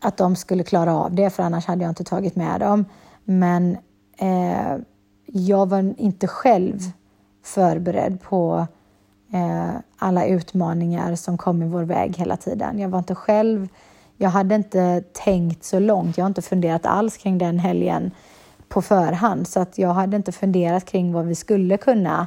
att 0.01 0.17
de 0.17 0.37
skulle 0.37 0.65
klara 0.65 0.95
av 0.95 1.15
det, 1.15 1.31
för 1.31 1.43
annars 1.43 1.67
hade 1.67 1.83
jag 1.83 1.91
inte 1.91 2.05
tagit 2.05 2.37
med 2.37 2.61
dem. 2.61 2.85
Men 3.25 3.77
eh, 4.19 4.77
jag 5.27 5.69
var 5.69 5.95
inte 5.99 6.27
själv 6.27 6.81
förberedd 7.45 8.23
på 8.23 8.67
eh, 9.33 9.75
alla 9.99 10.27
utmaningar 10.27 11.15
som 11.15 11.39
kom 11.39 11.63
i 11.63 11.69
vår 11.69 11.83
väg 11.83 12.17
hela 12.17 12.37
tiden. 12.37 12.79
Jag 12.79 12.89
var 12.89 12.99
inte 12.99 13.15
själv 13.15 13.69
jag 14.17 14.31
hade 14.31 14.55
inte 14.55 15.03
tänkt 15.13 15.65
så 15.65 15.79
långt. 15.79 16.17
Jag 16.17 16.25
har 16.25 16.31
inte 16.31 16.43
funderat 16.43 16.87
alls 16.87 17.17
kring 17.17 17.39
den 17.39 17.59
helgen 17.59 18.11
på 18.69 18.83
förhand, 18.83 19.49
så 19.49 19.61
att 19.61 19.79
jag 19.79 19.89
hade 19.89 20.17
inte 20.17 20.33
funderat 20.33 20.85
kring 20.85 21.13
vad 21.13 21.27
vi 21.27 21.35
skulle 21.35 21.77
kunna 21.77 22.27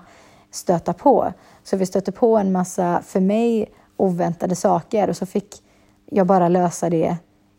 stöta 0.51 0.93
på. 0.93 1.33
Så 1.63 1.77
vi 1.77 1.85
stötte 1.85 2.11
på 2.11 2.37
en 2.37 2.51
massa, 2.51 3.01
för 3.01 3.19
mig, 3.19 3.65
oväntade 3.97 4.55
saker 4.55 5.09
och 5.09 5.17
så 5.17 5.25
fick 5.25 5.63
jag 6.05 6.27
bara 6.27 6.49
lösa 6.49 6.89
det 6.89 7.17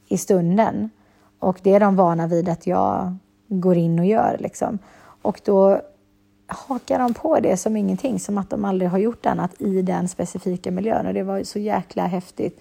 i 0.09 0.19
stunden. 0.19 0.91
Och 1.39 1.61
det 1.63 1.75
är 1.75 1.81
de 1.81 1.97
vana 1.97 2.27
vid 2.27 2.49
att 2.49 2.67
jag 2.67 3.17
går 3.49 3.77
in 3.77 3.99
och 3.99 4.07
gör. 4.07 4.37
Liksom. 4.41 4.79
Och 5.23 5.41
då 5.45 5.81
hakar 6.47 6.99
de 6.99 7.15
på 7.15 7.41
det 7.41 7.57
som 7.57 7.77
ingenting, 7.77 8.21
som 8.21 8.39
att 8.39 8.51
de 8.51 8.65
aldrig 8.65 8.91
har 8.91 8.99
gjort 8.99 9.27
annat 9.27 9.61
i 9.61 9.83
den 9.83 10.09
specifika 10.09 10.71
miljön. 10.71 11.07
Och 11.07 11.15
det 11.15 11.23
var 11.23 11.43
så 11.43 11.59
jäkla 11.59 12.07
häftigt 12.07 12.61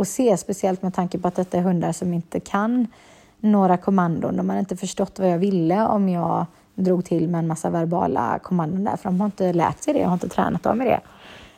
att 0.00 0.08
se, 0.08 0.36
speciellt 0.36 0.82
med 0.82 0.94
tanke 0.94 1.18
på 1.18 1.28
att 1.28 1.36
detta 1.36 1.58
är 1.58 1.62
hundar 1.62 1.92
som 1.92 2.14
inte 2.14 2.40
kan 2.40 2.86
några 3.40 3.76
kommandon. 3.76 4.36
De 4.36 4.50
har 4.50 4.58
inte 4.58 4.76
förstått 4.76 5.18
vad 5.18 5.30
jag 5.30 5.38
ville 5.38 5.86
om 5.86 6.08
jag 6.08 6.46
drog 6.74 7.04
till 7.04 7.28
med 7.28 7.38
en 7.38 7.46
massa 7.46 7.70
verbala 7.70 8.38
kommandon 8.42 8.84
där, 8.84 8.96
för 8.96 9.04
de 9.04 9.20
har 9.20 9.26
inte 9.26 9.52
lärt 9.52 9.82
sig 9.82 9.94
det, 9.94 10.00
jag 10.00 10.08
har 10.08 10.14
inte 10.14 10.28
tränat 10.28 10.62
dem 10.62 10.82
i 10.82 10.84
det. 10.84 11.00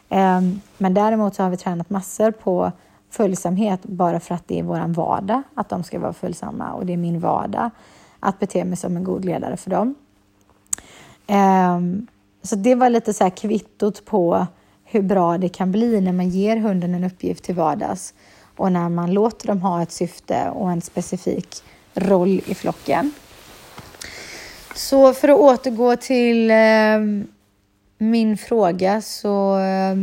Ehm, 0.08 0.60
men 0.78 0.94
däremot 0.94 1.34
så 1.34 1.42
har 1.42 1.50
vi 1.50 1.56
tränat 1.56 1.90
massor 1.90 2.30
på 2.30 2.72
följsamhet 3.10 3.80
bara 3.82 4.20
för 4.20 4.34
att 4.34 4.48
det 4.48 4.58
är 4.58 4.62
vår 4.62 4.88
vardag 4.88 5.42
att 5.54 5.68
de 5.68 5.82
ska 5.82 5.98
vara 5.98 6.12
följsamma 6.12 6.72
och 6.72 6.86
det 6.86 6.92
är 6.92 6.96
min 6.96 7.20
vardag 7.20 7.70
att 8.20 8.38
bete 8.38 8.64
mig 8.64 8.76
som 8.76 8.96
en 8.96 9.04
god 9.04 9.24
ledare 9.24 9.56
för 9.56 9.70
dem. 9.70 9.94
Ehm, 11.26 12.06
så 12.42 12.56
det 12.56 12.74
var 12.74 12.90
lite 12.90 13.14
så 13.14 13.24
här 13.24 13.30
kvittot 13.30 14.04
på 14.04 14.46
hur 14.90 15.02
bra 15.02 15.38
det 15.38 15.48
kan 15.48 15.72
bli 15.72 16.00
när 16.00 16.12
man 16.12 16.28
ger 16.28 16.56
hunden 16.56 16.94
en 16.94 17.04
uppgift 17.04 17.44
till 17.44 17.54
vardags 17.54 18.14
och 18.56 18.72
när 18.72 18.88
man 18.88 19.12
låter 19.12 19.46
dem 19.46 19.62
ha 19.62 19.82
ett 19.82 19.92
syfte 19.92 20.50
och 20.50 20.70
en 20.70 20.80
specifik 20.80 21.62
roll 21.94 22.40
i 22.46 22.54
flocken. 22.54 23.12
Så 24.74 25.14
för 25.14 25.28
att 25.28 25.38
återgå 25.38 25.96
till 25.96 26.50
eh, 26.50 27.26
min 27.98 28.38
fråga 28.38 29.02
så 29.02 29.58
eh, 29.58 29.96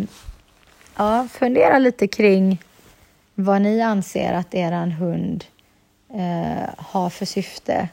ja, 0.95 1.27
fundera 1.31 1.79
lite 1.79 2.07
kring 2.07 2.61
vad 3.35 3.61
ni 3.61 3.81
anser 3.81 4.33
att 4.33 4.55
er 4.55 4.85
hund 4.85 5.45
eh, 6.13 6.69
har 6.77 7.09
för 7.09 7.25
syfte 7.25 7.89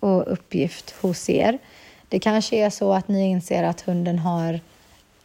och 0.00 0.32
uppgift 0.32 0.94
hos 1.00 1.30
er. 1.30 1.58
Det 2.08 2.18
kanske 2.18 2.56
är 2.56 2.70
så 2.70 2.92
att 2.92 3.08
ni 3.08 3.30
inser 3.30 3.62
att 3.62 3.80
hunden 3.80 4.18
har 4.18 4.60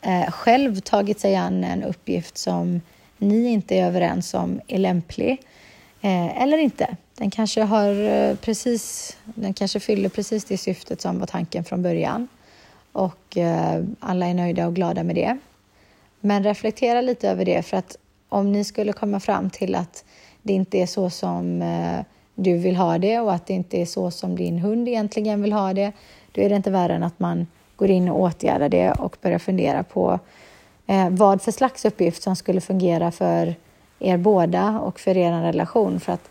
eh, 0.05 0.31
själv 0.31 0.79
tagit 0.79 1.19
sig 1.19 1.35
an 1.35 1.63
en 1.63 1.83
uppgift 1.83 2.37
som 2.37 2.81
ni 3.17 3.47
inte 3.47 3.75
är 3.75 3.85
överens 3.85 4.33
om 4.33 4.61
är 4.67 4.77
lämplig 4.77 5.31
eh, 6.01 6.41
eller 6.41 6.57
inte. 6.57 6.97
Den 7.17 7.31
kanske, 7.31 7.61
har 7.61 8.03
eh, 8.03 8.35
precis, 8.35 9.17
den 9.23 9.53
kanske 9.53 9.79
fyller 9.79 10.09
precis 10.09 10.45
det 10.45 10.57
syftet 10.57 11.01
som 11.01 11.19
var 11.19 11.27
tanken 11.27 11.63
från 11.63 11.83
början 11.83 12.27
och 12.91 13.37
eh, 13.37 13.83
alla 13.99 14.27
är 14.27 14.33
nöjda 14.33 14.67
och 14.67 14.75
glada 14.75 15.03
med 15.03 15.15
det. 15.15 15.37
Men 16.19 16.43
reflektera 16.43 17.01
lite 17.01 17.29
över 17.29 17.45
det 17.45 17.63
för 17.63 17.77
att 17.77 17.97
om 18.29 18.51
ni 18.51 18.63
skulle 18.63 18.93
komma 18.93 19.19
fram 19.19 19.49
till 19.49 19.75
att 19.75 20.05
det 20.41 20.53
inte 20.53 20.77
är 20.77 20.85
så 20.85 21.09
som 21.09 21.61
eh, 21.61 22.05
du 22.35 22.57
vill 22.57 22.75
ha 22.75 22.97
det 22.97 23.19
och 23.19 23.33
att 23.33 23.47
det 23.47 23.53
inte 23.53 23.81
är 23.81 23.85
så 23.85 24.11
som 24.11 24.35
din 24.35 24.59
hund 24.59 24.87
egentligen 24.87 25.41
vill 25.41 25.53
ha 25.53 25.73
det, 25.73 25.91
då 26.31 26.41
är 26.41 26.49
det 26.49 26.55
inte 26.55 26.71
värre 26.71 26.93
än 26.93 27.03
att 27.03 27.19
man 27.19 27.47
går 27.75 27.89
in 27.89 28.09
och 28.09 28.19
åtgärdar 28.19 28.69
det 28.69 28.91
och 28.91 29.17
börjar 29.21 29.39
fundera 29.39 29.83
på 29.83 30.19
eh, 30.87 31.09
vad 31.09 31.41
för 31.41 31.51
slags 31.51 31.85
uppgift 31.85 32.23
som 32.23 32.35
skulle 32.35 32.61
fungera 32.61 33.11
för 33.11 33.55
er 33.99 34.17
båda 34.17 34.79
och 34.79 34.99
för 34.99 35.17
er 35.17 35.31
relation. 35.31 35.99
För 35.99 36.13
att 36.13 36.29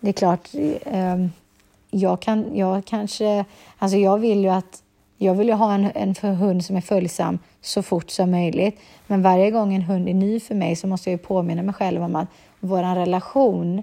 det 0.00 0.08
är 0.08 0.12
klart, 0.12 0.48
eh, 0.84 1.26
jag, 1.90 2.20
kan, 2.20 2.56
jag 2.56 2.84
kanske, 2.84 3.44
alltså 3.78 3.98
jag 3.98 4.18
vill 4.18 4.40
ju 4.40 4.48
att 4.48 4.82
jag 5.18 5.34
vill 5.34 5.48
ju 5.48 5.54
ha 5.54 5.74
en, 5.74 5.90
en 5.94 6.36
hund 6.36 6.64
som 6.64 6.76
är 6.76 6.80
följsam 6.80 7.38
så 7.60 7.82
fort 7.82 8.10
som 8.10 8.30
möjligt. 8.30 8.80
Men 9.06 9.22
varje 9.22 9.50
gång 9.50 9.74
en 9.74 9.82
hund 9.82 10.08
är 10.08 10.14
ny 10.14 10.40
för 10.40 10.54
mig 10.54 10.76
så 10.76 10.86
måste 10.86 11.10
jag 11.10 11.22
påminna 11.22 11.62
mig 11.62 11.74
själv 11.74 12.02
om 12.02 12.16
att 12.16 12.28
vår 12.60 12.94
relation 12.94 13.82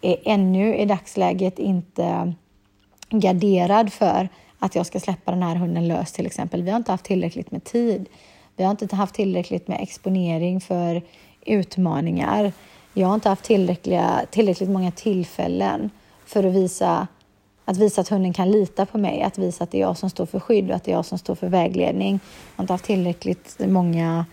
är 0.00 0.16
ännu 0.24 0.76
i 0.76 0.84
dagsläget 0.84 1.58
inte 1.58 2.34
garderad 3.10 3.92
för 3.92 4.28
att 4.58 4.74
jag 4.74 4.86
ska 4.86 5.00
släppa 5.00 5.30
den 5.30 5.42
här 5.42 5.56
hunden 5.56 5.88
lös 5.88 6.12
till 6.12 6.26
exempel. 6.26 6.62
Vi 6.62 6.70
har 6.70 6.76
inte 6.76 6.92
haft 6.92 7.04
tillräckligt 7.04 7.50
med 7.50 7.64
tid. 7.64 8.08
Vi 8.56 8.64
har 8.64 8.70
inte 8.70 8.96
haft 8.96 9.14
tillräckligt 9.14 9.68
med 9.68 9.80
exponering 9.80 10.60
för 10.60 11.02
utmaningar. 11.46 12.52
Jag 12.94 13.06
har 13.06 13.14
inte 13.14 13.28
haft 13.28 13.44
tillräckliga, 13.44 14.20
tillräckligt 14.30 14.70
många 14.70 14.90
tillfällen 14.90 15.90
för 16.26 16.44
att 16.44 16.54
visa 16.54 17.06
att 17.68 17.76
visa 17.76 18.00
att 18.00 18.08
hunden 18.08 18.32
kan 18.32 18.50
lita 18.50 18.86
på 18.86 18.98
mig, 18.98 19.22
att 19.22 19.38
visa 19.38 19.64
att 19.64 19.70
det 19.70 19.78
är 19.78 19.80
jag 19.80 19.96
som 19.96 20.10
står 20.10 20.26
för 20.26 20.40
skydd 20.40 20.70
och 20.70 20.76
att 20.76 20.84
det 20.84 20.90
är 20.90 20.96
jag 20.96 21.04
som 21.06 21.18
står 21.18 21.34
för 21.34 21.48
vägledning. 21.48 22.12
Jag 22.12 22.56
har 22.56 22.62
inte 22.62 22.72
haft 22.72 22.84
tillräckligt 22.84 23.56
många 23.58 24.26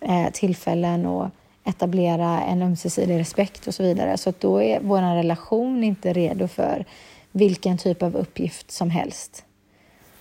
eh, 0.00 0.30
tillfällen 0.32 1.06
att 1.06 1.30
etablera 1.64 2.40
en 2.40 2.62
ömsesidig 2.62 3.18
respekt 3.18 3.66
och 3.66 3.74
så 3.74 3.82
vidare. 3.82 4.18
Så 4.18 4.32
då 4.38 4.62
är 4.62 4.80
vår 4.82 5.14
relation 5.14 5.84
inte 5.84 6.12
redo 6.12 6.48
för 6.48 6.84
vilken 7.32 7.78
typ 7.78 8.02
av 8.02 8.16
uppgift 8.16 8.70
som 8.70 8.90
helst. 8.90 9.44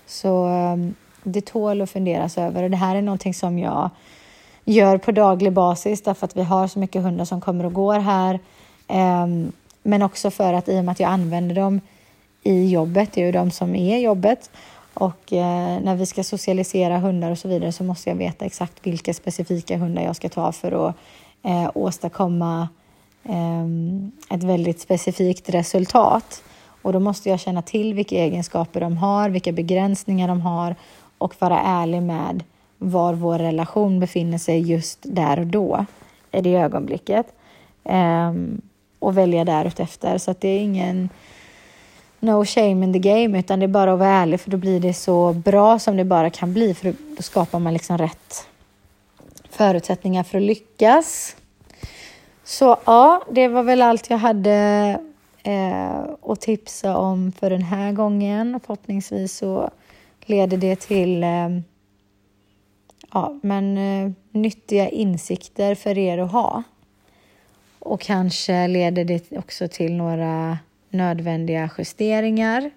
Så 0.08 0.46
ehm, 0.46 0.96
det 1.24 1.46
tål 1.46 1.82
att 1.82 1.90
funderas 1.90 2.38
över 2.38 2.64
och 2.64 2.70
det 2.70 2.78
här 2.78 2.96
är 2.96 3.02
någonting 3.02 3.34
som 3.34 3.60
jag 3.60 3.90
gör 4.66 4.98
på 4.98 5.12
daglig 5.12 5.54
basis 5.54 6.02
därför 6.02 6.26
att 6.26 6.38
vi 6.38 6.44
har 6.44 6.68
så 6.68 6.80
mycket 6.80 7.04
hundar 7.04 7.26
som 7.26 7.42
kommer 7.42 7.66
och 7.66 7.74
går 7.74 8.00
här. 8.00 8.40
Ehm, 8.88 9.52
men 9.84 10.02
också 10.02 10.32
för 10.32 10.54
att 10.54 10.70
i 10.70 10.80
och 10.80 10.86
med 10.86 10.92
att 10.92 11.00
jag 11.00 11.10
använder 11.10 11.56
dem 11.56 11.82
i 12.44 12.70
jobbet, 12.70 13.10
det 13.14 13.22
är 13.22 13.26
ju 13.26 13.32
de 13.32 13.52
som 13.52 13.76
är 13.76 13.98
jobbet 13.98 14.50
och 14.94 15.34
eh, 15.34 15.80
när 15.82 15.96
vi 15.96 16.06
ska 16.06 16.24
socialisera 16.24 17.00
hundar 17.00 17.32
och 17.32 17.38
så 17.38 17.48
vidare 17.48 17.72
så 17.72 17.84
måste 17.84 18.10
jag 18.10 18.16
veta 18.16 18.46
exakt 18.46 18.88
vilka 18.88 19.14
specifika 19.14 19.78
hundar 19.78 20.04
jag 20.04 20.16
ska 20.16 20.30
ta 20.30 20.52
för 20.52 20.88
att 20.88 20.96
eh, 21.44 21.70
åstadkomma 21.74 22.70
ehm, 23.24 24.12
ett 24.30 24.44
väldigt 24.44 24.82
specifikt 24.82 25.50
resultat. 25.50 26.44
Och 26.84 26.94
då 26.94 27.00
måste 27.00 27.30
jag 27.30 27.40
känna 27.40 27.62
till 27.62 27.94
vilka 27.94 28.16
egenskaper 28.16 28.80
de 28.80 28.98
har, 28.98 29.30
vilka 29.30 29.52
begränsningar 29.52 30.28
de 30.28 30.42
har 30.42 30.76
och 31.18 31.36
vara 31.40 31.62
ärlig 31.62 32.02
med 32.02 32.44
var 32.78 33.14
vår 33.14 33.40
relation 33.40 34.00
befinner 34.00 34.38
sig 34.38 34.60
just 34.60 35.00
där 35.02 35.40
och 35.40 35.48
då, 35.48 35.86
i 36.32 36.42
det 36.42 36.56
ögonblicket. 36.56 37.26
Um, 37.84 38.62
och 39.00 39.18
välja 39.18 39.46
därefter. 39.46 40.18
Så 40.18 40.32
att 40.32 40.42
det 40.42 40.48
är 40.48 40.60
ingen 40.60 41.10
no 42.20 42.46
shame 42.46 42.86
in 42.86 42.94
the 42.94 43.00
game, 43.00 43.40
utan 43.40 43.60
det 43.60 43.66
är 43.66 43.68
bara 43.68 43.94
att 43.94 44.00
vara 44.00 44.10
ärlig 44.10 44.40
för 44.40 44.52
då 44.52 44.58
blir 44.58 44.80
det 44.80 44.94
så 44.94 45.34
bra 45.34 45.80
som 45.80 45.98
det 45.98 46.06
bara 46.06 46.30
kan 46.30 46.54
bli, 46.54 46.74
för 46.74 46.96
då 47.18 47.24
skapar 47.24 47.60
man 47.60 47.74
liksom 47.74 47.98
rätt 47.98 48.48
förutsättningar 49.50 50.24
för 50.24 50.38
att 50.38 50.44
lyckas. 50.44 51.36
Så 52.44 52.78
ja, 52.86 53.24
det 53.32 53.48
var 53.48 53.64
väl 53.64 53.82
allt 53.82 54.10
jag 54.10 54.18
hade 54.18 55.00
eh, 55.44 56.36
tipsa 56.40 56.98
om 56.98 57.32
för 57.32 57.50
den 57.50 57.62
här 57.62 57.92
gången. 57.92 58.60
Förhoppningsvis 58.66 59.38
så 59.38 59.70
leder 60.26 60.58
det 60.58 60.76
till 60.76 61.24
eh, 61.24 61.50
ja, 63.14 63.40
men, 63.44 63.78
eh, 63.78 64.12
nyttiga 64.32 64.90
insikter 64.90 65.76
för 65.76 65.98
er 65.98 66.18
att 66.18 66.32
ha. 66.32 66.64
Och 67.80 68.02
kanske 68.02 68.68
leder 68.68 69.06
det 69.06 69.38
också 69.38 69.68
till 69.68 69.94
några 69.94 70.58
nödvändiga 70.90 71.70
justeringar 71.78 72.72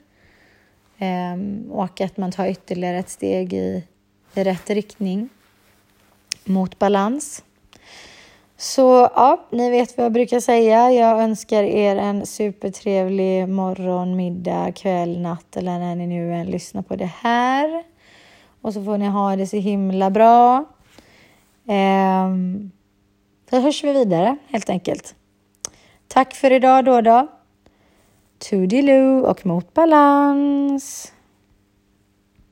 eh, 0.99 1.71
och 1.71 2.01
att 2.01 2.17
man 2.17 2.33
tar 2.33 2.47
ytterligare 2.47 2.99
ett 2.99 3.11
steg 3.11 3.53
i, 3.53 3.85
i 4.35 4.45
rätt 4.45 4.71
riktning 4.71 5.29
mot 6.45 6.79
balans. 6.79 7.43
Så 8.59 9.11
ja, 9.15 9.47
ni 9.51 9.71
vet 9.71 9.97
vad 9.97 10.05
jag 10.05 10.13
brukar 10.13 10.41
säga. 10.41 10.91
Jag 10.93 11.23
önskar 11.23 11.63
er 11.63 11.97
en 11.97 12.27
supertrevlig 12.27 13.49
morgon, 13.49 14.17
middag, 14.17 14.73
kväll, 14.73 15.21
natt 15.21 15.57
eller 15.57 15.79
när 15.79 15.95
ni 15.95 16.07
nu 16.07 16.35
än 16.35 16.47
lyssnar 16.47 16.83
på 16.83 16.97
det 16.97 17.11
här. 17.21 17.85
Och 18.63 18.73
så 18.73 18.85
får 18.85 18.99
ni 18.99 19.07
ha 19.07 19.37
det 19.37 19.47
så 19.47 19.57
himla 19.57 20.11
bra. 20.11 20.65
Då 23.51 23.57
så 23.57 23.61
hörs 23.61 23.85
vi 23.85 23.93
vidare 23.93 24.37
helt 24.49 24.71
enkelt. 24.71 25.15
Tack 26.09 26.35
för 26.35 26.53
idag 26.53 26.85
då 26.85 27.01
då. 27.01 27.27
Toodiloo 28.39 29.21
och 29.21 29.47
mot 29.47 29.75
balans. 29.75 31.13